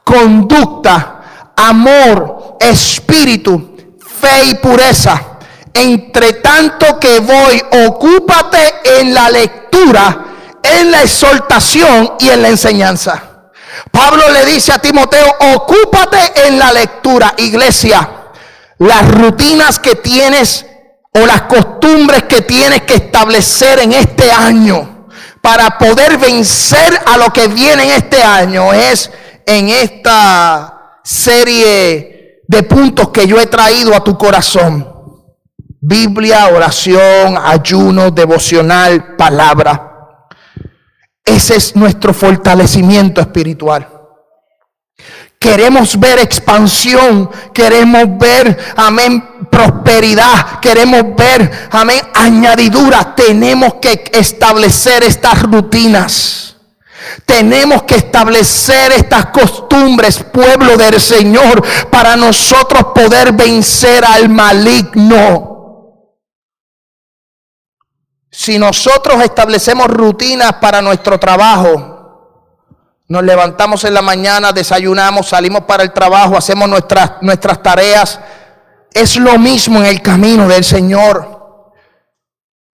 conducta, 0.09 1.53
amor, 1.55 2.57
espíritu, 2.59 3.77
fe 3.99 4.45
y 4.45 4.55
pureza. 4.55 5.21
Entre 5.71 6.33
tanto 6.33 6.99
que 6.99 7.19
voy, 7.19 7.61
ocúpate 7.85 8.99
en 8.99 9.13
la 9.13 9.29
lectura, 9.29 10.25
en 10.63 10.91
la 10.91 11.03
exhortación 11.03 12.13
y 12.19 12.29
en 12.29 12.41
la 12.41 12.49
enseñanza. 12.49 13.23
Pablo 13.91 14.23
le 14.33 14.45
dice 14.45 14.73
a 14.73 14.79
Timoteo, 14.79 15.35
ocúpate 15.53 16.47
en 16.47 16.57
la 16.57 16.73
lectura, 16.73 17.35
iglesia. 17.37 18.09
Las 18.79 19.11
rutinas 19.11 19.77
que 19.77 19.95
tienes 19.95 20.65
o 21.13 21.19
las 21.19 21.43
costumbres 21.43 22.23
que 22.23 22.41
tienes 22.41 22.81
que 22.81 22.95
establecer 22.95 23.79
en 23.79 23.93
este 23.93 24.31
año 24.31 25.07
para 25.41 25.77
poder 25.77 26.17
vencer 26.17 26.99
a 27.05 27.17
lo 27.17 27.31
que 27.31 27.47
viene 27.47 27.83
en 27.83 27.91
este 27.91 28.23
año 28.23 28.73
es 28.73 29.11
en 29.49 29.67
esta 29.69 30.99
serie 31.03 32.43
de 32.47 32.63
puntos 32.63 33.09
que 33.09 33.25
yo 33.25 33.39
he 33.39 33.47
traído 33.47 33.95
a 33.95 34.03
tu 34.03 34.15
corazón. 34.15 34.87
Biblia, 35.81 36.49
oración, 36.53 37.35
ayuno, 37.35 38.11
devocional, 38.11 39.15
palabra. 39.15 40.17
Ese 41.25 41.55
es 41.55 41.75
nuestro 41.75 42.13
fortalecimiento 42.13 43.21
espiritual. 43.21 43.87
Queremos 45.39 45.99
ver 45.99 46.19
expansión, 46.19 47.31
queremos 47.51 48.19
ver, 48.19 48.55
amén, 48.75 49.47
prosperidad, 49.49 50.59
queremos 50.59 51.15
ver, 51.15 51.69
amén, 51.71 52.01
añadidura. 52.13 53.15
Tenemos 53.15 53.75
que 53.81 54.11
establecer 54.13 55.03
estas 55.03 55.41
rutinas. 55.41 56.48
Tenemos 57.25 57.83
que 57.83 57.95
establecer 57.95 58.91
estas 58.91 59.27
costumbres, 59.27 60.23
pueblo 60.23 60.77
del 60.77 60.99
Señor, 60.99 61.63
para 61.89 62.15
nosotros 62.15 62.85
poder 62.93 63.33
vencer 63.33 64.03
al 64.05 64.29
maligno. 64.29 65.49
Si 68.31 68.57
nosotros 68.57 69.21
establecemos 69.23 69.87
rutinas 69.87 70.53
para 70.61 70.81
nuestro 70.81 71.19
trabajo, 71.19 71.97
nos 73.07 73.23
levantamos 73.23 73.83
en 73.85 73.95
la 73.95 74.03
mañana, 74.03 74.51
desayunamos, 74.51 75.29
salimos 75.29 75.63
para 75.63 75.83
el 75.83 75.91
trabajo, 75.91 76.37
hacemos 76.37 76.69
nuestras, 76.69 77.13
nuestras 77.21 77.63
tareas. 77.63 78.19
Es 78.93 79.17
lo 79.17 79.37
mismo 79.39 79.79
en 79.79 79.85
el 79.87 80.01
camino 80.01 80.47
del 80.47 80.63
Señor. 80.63 81.38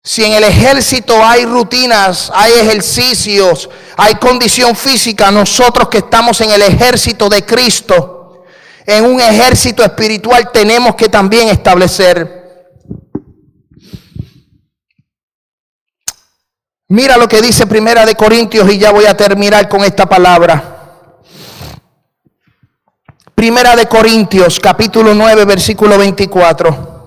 Si 0.04 0.24
en 0.24 0.34
el 0.34 0.44
ejército 0.44 1.24
hay 1.24 1.46
rutinas, 1.46 2.32
hay 2.34 2.54
ejercicios, 2.54 3.70
hay 3.98 4.16
condición 4.16 4.76
física, 4.76 5.30
nosotros 5.30 5.90
que 5.90 6.00
estamos 6.00 6.40
en 6.42 6.52
el 6.52 6.62
ejército 6.62 7.30
de 7.30 7.46
Cristo, 7.46 8.44
en 8.86 9.06
un 9.06 9.20
ejército 9.20 9.84
espiritual, 9.84 10.52
tenemos 10.52 10.96
que 10.96 11.10
también 11.10 11.50
establecer 11.50 12.40
Mira 16.92 17.18
lo 17.18 17.28
que 17.28 17.40
dice 17.40 17.68
Primera 17.68 18.04
de 18.04 18.16
Corintios 18.16 18.68
y 18.74 18.80
ya 18.80 18.92
voy 18.92 19.06
a 19.06 19.16
terminar 19.16 19.70
con 19.70 19.84
esta 19.84 20.08
palabra. 20.08 21.06
Primera 23.36 23.76
de 23.76 23.86
Corintios, 23.86 24.60
capítulo 24.60 25.14
9, 25.14 25.46
versículo 25.46 26.00
24. 26.00 26.99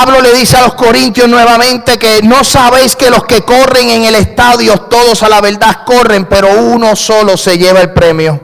Pablo 0.00 0.22
le 0.22 0.32
dice 0.32 0.56
a 0.56 0.62
los 0.62 0.72
corintios 0.76 1.28
nuevamente 1.28 1.98
que 1.98 2.22
no 2.22 2.42
sabéis 2.42 2.96
que 2.96 3.10
los 3.10 3.24
que 3.24 3.42
corren 3.42 3.90
en 3.90 4.04
el 4.04 4.14
estadio, 4.14 4.78
todos 4.78 5.22
a 5.22 5.28
la 5.28 5.42
verdad 5.42 5.84
corren, 5.84 6.24
pero 6.24 6.48
uno 6.58 6.96
solo 6.96 7.36
se 7.36 7.58
lleva 7.58 7.82
el 7.82 7.92
premio. 7.92 8.40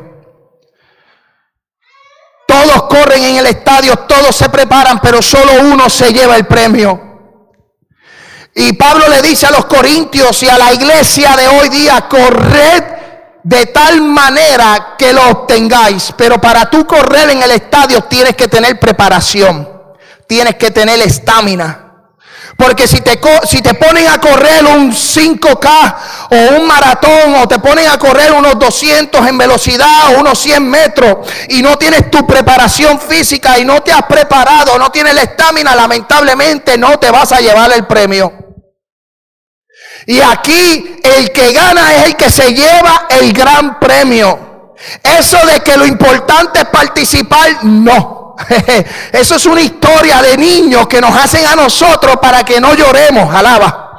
Todos 2.47 2.83
corren 2.83 3.25
en 3.25 3.37
el 3.37 3.47
estadio, 3.47 3.97
todos 4.01 4.37
se 4.37 4.51
preparan, 4.51 5.01
pero 5.01 5.23
solo 5.23 5.51
uno 5.63 5.89
se 5.89 6.13
lleva 6.13 6.37
el 6.37 6.45
premio. 6.45 7.01
Y 8.55 8.75
Pablo 8.75 9.09
le 9.09 9.23
dice 9.23 9.47
a 9.47 9.51
los 9.51 9.65
corintios 9.65 10.43
y 10.43 10.51
a 10.51 10.59
la 10.59 10.75
iglesia 10.75 11.37
de 11.37 11.49
hoy 11.49 11.71
día, 11.71 12.07
corred 12.07 12.85
de 13.43 13.65
tal 13.65 14.03
manera 14.03 14.95
que 14.99 15.11
lo 15.11 15.27
obtengáis. 15.31 16.13
Pero 16.19 16.39
para 16.39 16.69
tú 16.69 16.87
correr 16.87 17.31
en 17.31 17.43
el 17.43 17.53
estadio 17.53 18.03
tienes 18.03 18.37
que 18.37 18.47
tener 18.47 18.79
preparación, 18.79 19.76
tienes 20.27 20.57
que 20.57 20.70
tener 20.70 21.01
estamina. 21.01 21.83
Porque 22.57 22.87
si 22.87 23.01
te, 23.01 23.20
si 23.47 23.61
te 23.61 23.74
ponen 23.74 24.09
a 24.09 24.18
correr 24.18 24.64
un 24.64 24.93
5K 24.93 25.97
o 26.31 26.57
un 26.57 26.66
maratón 26.66 27.35
o 27.43 27.49
te 27.49 27.59
ponen 27.59 27.87
a 27.89 27.99
correr 27.99 28.33
unos 28.33 28.59
200 28.59 29.27
en 29.27 29.37
velocidad 29.37 30.09
o 30.09 30.20
unos 30.20 30.39
100 30.39 30.70
metros 30.70 31.29
y 31.49 31.61
no 31.61 31.77
tienes 31.77 32.11
tu 32.11 32.27
preparación 32.27 32.99
física 32.99 33.59
y 33.59 33.64
no 33.64 33.83
te 33.83 33.93
has 33.93 34.05
preparado, 34.05 34.79
no 34.79 34.91
tienes 34.91 35.14
la 35.14 35.22
estamina, 35.22 35.74
lamentablemente 35.74 36.79
no 36.79 36.99
te 36.99 37.11
vas 37.11 37.33
a 37.33 37.41
llevar 37.41 37.72
el 37.72 37.87
premio. 37.87 38.33
Y 40.07 40.20
aquí 40.20 41.01
el 41.03 41.33
que 41.33 41.53
gana 41.53 41.97
es 41.97 42.05
el 42.05 42.16
que 42.16 42.31
se 42.31 42.55
lleva 42.55 43.07
el 43.11 43.33
gran 43.33 43.79
premio. 43.81 44.74
Eso 45.03 45.39
de 45.47 45.61
que 45.61 45.77
lo 45.77 45.85
importante 45.85 46.61
es 46.61 46.66
participar, 46.66 47.64
no. 47.64 48.16
Eso 49.12 49.37
es 49.37 49.47
una 49.47 49.61
historia 49.61 50.20
de 50.22 50.37
niños 50.37 50.87
que 50.87 51.01
nos 51.01 51.14
hacen 51.14 51.47
a 51.47 51.57
nosotros 51.57 52.16
para 52.20 52.45
que 52.45 52.61
no 52.61 52.74
lloremos, 52.74 53.34
alaba. 53.34 53.95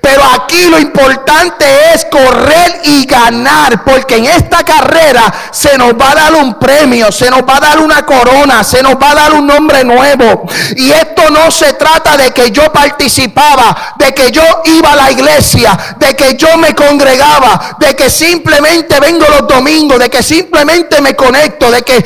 Pero 0.00 0.22
aquí 0.36 0.66
lo 0.68 0.78
importante 0.78 1.64
es 1.92 2.04
correr 2.04 2.80
y 2.84 3.04
ganar, 3.06 3.82
porque 3.82 4.16
en 4.16 4.26
esta 4.26 4.62
carrera 4.62 5.32
se 5.50 5.76
nos 5.76 5.94
va 5.94 6.12
a 6.12 6.14
dar 6.14 6.34
un 6.34 6.58
premio, 6.60 7.10
se 7.10 7.28
nos 7.28 7.40
va 7.40 7.56
a 7.56 7.60
dar 7.60 7.80
una 7.80 8.06
corona, 8.06 8.62
se 8.62 8.82
nos 8.82 8.94
va 8.94 9.10
a 9.10 9.14
dar 9.16 9.32
un 9.32 9.48
nombre 9.48 9.82
nuevo. 9.82 10.46
Y 10.76 10.92
esto 10.92 11.30
no 11.30 11.50
se 11.50 11.72
trata 11.72 12.16
de 12.16 12.30
que 12.30 12.52
yo 12.52 12.72
participaba, 12.72 13.94
de 13.98 14.14
que 14.14 14.30
yo 14.30 14.42
iba 14.64 14.92
a 14.92 14.96
la 14.96 15.10
iglesia, 15.10 15.76
de 15.98 16.14
que 16.14 16.36
yo 16.36 16.56
me 16.56 16.72
congregaba, 16.76 17.76
de 17.80 17.96
que 17.96 18.10
simplemente 18.10 19.00
vengo 19.00 19.26
los 19.28 19.48
domingos, 19.48 19.98
de 19.98 20.08
que 20.08 20.22
simplemente 20.22 21.00
me 21.00 21.16
conecto, 21.16 21.68
de 21.68 21.82
que 21.82 22.04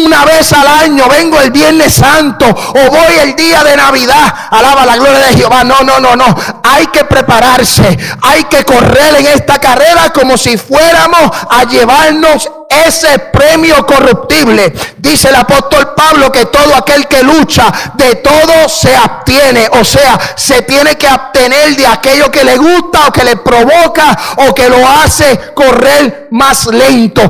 una 0.00 0.24
vez 0.24 0.52
al 0.52 0.66
año 0.66 1.08
vengo 1.08 1.40
el 1.40 1.52
Viernes 1.52 1.94
Santo 1.94 2.46
o 2.48 2.90
voy 2.90 3.18
el 3.22 3.36
día 3.36 3.62
de 3.62 3.76
Navidad. 3.76 4.34
Alaba 4.50 4.84
la 4.84 4.96
gloria 4.96 5.28
de 5.28 5.36
Jehová. 5.36 5.62
No, 5.62 5.80
no, 5.82 6.00
no, 6.00 6.16
no. 6.16 6.24
Hay 6.64 6.87
que 6.92 7.04
prepararse, 7.04 7.98
hay 8.22 8.44
que 8.44 8.64
correr 8.64 9.16
en 9.18 9.26
esta 9.26 9.58
carrera 9.58 10.10
como 10.10 10.36
si 10.36 10.56
fuéramos 10.56 11.30
a 11.50 11.64
llevarnos 11.64 12.50
ese 12.68 13.18
premio 13.18 13.86
corruptible. 13.86 14.72
Dice 14.98 15.28
el 15.28 15.36
apóstol 15.36 15.94
Pablo 15.96 16.30
que 16.30 16.46
todo 16.46 16.74
aquel 16.76 17.06
que 17.08 17.22
lucha 17.22 17.72
de 17.94 18.16
todo 18.16 18.68
se 18.68 18.94
abstiene. 18.94 19.68
O 19.72 19.84
sea, 19.84 20.18
se 20.36 20.62
tiene 20.62 20.96
que 20.96 21.08
abstener 21.08 21.76
de 21.76 21.86
aquello 21.86 22.30
que 22.30 22.44
le 22.44 22.56
gusta 22.56 23.08
o 23.08 23.12
que 23.12 23.24
le 23.24 23.36
provoca 23.36 24.18
o 24.48 24.54
que 24.54 24.68
lo 24.68 24.86
hace 24.86 25.52
correr 25.54 26.28
más 26.30 26.66
lento. 26.66 27.22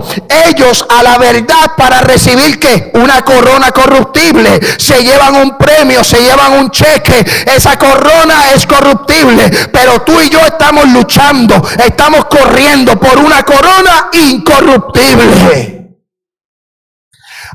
Ellos 0.47 0.85
a 0.89 1.03
la 1.03 1.19
verdad 1.19 1.77
para 1.77 2.01
recibir 2.01 2.59
que 2.59 2.91
una 2.95 3.23
corona 3.23 3.71
corruptible 3.71 4.61
se 4.79 5.03
llevan 5.05 5.37
un 5.37 5.57
premio, 5.57 6.03
se 6.03 6.21
llevan 6.21 6.55
un 6.55 6.71
cheque. 6.71 7.25
Esa 7.55 7.79
corona 7.79 8.53
es 8.55 8.67
corruptible. 8.67 9.51
Pero 9.73 10.03
tú 10.03 10.21
y 10.21 10.31
yo 10.31 10.41
estamos 10.41 10.89
luchando, 10.89 11.63
estamos 11.85 12.25
corriendo 12.27 12.99
por 12.99 13.19
una 13.19 13.45
corona 13.45 14.09
incorruptible. 14.13 15.28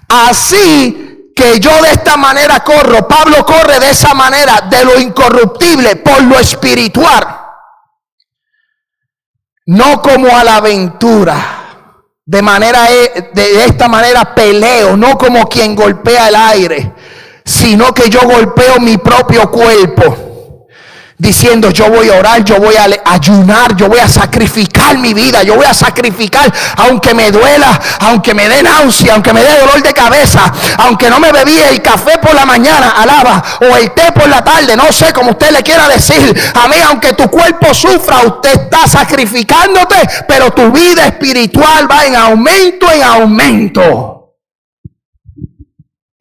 Así 0.09 1.31
que 1.35 1.59
yo 1.59 1.81
de 1.81 1.91
esta 1.91 2.17
manera 2.17 2.63
corro. 2.63 3.07
Pablo 3.07 3.45
corre 3.45 3.79
de 3.79 3.89
esa 3.89 4.13
manera, 4.13 4.61
de 4.69 4.85
lo 4.85 4.99
incorruptible, 4.99 5.97
por 5.97 6.21
lo 6.23 6.39
espiritual. 6.39 7.41
No 9.65 10.01
como 10.01 10.35
a 10.35 10.43
la 10.43 10.57
aventura. 10.57 11.59
De 12.25 12.41
manera 12.41 12.89
e, 12.89 13.31
de 13.33 13.65
esta 13.65 13.89
manera 13.89 14.33
peleo, 14.33 14.95
no 14.95 15.17
como 15.17 15.49
quien 15.49 15.75
golpea 15.75 16.29
el 16.29 16.35
aire, 16.35 16.93
sino 17.43 17.93
que 17.93 18.09
yo 18.09 18.21
golpeo 18.21 18.79
mi 18.79 18.97
propio 18.97 19.51
cuerpo 19.51 20.32
diciendo 21.17 21.69
yo 21.71 21.89
voy 21.89 22.09
a 22.09 22.15
orar, 22.19 22.43
yo 22.43 22.57
voy 22.57 22.75
a 22.75 22.87
ayunar, 23.05 23.75
yo 23.75 23.87
voy 23.87 23.99
a 23.99 24.07
sacrificar 24.07 24.97
mi 24.97 25.13
vida, 25.13 25.43
yo 25.43 25.55
voy 25.55 25.65
a 25.65 25.73
sacrificar 25.73 26.51
aunque 26.77 27.13
me 27.13 27.31
duela, 27.31 27.79
aunque 27.99 28.33
me 28.33 28.47
dé 28.49 28.63
náusea, 28.63 29.13
aunque 29.13 29.33
me 29.33 29.43
dé 29.43 29.59
dolor 29.59 29.81
de 29.81 29.93
cabeza, 29.93 30.51
aunque 30.77 31.09
no 31.09 31.19
me 31.19 31.31
bebí 31.31 31.57
el 31.57 31.81
café 31.81 32.17
por 32.19 32.33
la 32.33 32.45
mañana, 32.45 32.89
alaba, 32.91 33.43
o 33.61 33.77
el 33.77 33.91
té 33.91 34.11
por 34.11 34.27
la 34.27 34.43
tarde, 34.43 34.75
no 34.75 34.91
sé 34.91 35.13
como 35.13 35.31
usted 35.31 35.51
le 35.51 35.63
quiera 35.63 35.87
decir. 35.87 36.35
A 36.55 36.67
mí, 36.67 36.75
aunque 36.87 37.13
tu 37.13 37.29
cuerpo 37.29 37.73
sufra, 37.73 38.21
usted 38.25 38.61
está 38.61 38.87
sacrificándote, 38.87 39.95
pero 40.27 40.51
tu 40.51 40.71
vida 40.71 41.05
espiritual 41.07 41.89
va 41.89 42.05
en 42.05 42.15
aumento, 42.15 42.91
en 42.91 43.03
aumento 43.03 44.13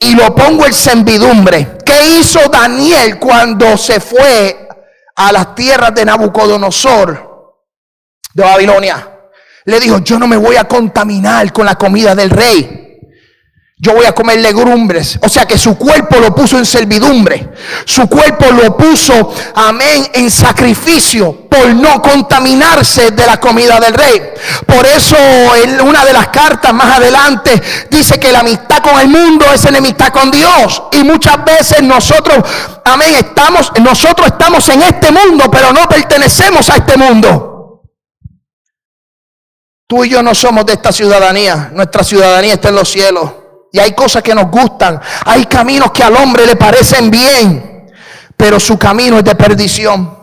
y 0.02 0.14
lo 0.14 0.34
pongo 0.34 0.66
en 0.66 0.74
servidumbre. 0.74 1.78
¿Qué 1.84 2.18
hizo 2.18 2.40
Daniel 2.48 3.18
cuando 3.18 3.76
se 3.76 4.00
fue 4.00 4.68
a 5.16 5.32
las 5.32 5.54
tierras 5.54 5.94
de 5.94 6.04
Nabucodonosor 6.04 7.32
de 8.34 8.42
Babilonia. 8.42 9.08
Le 9.64 9.78
dijo, 9.78 9.98
yo 9.98 10.18
no 10.18 10.26
me 10.26 10.36
voy 10.36 10.56
a 10.56 10.64
contaminar 10.64 11.52
con 11.52 11.66
la 11.66 11.76
comida 11.76 12.14
del 12.14 12.30
rey. 12.30 12.91
Yo 13.78 13.94
voy 13.94 14.06
a 14.06 14.12
comer 14.12 14.38
legumbres. 14.38 15.18
O 15.22 15.28
sea 15.28 15.44
que 15.44 15.58
su 15.58 15.76
cuerpo 15.76 16.18
lo 16.20 16.32
puso 16.32 16.56
en 16.56 16.64
servidumbre. 16.64 17.50
Su 17.84 18.08
cuerpo 18.08 18.46
lo 18.52 18.76
puso, 18.76 19.34
amén, 19.56 20.08
en 20.14 20.30
sacrificio 20.30 21.48
por 21.48 21.74
no 21.74 22.00
contaminarse 22.00 23.10
de 23.10 23.26
la 23.26 23.40
comida 23.40 23.80
del 23.80 23.92
rey. 23.92 24.22
Por 24.66 24.86
eso 24.86 25.16
en 25.64 25.80
una 25.80 26.04
de 26.04 26.12
las 26.12 26.28
cartas 26.28 26.72
más 26.72 26.96
adelante 26.98 27.60
dice 27.90 28.20
que 28.20 28.30
la 28.30 28.40
amistad 28.40 28.78
con 28.78 29.00
el 29.00 29.08
mundo 29.08 29.46
es 29.52 29.64
enemistad 29.64 30.12
con 30.12 30.30
Dios. 30.30 30.82
Y 30.92 31.02
muchas 31.02 31.44
veces 31.44 31.82
nosotros, 31.82 32.38
amén, 32.84 33.16
estamos, 33.16 33.72
nosotros 33.82 34.28
estamos 34.28 34.68
en 34.68 34.82
este 34.82 35.10
mundo, 35.10 35.50
pero 35.50 35.72
no 35.72 35.88
pertenecemos 35.88 36.70
a 36.70 36.76
este 36.76 36.96
mundo. 36.96 37.82
Tú 39.88 40.04
y 40.04 40.10
yo 40.10 40.22
no 40.22 40.36
somos 40.36 40.64
de 40.66 40.74
esta 40.74 40.92
ciudadanía. 40.92 41.70
Nuestra 41.74 42.04
ciudadanía 42.04 42.54
está 42.54 42.68
en 42.68 42.76
los 42.76 42.88
cielos. 42.88 43.41
Y 43.72 43.80
hay 43.80 43.92
cosas 43.92 44.22
que 44.22 44.34
nos 44.34 44.50
gustan. 44.50 45.00
Hay 45.24 45.46
caminos 45.46 45.90
que 45.92 46.04
al 46.04 46.14
hombre 46.16 46.46
le 46.46 46.56
parecen 46.56 47.10
bien, 47.10 47.90
pero 48.36 48.60
su 48.60 48.78
camino 48.78 49.18
es 49.18 49.24
de 49.24 49.34
perdición. 49.34 50.22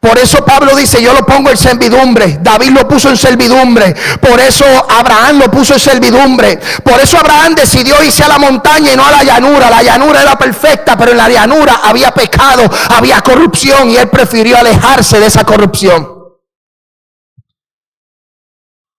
Por 0.00 0.16
eso 0.16 0.44
Pablo 0.44 0.76
dice, 0.76 1.02
yo 1.02 1.12
lo 1.12 1.26
pongo 1.26 1.50
en 1.50 1.56
servidumbre. 1.56 2.38
David 2.40 2.70
lo 2.70 2.86
puso 2.86 3.10
en 3.10 3.16
servidumbre. 3.16 3.94
Por 4.20 4.38
eso 4.38 4.64
Abraham 4.88 5.40
lo 5.40 5.50
puso 5.50 5.74
en 5.74 5.80
servidumbre. 5.80 6.58
Por 6.84 7.00
eso 7.00 7.18
Abraham 7.18 7.56
decidió 7.56 8.02
irse 8.02 8.22
a 8.22 8.28
la 8.28 8.38
montaña 8.38 8.92
y 8.92 8.96
no 8.96 9.04
a 9.04 9.10
la 9.10 9.24
llanura. 9.24 9.68
La 9.68 9.82
llanura 9.82 10.22
era 10.22 10.38
perfecta, 10.38 10.96
pero 10.96 11.10
en 11.10 11.16
la 11.18 11.28
llanura 11.28 11.80
había 11.82 12.12
pecado, 12.12 12.62
había 12.90 13.20
corrupción 13.20 13.90
y 13.90 13.96
él 13.96 14.08
prefirió 14.08 14.56
alejarse 14.56 15.18
de 15.18 15.26
esa 15.26 15.44
corrupción. 15.44 16.16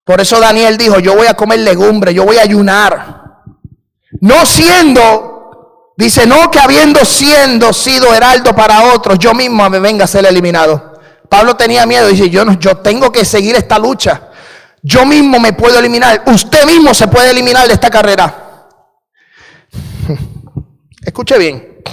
Por 0.03 0.19
eso 0.19 0.39
Daniel 0.39 0.77
dijo, 0.77 0.99
yo 0.99 1.15
voy 1.15 1.27
a 1.27 1.33
comer 1.33 1.59
legumbre, 1.59 2.13
yo 2.13 2.25
voy 2.25 2.37
a 2.37 2.41
ayunar. 2.41 3.18
No 4.21 4.45
siendo, 4.45 5.93
dice, 5.95 6.25
no 6.25 6.51
que 6.51 6.59
habiendo 6.59 7.05
siendo 7.05 7.71
sido 7.73 8.13
heraldo 8.13 8.53
para 8.53 8.93
otros, 8.93 9.17
yo 9.19 9.33
mismo 9.33 9.69
me 9.69 9.79
venga 9.79 10.05
a 10.05 10.07
ser 10.07 10.25
eliminado. 10.25 10.99
Pablo 11.29 11.55
tenía 11.55 11.85
miedo, 11.85 12.07
dice, 12.07 12.29
yo, 12.29 12.43
no, 12.43 12.53
yo 12.59 12.77
tengo 12.77 13.11
que 13.11 13.23
seguir 13.23 13.55
esta 13.55 13.77
lucha. 13.77 14.29
Yo 14.81 15.05
mismo 15.05 15.39
me 15.39 15.53
puedo 15.53 15.77
eliminar. 15.77 16.23
Usted 16.25 16.65
mismo 16.65 16.93
se 16.93 17.07
puede 17.07 17.31
eliminar 17.31 17.67
de 17.67 17.73
esta 17.73 17.89
carrera. 17.89 18.67
Escuche 21.05 21.37
bien. 21.37 21.83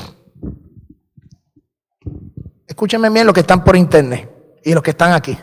Escúchenme 2.67 3.11
bien 3.11 3.27
los 3.27 3.35
que 3.35 3.41
están 3.41 3.65
por 3.65 3.77
internet 3.77 4.31
y 4.65 4.73
los 4.73 4.83
que 4.83 4.91
están 4.91 5.13
aquí. 5.13 5.37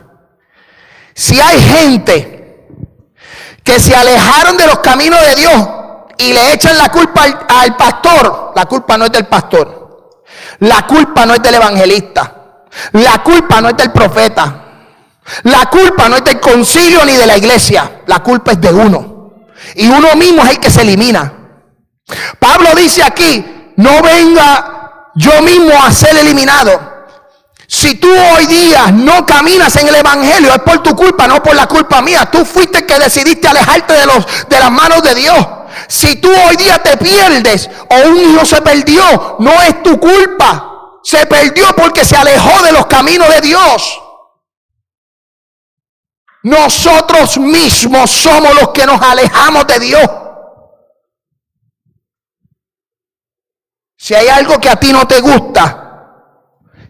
Si 1.14 1.40
hay 1.40 1.60
gente 1.60 2.68
que 3.62 3.80
se 3.80 3.94
alejaron 3.94 4.56
de 4.56 4.66
los 4.66 4.78
caminos 4.80 5.20
de 5.20 5.34
Dios 5.36 5.68
y 6.18 6.32
le 6.32 6.52
echan 6.52 6.76
la 6.78 6.88
culpa 6.88 7.24
al, 7.48 7.76
pastor, 7.76 8.52
la 8.54 8.66
culpa 8.66 8.96
no 8.96 9.06
es 9.06 9.12
del 9.12 9.26
pastor. 9.26 10.12
La 10.60 10.86
culpa 10.86 11.26
no 11.26 11.34
es 11.34 11.42
del 11.42 11.54
evangelista. 11.54 12.34
La 12.92 13.22
culpa 13.22 13.60
no 13.60 13.68
es 13.70 13.76
del 13.76 13.92
profeta. 13.92 14.62
La 15.44 15.66
culpa 15.66 16.08
no 16.08 16.16
es 16.16 16.24
del 16.24 16.40
concilio 16.40 17.04
ni 17.04 17.16
de 17.16 17.26
la 17.26 17.36
iglesia. 17.36 18.02
La 18.06 18.20
culpa 18.20 18.52
es 18.52 18.60
de 18.60 18.72
uno. 18.72 19.32
Y 19.74 19.88
uno 19.88 20.14
mismo 20.16 20.42
es 20.44 20.50
el 20.50 20.60
que 20.60 20.70
se 20.70 20.82
elimina. 20.82 21.32
Pablo 22.38 22.70
dice 22.76 23.02
aquí, 23.02 23.72
no 23.76 24.02
venga 24.02 25.10
yo 25.14 25.42
mismo 25.42 25.72
a 25.82 25.90
ser 25.90 26.16
eliminado. 26.16 26.92
Si 27.66 27.94
tú 27.94 28.08
hoy 28.08 28.46
día 28.46 28.90
no 28.92 29.24
caminas 29.24 29.74
en 29.76 29.88
el 29.88 29.94
evangelio 29.94 30.52
es 30.52 30.60
por 30.60 30.82
tu 30.82 30.94
culpa, 30.94 31.26
no 31.26 31.42
por 31.42 31.56
la 31.56 31.66
culpa 31.66 32.02
mía. 32.02 32.28
Tú 32.30 32.44
fuiste 32.44 32.78
el 32.78 32.86
que 32.86 32.98
decidiste 32.98 33.48
alejarte 33.48 33.94
de 33.94 34.06
los 34.06 34.26
de 34.48 34.58
las 34.60 34.70
manos 34.70 35.02
de 35.02 35.14
Dios. 35.14 35.46
Si 35.88 36.16
tú 36.16 36.28
hoy 36.30 36.56
día 36.56 36.82
te 36.82 36.96
pierdes 36.96 37.68
o 37.88 38.08
un 38.08 38.16
hijo 38.16 38.44
se 38.44 38.60
perdió, 38.62 39.36
no 39.38 39.52
es 39.62 39.82
tu 39.82 39.98
culpa. 39.98 41.00
Se 41.02 41.26
perdió 41.26 41.66
porque 41.76 42.04
se 42.04 42.16
alejó 42.16 42.62
de 42.62 42.72
los 42.72 42.86
caminos 42.86 43.28
de 43.28 43.40
Dios. 43.40 44.00
Nosotros 46.44 47.38
mismos 47.38 48.10
somos 48.10 48.54
los 48.54 48.70
que 48.70 48.84
nos 48.84 49.00
alejamos 49.00 49.66
de 49.66 49.78
Dios. 49.78 50.10
Si 53.96 54.14
hay 54.14 54.28
algo 54.28 54.60
que 54.60 54.68
a 54.68 54.76
ti 54.76 54.92
no 54.92 55.06
te 55.06 55.20
gusta, 55.22 55.84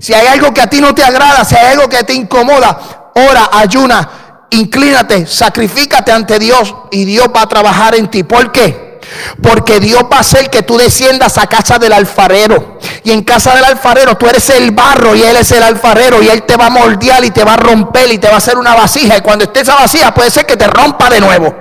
si 0.00 0.12
hay 0.12 0.26
algo 0.26 0.52
que 0.52 0.60
a 0.60 0.66
ti 0.66 0.80
no 0.80 0.92
te 0.92 1.04
agrada, 1.04 1.44
si 1.44 1.54
hay 1.54 1.72
algo 1.72 1.88
que 1.88 2.02
te 2.02 2.12
incomoda, 2.12 3.12
ora, 3.14 3.50
ayuna, 3.52 4.23
inclínate, 4.50 5.26
sacrifícate 5.26 6.12
ante 6.12 6.38
Dios 6.38 6.74
y 6.90 7.04
Dios 7.04 7.28
va 7.34 7.42
a 7.42 7.48
trabajar 7.48 7.94
en 7.94 8.08
ti. 8.08 8.22
¿Por 8.22 8.52
qué? 8.52 9.00
Porque 9.42 9.80
Dios 9.80 10.04
va 10.10 10.18
a 10.18 10.20
hacer 10.20 10.50
que 10.50 10.62
tú 10.62 10.76
desciendas 10.76 11.38
a 11.38 11.46
casa 11.46 11.78
del 11.78 11.92
alfarero. 11.92 12.78
Y 13.02 13.12
en 13.12 13.22
casa 13.22 13.54
del 13.54 13.64
alfarero 13.64 14.16
tú 14.16 14.26
eres 14.28 14.48
el 14.50 14.70
barro 14.70 15.14
y 15.14 15.22
Él 15.22 15.36
es 15.36 15.52
el 15.52 15.62
alfarero. 15.62 16.22
Y 16.22 16.28
Él 16.28 16.42
te 16.44 16.56
va 16.56 16.66
a 16.66 16.70
moldear 16.70 17.24
y 17.24 17.30
te 17.30 17.44
va 17.44 17.54
a 17.54 17.58
romper 17.58 18.12
y 18.12 18.18
te 18.18 18.28
va 18.28 18.34
a 18.34 18.38
hacer 18.38 18.56
una 18.56 18.74
vasija. 18.74 19.16
Y 19.18 19.20
cuando 19.20 19.44
esté 19.44 19.60
esa 19.60 19.74
vasija 19.74 20.12
puede 20.14 20.30
ser 20.30 20.46
que 20.46 20.56
te 20.56 20.66
rompa 20.66 21.10
de 21.10 21.20
nuevo. 21.20 21.54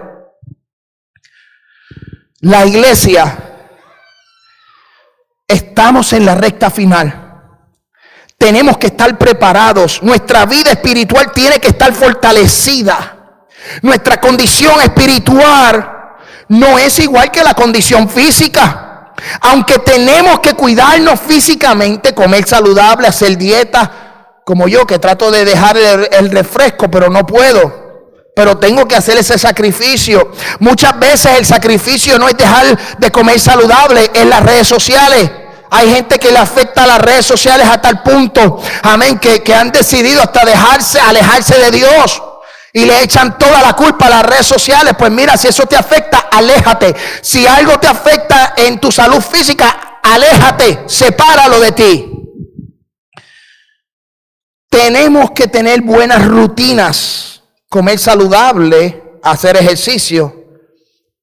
La 2.41 2.65
iglesia, 2.65 3.38
estamos 5.47 6.11
en 6.13 6.25
la 6.25 6.36
recta 6.36 6.69
final. 6.69 7.22
Tenemos 8.44 8.78
que 8.78 8.88
estar 8.88 9.18
preparados. 9.18 10.04
Nuestra 10.04 10.46
vida 10.46 10.72
espiritual 10.72 11.32
tiene 11.32 11.60
que 11.60 11.70
estar 11.70 11.94
fortalecida. 11.94 13.38
Nuestra 13.82 14.20
condición 14.20 14.82
espiritual 14.82 16.18
no 16.50 16.78
es 16.78 17.00
igual 17.00 17.32
que 17.32 17.41
la 17.41 17.54
condición 17.54 18.10
física. 18.10 19.14
Aunque 19.39 19.80
tenemos 19.80 20.41
que 20.41 20.56
cuidarnos 20.56 21.22
físicamente, 21.22 22.14
comer 22.14 22.46
saludable, 22.46 23.08
hacer 23.08 23.38
dieta, 23.38 24.41
como 24.44 24.68
yo 24.68 24.86
que 24.86 25.00
trato 25.00 25.32
de 25.32 25.46
dejar 25.46 25.78
el, 25.78 26.30
refresco, 26.30 26.91
pero 26.91 27.10
no 27.10 27.26
puedo 27.26 27.82
pero 28.36 28.58
tengo 28.58 28.88
que 28.88 28.96
hacer 28.96 29.16
ese 29.16 29.38
sacrificio. 29.38 30.32
Muchas 30.58 30.98
veces 30.98 31.38
el 31.38 31.46
sacrificio 31.46 32.18
no 32.18 32.28
es 32.28 32.36
dejar 32.36 32.98
de 32.98 33.12
comer 33.12 33.39
saludable 33.39 34.10
en 34.16 34.28
las 34.28 34.41
redes 34.41 34.68
sociales. 34.68 35.30
Hay 35.76 35.91
gente 35.91 36.19
que 36.19 36.32
le 36.32 36.38
afecta 36.38 36.84
a 36.84 36.88
las 36.88 36.99
redes 36.99 37.26
sociales 37.26 37.67
a 37.67 37.82
tal 37.82 38.03
punto, 38.03 38.61
amén, 38.84 39.17
que, 39.17 39.41
que 39.41 39.55
han 39.55 39.71
decidido 39.71 40.21
hasta 40.21 40.45
dejarse, 40.45 40.99
alejarse 40.99 41.57
de 41.57 41.71
Dios 41.71 42.21
y 42.74 42.86
le 42.86 43.01
echan 43.01 43.39
toda 43.39 43.59
la 43.63 43.74
culpa 43.74 44.05
a 44.05 44.09
las 44.11 44.24
redes 44.24 44.45
sociales, 44.45 44.93
pues 44.95 45.11
mira, 45.11 45.36
si 45.36 45.47
eso 45.47 45.65
te 45.65 45.76
afecta, 45.76 46.28
aléjate. 46.32 46.95
Si 47.21 47.47
algo 47.47 47.80
te 47.80 47.88
afecta 47.88 48.53
en 48.55 48.80
tu 48.80 48.91
salud 48.91 49.19
física, 49.19 49.99
aléjate, 50.03 50.84
sepáralo 50.86 51.59
de 51.59 51.71
ti. 51.71 52.11
Tenemos 54.69 55.32
que 55.32 55.47
tener 55.47 55.82
buenas 55.82 56.24
rutinas, 56.24 57.41
comer 57.67 57.97
saludable, 57.97 59.19
hacer 59.24 59.57
ejercicio, 59.57 60.36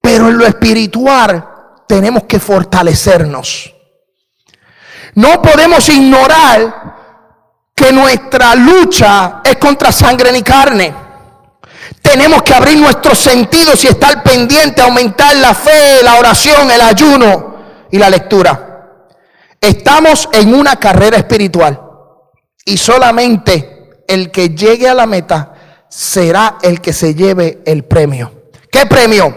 pero 0.03 0.28
en 0.28 0.38
lo 0.38 0.44
espiritual 0.44 1.48
tenemos 1.86 2.24
que 2.24 2.40
fortalecernos. 2.40 3.76
No 5.14 5.42
podemos 5.42 5.88
ignorar 5.88 6.96
que 7.74 7.92
nuestra 7.92 8.54
lucha 8.54 9.40
es 9.44 9.56
contra 9.56 9.90
sangre 9.90 10.32
ni 10.32 10.42
carne. 10.42 10.94
Tenemos 12.02 12.42
que 12.42 12.54
abrir 12.54 12.78
nuestros 12.78 13.18
sentidos 13.18 13.84
y 13.84 13.88
estar 13.88 14.22
pendiente, 14.22 14.82
aumentar 14.82 15.34
la 15.36 15.54
fe, 15.54 16.02
la 16.02 16.16
oración, 16.16 16.70
el 16.70 16.80
ayuno 16.80 17.56
y 17.90 17.98
la 17.98 18.11
lectura. 18.11 19.06
Estamos 19.61 20.28
en 20.32 20.54
una 20.54 20.76
carrera 20.76 21.18
espiritual 21.18 21.80
y 22.64 22.76
solamente 22.76 24.02
el 24.08 24.30
que 24.30 24.50
llegue 24.50 24.88
a 24.88 24.94
la 24.94 25.06
meta 25.06 25.54
será 25.88 26.58
el 26.62 26.80
que 26.80 26.92
se 26.92 27.14
lleve 27.14 27.62
el 27.66 27.84
premio. 27.84 28.32
¿Qué 28.70 28.86
premio? 28.86 29.34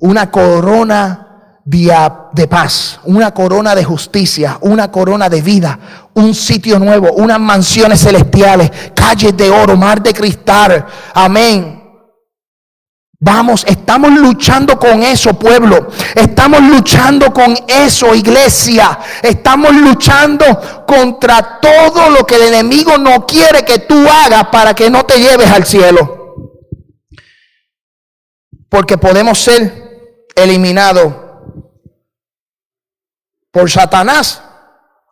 Una 0.00 0.30
corona 0.30 1.29
de 1.70 2.48
paz, 2.48 2.98
una 3.04 3.32
corona 3.32 3.76
de 3.76 3.84
justicia, 3.84 4.58
una 4.62 4.90
corona 4.90 5.28
de 5.28 5.40
vida, 5.40 5.78
un 6.14 6.34
sitio 6.34 6.80
nuevo, 6.80 7.12
unas 7.12 7.38
mansiones 7.38 8.00
celestiales, 8.00 8.70
calles 8.94 9.36
de 9.36 9.50
oro, 9.50 9.76
mar 9.76 10.02
de 10.02 10.12
cristal. 10.12 10.84
Amén. 11.14 11.76
Vamos, 13.20 13.64
estamos 13.68 14.10
luchando 14.12 14.78
con 14.78 15.02
eso, 15.02 15.34
pueblo. 15.38 15.90
Estamos 16.14 16.60
luchando 16.62 17.32
con 17.32 17.54
eso, 17.68 18.14
iglesia. 18.14 18.98
Estamos 19.22 19.72
luchando 19.72 20.84
contra 20.86 21.60
todo 21.60 22.10
lo 22.10 22.26
que 22.26 22.36
el 22.36 22.54
enemigo 22.54 22.98
no 22.98 23.26
quiere 23.26 23.64
que 23.64 23.80
tú 23.80 23.94
hagas 24.24 24.46
para 24.46 24.74
que 24.74 24.90
no 24.90 25.04
te 25.04 25.18
lleves 25.18 25.50
al 25.50 25.64
cielo. 25.66 26.18
Porque 28.68 28.98
podemos 28.98 29.38
ser 29.38 30.30
eliminados 30.34 31.19
por 33.50 33.70
Satanás 33.70 34.42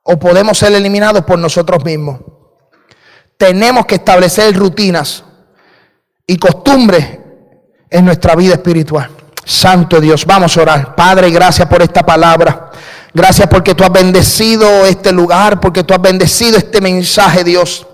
o 0.03 0.19
podemos 0.19 0.59
ser 0.59 0.73
eliminados 0.73 1.25
por 1.25 1.39
nosotros 1.39 1.85
mismos. 1.85 2.21
Tenemos 3.37 3.87
que 3.87 3.97
establecer 3.97 4.57
rutinas 4.57 5.25
y 6.27 6.37
costumbres 6.37 7.19
en 7.91 8.05
nuestra 8.05 8.35
vida 8.35 8.55
espiritual. 8.55 9.11
Santo 9.45 10.01
Dios, 10.01 10.27
vamos 10.27 10.57
a 10.57 10.63
orar. 10.63 10.95
Padre, 10.95 11.31
gracias 11.31 11.67
por 11.69 11.83
esta 11.83 12.05
palabra. 12.05 12.71
Gracias 13.15 13.49
porque 13.49 13.75
tú 13.75 13.83
has 13.83 13.91
bendecido 13.91 14.85
este 14.85 15.11
lugar, 15.11 15.59
porque 15.59 15.83
tú 15.83 15.95
has 15.95 16.03
bendecido 16.03 16.59
este 16.59 16.81
mensaje, 16.81 17.45
Dios. 17.45 17.88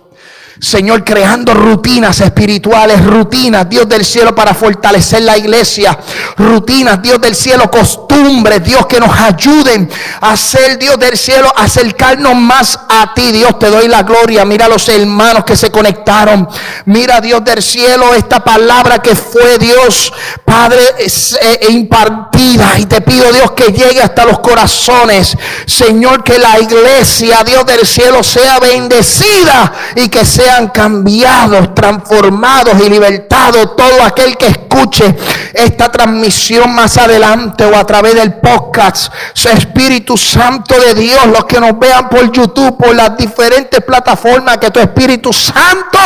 Señor, 0.60 1.02
creando 1.02 1.52
rutinas 1.52 2.20
espirituales, 2.20 3.04
rutinas, 3.04 3.68
Dios 3.68 3.88
del 3.88 4.04
cielo, 4.04 4.34
para 4.34 4.54
fortalecer 4.54 5.22
la 5.22 5.36
iglesia, 5.36 5.98
rutinas, 6.36 7.02
Dios 7.02 7.20
del 7.20 7.34
cielo, 7.34 7.68
costumbres, 7.68 8.62
Dios, 8.62 8.86
que 8.86 9.00
nos 9.00 9.10
ayuden 9.18 9.90
a 10.20 10.36
ser, 10.36 10.78
Dios 10.78 10.96
del 10.98 11.18
cielo, 11.18 11.52
acercarnos 11.56 12.36
más 12.36 12.78
a 12.88 13.12
ti, 13.14 13.32
Dios, 13.32 13.58
te 13.58 13.68
doy 13.68 13.88
la 13.88 14.04
gloria. 14.04 14.44
Mira 14.44 14.68
los 14.68 14.88
hermanos 14.88 15.44
que 15.44 15.56
se 15.56 15.72
conectaron, 15.72 16.48
mira, 16.84 17.20
Dios 17.20 17.42
del 17.42 17.60
cielo, 17.60 18.14
esta 18.14 18.44
palabra 18.44 19.00
que 19.00 19.16
fue, 19.16 19.58
Dios, 19.58 20.12
Padre, 20.44 20.78
e 20.98 21.72
impartida, 21.72 22.78
y 22.78 22.86
te 22.86 23.00
pido, 23.00 23.32
Dios, 23.32 23.52
que 23.52 23.72
llegue 23.72 24.00
hasta 24.00 24.24
los 24.24 24.38
corazones, 24.38 25.36
Señor, 25.66 26.22
que 26.22 26.38
la 26.38 26.60
iglesia, 26.60 27.42
Dios 27.44 27.66
del 27.66 27.84
cielo, 27.84 28.22
sea 28.22 28.60
bendecida 28.60 29.72
y 29.96 30.08
que 30.08 30.24
sea 30.24 30.43
sean 30.44 30.68
cambiados, 30.68 31.74
transformados 31.74 32.74
y 32.84 32.90
libertados 32.90 33.74
todo 33.76 34.02
aquel 34.04 34.36
que 34.36 34.48
escuche 34.48 35.16
esta 35.54 35.90
transmisión 35.90 36.74
más 36.74 36.98
adelante 36.98 37.64
o 37.64 37.74
a 37.74 37.84
través 37.86 38.14
del 38.14 38.34
podcast. 38.34 39.12
Espíritu 39.54 40.16
Santo 40.16 40.74
de 40.78 40.94
Dios, 40.94 41.26
los 41.26 41.44
que 41.44 41.60
nos 41.60 41.78
vean 41.78 42.08
por 42.08 42.30
YouTube, 42.30 42.76
por 42.76 42.94
las 42.94 43.16
diferentes 43.16 43.80
plataformas, 43.82 44.58
que 44.58 44.70
tu 44.70 44.80
Espíritu 44.80 45.32
Santo 45.32 45.98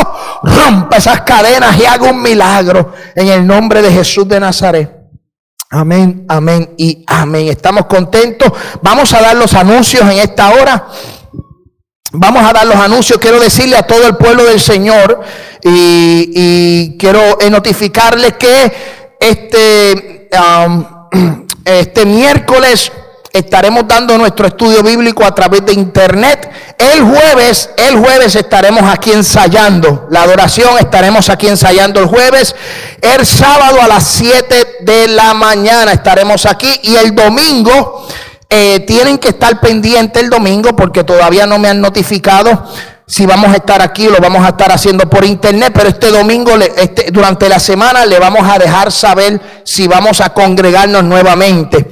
rompa 0.43 0.97
esas 0.97 1.23
cadenas 1.23 1.79
y 1.79 1.87
haga 1.87 2.11
un 2.11 2.23
milagro 2.23 2.93
en 3.15 3.29
el 3.29 3.47
nombre 3.47 3.83
de 3.83 3.93
Jesús 3.93 4.29
de 4.29 4.41
Nazaret. 4.41 4.95
Amén, 5.71 6.25
amén 6.29 6.75
y 6.79 7.05
amén. 7.07 7.49
Estamos 7.49 7.87
contentos. 7.87 8.51
Vamos 8.83 9.13
a 9.13 9.21
dar 9.21 9.37
los 9.37 9.53
anuncios 9.55 10.03
en 10.03 10.19
esta 10.19 10.51
hora. 10.51 10.87
Vamos 12.13 12.43
a 12.43 12.53
dar 12.55 12.67
los 12.67 12.77
anuncios. 12.77 13.19
Quiero 13.19 13.39
decirle 13.39 13.77
a 13.77 13.83
todo 13.83 14.07
el 14.07 14.17
pueblo 14.17 14.45
del 14.45 14.61
Señor 14.61 15.21
y, 15.63 16.97
quiero 16.99 17.39
eh, 17.41 17.51
notificarles 17.51 18.35
que 18.35 18.73
este, 19.21 20.31
este 21.65 22.07
miércoles 22.07 22.91
estaremos 23.31 23.87
dando 23.87 24.17
nuestro 24.17 24.47
estudio 24.47 24.83
bíblico 24.83 25.23
a 25.23 25.35
través 25.35 25.67
de 25.67 25.75
internet. 25.75 26.51
El 26.79 27.03
jueves, 27.03 27.69
el 27.77 27.99
jueves 27.99 28.35
estaremos 28.37 28.85
aquí 28.85 29.13
ensayando 29.13 30.07
la 30.11 30.23
adoración, 30.23 30.79
estaremos 30.79 31.29
aquí 31.29 31.47
ensayando 31.47 32.01
el 32.01 32.07
jueves. 32.07 32.55
El 33.03 33.27
sábado 33.27 33.83
a 33.83 33.87
las 33.87 34.05
7 34.05 34.79
de 34.81 35.09
la 35.09 35.35
mañana 35.35 35.93
estaremos 35.93 36.47
aquí 36.47 36.73
y 36.85 36.97
el 36.97 37.15
domingo 37.15 38.09
eh, 38.51 38.81
tienen 38.81 39.19
que 39.19 39.29
estar 39.29 39.61
pendientes 39.61 40.23
el 40.23 40.31
domingo 40.31 40.75
porque 40.75 41.05
todavía 41.05 41.47
no 41.47 41.59
me 41.59 41.69
han 41.69 41.81
notificado 41.81 42.67
si 43.07 43.25
vamos 43.25 43.51
a 43.51 43.57
estar 43.57 43.81
aquí 43.81 44.07
o 44.07 44.11
lo 44.11 44.19
vamos 44.19 44.45
a 44.45 44.49
estar 44.51 44.71
haciendo 44.71 45.09
por 45.09 45.25
internet, 45.25 45.73
pero 45.75 45.89
este 45.89 46.11
domingo, 46.11 46.53
este, 46.57 47.11
durante 47.11 47.49
la 47.49 47.59
semana, 47.59 48.05
le 48.05 48.19
vamos 48.19 48.47
a 48.47 48.59
dejar 48.59 48.93
saber 48.93 49.41
si 49.65 49.87
vamos 49.87 50.21
a 50.21 50.35
congregarnos 50.35 51.05
nuevamente. 51.05 51.91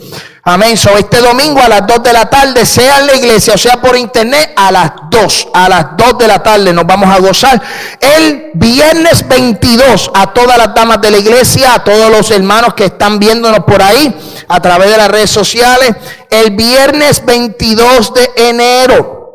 Amén. 0.49 0.76
So, 0.76 0.97
este 0.97 1.20
domingo 1.20 1.61
a 1.61 1.68
las 1.68 1.84
2 1.88 2.05
de 2.05 2.12
la 2.12 2.30
tarde, 2.30 2.64
sea 2.64 3.01
en 3.01 3.09
la 3.09 3.16
iglesia 3.16 3.55
o 3.55 3.59
sea 3.59 3.80
por 3.80 3.97
internet, 3.97 4.53
a 4.55 4.70
las 4.70 4.92
2, 5.11 5.49
a 5.53 5.68
las 5.68 5.97
2 5.97 6.18
de 6.18 6.28
la 6.28 6.40
tarde 6.40 6.72
nos 6.72 6.86
vamos 6.86 7.12
a 7.12 7.18
gozar. 7.18 7.61
El 7.99 8.53
viernes 8.55 9.26
22, 9.26 10.12
a 10.14 10.32
todas 10.32 10.57
las 10.57 10.72
damas 10.72 11.01
de 11.01 11.11
la 11.11 11.18
iglesia, 11.18 11.74
a 11.74 11.82
todos 11.82 12.12
los 12.12 12.30
hermanos 12.30 12.74
que 12.74 12.84
están 12.84 13.18
viéndonos 13.18 13.64
por 13.64 13.82
ahí, 13.82 14.14
a 14.47 14.61
través 14.61 14.88
de 14.88 14.97
las 14.97 15.09
redes 15.09 15.30
sociales, 15.30 15.97
el 16.30 16.53
viernes 16.53 17.24
22 17.26 18.14
de 18.14 18.30
enero. 18.36 19.26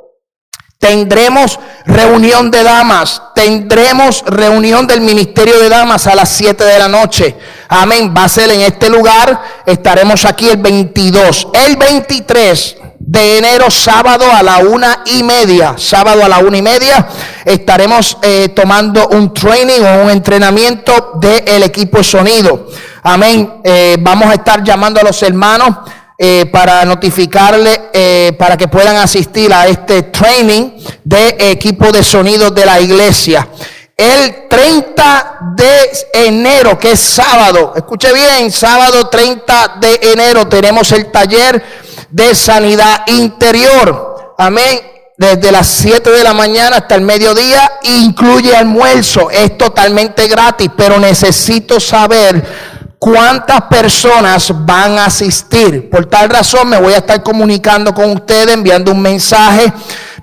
Tendremos 0.81 1.59
reunión 1.85 2.49
de 2.49 2.63
damas, 2.63 3.21
tendremos 3.35 4.23
reunión 4.25 4.87
del 4.87 5.01
Ministerio 5.01 5.59
de 5.59 5.69
Damas 5.69 6.07
a 6.07 6.15
las 6.15 6.29
7 6.29 6.63
de 6.63 6.79
la 6.79 6.87
noche. 6.87 7.37
Amén. 7.69 8.11
Va 8.17 8.23
a 8.23 8.27
ser 8.27 8.49
en 8.49 8.61
este 8.61 8.89
lugar. 8.89 9.43
Estaremos 9.63 10.25
aquí 10.25 10.49
el 10.49 10.57
22. 10.57 11.49
El 11.53 11.77
23 11.77 12.77
de 12.97 13.37
enero, 13.37 13.69
sábado 13.69 14.25
a 14.33 14.41
la 14.41 14.57
una 14.57 15.03
y 15.05 15.21
media. 15.21 15.75
Sábado 15.77 16.25
a 16.25 16.27
la 16.27 16.39
una 16.39 16.57
y 16.57 16.63
media 16.63 17.07
estaremos 17.45 18.17
eh, 18.23 18.49
tomando 18.49 19.07
un 19.09 19.35
training 19.35 19.81
o 19.81 20.03
un 20.05 20.09
entrenamiento 20.09 21.11
del 21.21 21.61
equipo 21.61 21.99
de 21.99 22.03
sonido. 22.03 22.69
Amén. 23.03 23.61
Eh, 23.63 23.97
vamos 23.99 24.31
a 24.31 24.33
estar 24.33 24.63
llamando 24.63 24.99
a 24.99 25.03
los 25.03 25.21
hermanos 25.21 25.77
eh, 26.23 26.45
para 26.51 26.85
notificarle 26.85 27.89
eh, 27.91 28.33
para 28.37 28.55
que 28.55 28.67
puedan 28.67 28.95
asistir 28.97 29.51
a 29.51 29.65
este 29.65 30.03
training 30.03 30.69
de 31.03 31.35
equipo 31.39 31.91
de 31.91 32.03
sonido 32.03 32.51
de 32.51 32.63
la 32.63 32.79
iglesia. 32.79 33.49
El 33.97 34.47
30 34.47 35.37
de 35.55 35.89
enero, 36.13 36.77
que 36.77 36.91
es 36.91 36.99
sábado, 36.99 37.73
escuche 37.75 38.13
bien, 38.13 38.51
sábado 38.51 39.07
30 39.07 39.77
de 39.81 39.99
enero 40.13 40.47
tenemos 40.47 40.91
el 40.91 41.09
taller 41.11 41.63
de 42.11 42.35
sanidad 42.35 43.01
interior. 43.07 44.35
Amén 44.37 44.91
desde 45.17 45.51
las 45.51 45.67
7 45.67 46.09
de 46.09 46.23
la 46.23 46.33
mañana 46.33 46.77
hasta 46.77 46.95
el 46.95 47.01
mediodía, 47.01 47.79
incluye 47.83 48.55
almuerzo, 48.55 49.29
es 49.29 49.55
totalmente 49.57 50.27
gratis, 50.27 50.69
pero 50.75 50.99
necesito 50.99 51.79
saber 51.79 52.70
cuántas 53.01 53.63
personas 53.63 54.53
van 54.63 54.99
a 54.99 55.05
asistir. 55.05 55.89
Por 55.89 56.05
tal 56.05 56.29
razón 56.29 56.69
me 56.69 56.79
voy 56.79 56.93
a 56.93 56.97
estar 56.97 57.23
comunicando 57.23 57.95
con 57.95 58.11
ustedes, 58.11 58.53
enviando 58.53 58.91
un 58.91 59.01
mensaje 59.01 59.73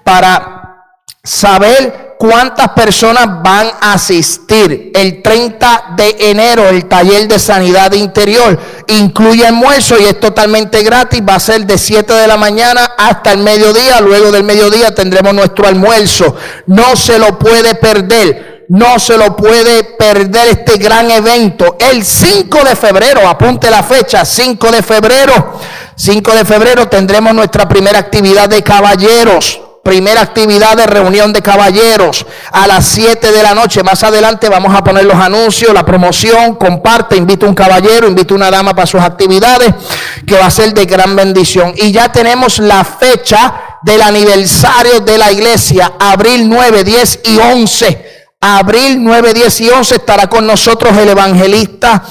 para 0.04 0.84
saber 1.24 2.14
cuántas 2.20 2.68
personas 2.68 3.42
van 3.42 3.66
a 3.80 3.94
asistir. 3.94 4.92
El 4.94 5.22
30 5.22 5.94
de 5.96 6.16
enero, 6.30 6.68
el 6.68 6.84
taller 6.84 7.26
de 7.26 7.40
sanidad 7.40 7.92
interior 7.94 8.56
incluye 8.86 9.44
almuerzo 9.44 9.98
y 9.98 10.04
es 10.04 10.20
totalmente 10.20 10.84
gratis. 10.84 11.20
Va 11.28 11.34
a 11.34 11.40
ser 11.40 11.66
de 11.66 11.78
7 11.78 12.12
de 12.12 12.28
la 12.28 12.36
mañana 12.36 12.92
hasta 12.96 13.32
el 13.32 13.38
mediodía. 13.38 14.00
Luego 14.00 14.30
del 14.30 14.44
mediodía 14.44 14.94
tendremos 14.94 15.34
nuestro 15.34 15.66
almuerzo. 15.66 16.36
No 16.66 16.94
se 16.94 17.18
lo 17.18 17.40
puede 17.40 17.74
perder 17.74 18.57
no 18.68 18.98
se 18.98 19.16
lo 19.16 19.34
puede 19.34 19.82
perder 19.84 20.48
este 20.48 20.76
gran 20.76 21.10
evento. 21.10 21.76
El 21.78 22.04
5 22.04 22.64
de 22.64 22.76
febrero, 22.76 23.26
apunte 23.26 23.70
la 23.70 23.82
fecha, 23.82 24.24
5 24.24 24.70
de 24.70 24.82
febrero, 24.82 25.58
5 25.96 26.32
de 26.32 26.44
febrero 26.44 26.88
tendremos 26.88 27.34
nuestra 27.34 27.68
primera 27.68 27.98
actividad 27.98 28.48
de 28.48 28.62
caballeros. 28.62 29.60
Primera 29.82 30.20
actividad 30.20 30.76
de 30.76 30.86
reunión 30.86 31.32
de 31.32 31.40
caballeros 31.40 32.26
a 32.52 32.66
las 32.66 32.84
7 32.84 33.32
de 33.32 33.42
la 33.42 33.54
noche. 33.54 33.82
Más 33.82 34.02
adelante 34.02 34.50
vamos 34.50 34.76
a 34.76 34.84
poner 34.84 35.06
los 35.06 35.14
anuncios, 35.14 35.72
la 35.72 35.86
promoción. 35.86 36.56
Comparte, 36.56 37.16
invita 37.16 37.46
un 37.46 37.54
caballero, 37.54 38.06
invita 38.06 38.34
una 38.34 38.50
dama 38.50 38.74
para 38.74 38.86
sus 38.86 39.00
actividades, 39.00 39.72
que 40.26 40.36
va 40.36 40.44
a 40.44 40.50
ser 40.50 40.74
de 40.74 40.84
gran 40.84 41.16
bendición. 41.16 41.72
Y 41.74 41.90
ya 41.90 42.12
tenemos 42.12 42.58
la 42.58 42.84
fecha 42.84 43.78
del 43.80 44.02
aniversario 44.02 45.00
de 45.00 45.16
la 45.16 45.32
iglesia, 45.32 45.94
abril 45.98 46.50
9, 46.50 46.84
10 46.84 47.20
y 47.24 47.38
11 47.38 48.17
Abril 48.40 49.02
9, 49.02 49.34
10 49.34 49.60
y 49.62 49.70
11 49.70 49.94
estará 49.96 50.28
con 50.28 50.46
nosotros 50.46 50.96
el 50.96 51.08
evangelista 51.08 52.04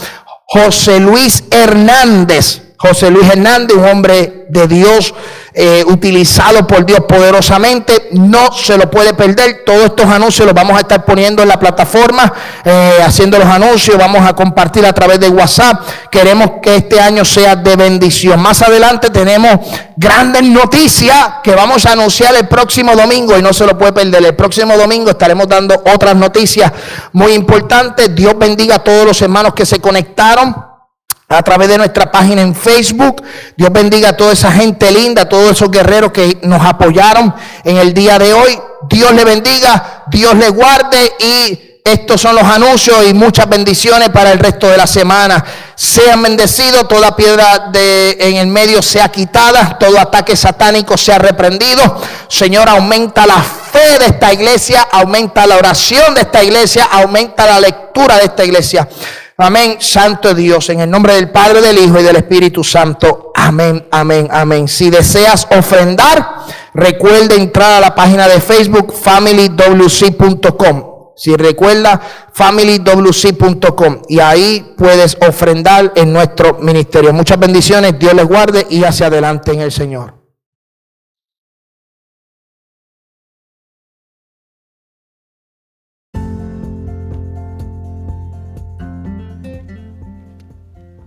José 0.45 0.99
Luis 0.99 1.43
Hernández. 1.49 2.66
José 2.77 3.09
Luis 3.09 3.27
Hernández, 3.27 3.75
un 3.75 3.85
hombre 3.85 4.45
de 4.49 4.67
Dios, 4.67 5.11
eh, 5.51 5.83
utilizado 5.87 6.67
por 6.67 6.85
Dios 6.85 6.99
poderosamente, 7.07 8.09
no 8.11 8.51
se 8.51 8.77
lo 8.77 8.91
puede 8.91 9.15
perder. 9.15 9.63
Todos 9.65 9.85
estos 9.85 10.05
anuncios 10.05 10.45
los 10.45 10.53
vamos 10.53 10.77
a 10.77 10.81
estar 10.81 11.03
poniendo 11.03 11.41
en 11.41 11.49
la 11.49 11.57
plataforma, 11.57 12.31
eh, 12.63 12.99
haciendo 13.03 13.39
los 13.39 13.47
anuncios, 13.47 13.97
vamos 13.97 14.23
a 14.23 14.33
compartir 14.33 14.85
a 14.85 14.93
través 14.93 15.19
de 15.19 15.27
WhatsApp. 15.27 15.81
Queremos 16.11 16.51
que 16.61 16.75
este 16.75 16.99
año 17.01 17.25
sea 17.25 17.55
de 17.55 17.75
bendición. 17.75 18.39
Más 18.39 18.61
adelante 18.61 19.09
tenemos 19.09 19.57
grandes 19.95 20.43
noticias 20.43 21.17
que 21.43 21.55
vamos 21.55 21.83
a 21.87 21.93
anunciar 21.93 22.35
el 22.35 22.47
próximo 22.47 22.95
domingo 22.95 23.35
y 23.35 23.41
no 23.41 23.53
se 23.53 23.65
lo 23.65 23.75
puede 23.75 23.93
perder. 23.93 24.23
El 24.23 24.35
próximo 24.35 24.77
domingo 24.77 25.09
estaremos 25.09 25.47
dando 25.47 25.81
otras 25.91 26.15
noticias 26.15 26.71
muy 27.13 27.33
importantes. 27.33 28.13
Dios 28.13 28.37
bendiga 28.37 28.75
a 28.75 28.83
todos 28.83 29.07
los 29.07 29.19
hermanos 29.23 29.55
que 29.55 29.65
se 29.65 29.81
conectaron 29.81 30.66
a 31.29 31.43
través 31.43 31.67
de 31.67 31.77
nuestra 31.77 32.09
página 32.09 32.41
en 32.41 32.55
Facebook. 32.55 33.21
Dios 33.55 33.71
bendiga 33.71 34.09
a 34.09 34.17
toda 34.17 34.31
esa 34.31 34.51
gente 34.51 34.89
linda, 34.91 35.23
a 35.23 35.29
todos 35.29 35.51
esos 35.51 35.69
guerreros 35.69 36.11
que 36.11 36.39
nos 36.43 36.65
apoyaron 36.65 37.33
en 37.63 37.77
el 37.77 37.93
día 37.93 38.17
de 38.17 38.33
hoy. 38.33 38.57
Dios 38.89 39.11
le 39.11 39.25
bendiga, 39.25 40.03
Dios 40.07 40.35
le 40.35 40.49
guarde 40.49 41.11
y 41.19 41.67
estos 41.83 42.19
son 42.21 42.35
los 42.35 42.43
anuncios 42.43 43.05
y 43.07 43.13
muchas 43.13 43.47
bendiciones 43.47 44.09
para 44.09 44.31
el 44.31 44.39
resto 44.39 44.69
de 44.69 44.77
la 44.77 44.87
semana. 44.87 45.43
Sean 45.75 46.21
bendecidos, 46.21 46.87
toda 46.87 47.15
piedra 47.15 47.69
de, 47.71 48.17
en 48.19 48.37
el 48.37 48.47
medio 48.47 48.81
sea 48.81 49.09
quitada, 49.09 49.77
todo 49.77 49.99
ataque 49.99 50.35
satánico 50.35 50.97
sea 50.97 51.17
reprendido. 51.17 52.01
Señor, 52.29 52.67
aumenta 52.69 53.25
la 53.25 53.41
fe 53.41 53.99
de 53.99 54.05
esta 54.07 54.33
iglesia, 54.33 54.87
aumenta 54.91 55.45
la 55.45 55.57
oración 55.57 56.13
de 56.13 56.21
esta 56.21 56.43
iglesia, 56.43 56.87
aumenta 56.91 57.45
la 57.45 57.59
lectura 57.59 58.17
de 58.17 58.25
esta 58.25 58.43
iglesia. 58.43 58.87
Amén, 59.39 59.77
Santo 59.79 60.33
Dios, 60.33 60.67
en 60.71 60.79
el 60.79 60.89
nombre 60.89 61.13
del 61.13 61.29
Padre, 61.29 61.61
del 61.61 61.77
Hijo 61.77 61.99
y 61.99 62.03
del 62.03 62.15
Espíritu 62.15 62.63
Santo. 62.63 63.31
Amén, 63.35 63.87
amén, 63.91 64.27
amén. 64.31 64.67
Si 64.67 64.89
deseas 64.89 65.47
ofrendar, 65.55 66.39
recuerda 66.73 67.35
entrar 67.35 67.73
a 67.73 67.79
la 67.79 67.93
página 67.93 68.27
de 68.27 68.41
Facebook 68.41 68.95
familywc.com. 68.99 70.83
Si 71.15 71.35
recuerda, 71.35 72.01
familywc.com 72.33 74.01
y 74.07 74.19
ahí 74.19 74.73
puedes 74.75 75.15
ofrendar 75.21 75.93
en 75.95 76.11
nuestro 76.11 76.57
ministerio. 76.59 77.13
Muchas 77.13 77.37
bendiciones, 77.37 77.99
Dios 77.99 78.15
les 78.15 78.27
guarde 78.27 78.65
y 78.71 78.83
hacia 78.83 79.05
adelante 79.05 79.51
en 79.51 79.61
el 79.61 79.71
Señor. 79.71 80.16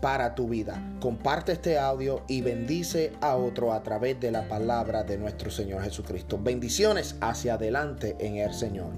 para 0.00 0.34
tu 0.34 0.48
vida. 0.48 0.82
Comparte 1.00 1.52
este 1.52 1.78
audio 1.78 2.22
y 2.28 2.40
bendice 2.40 3.12
a 3.20 3.36
otro 3.36 3.72
a 3.72 3.82
través 3.82 4.18
de 4.20 4.30
la 4.30 4.48
palabra 4.48 5.02
de 5.02 5.18
nuestro 5.18 5.50
Señor 5.50 5.82
Jesucristo. 5.82 6.38
Bendiciones 6.42 7.16
hacia 7.20 7.54
adelante 7.54 8.16
en 8.18 8.36
el 8.36 8.52
Señor. 8.54 8.90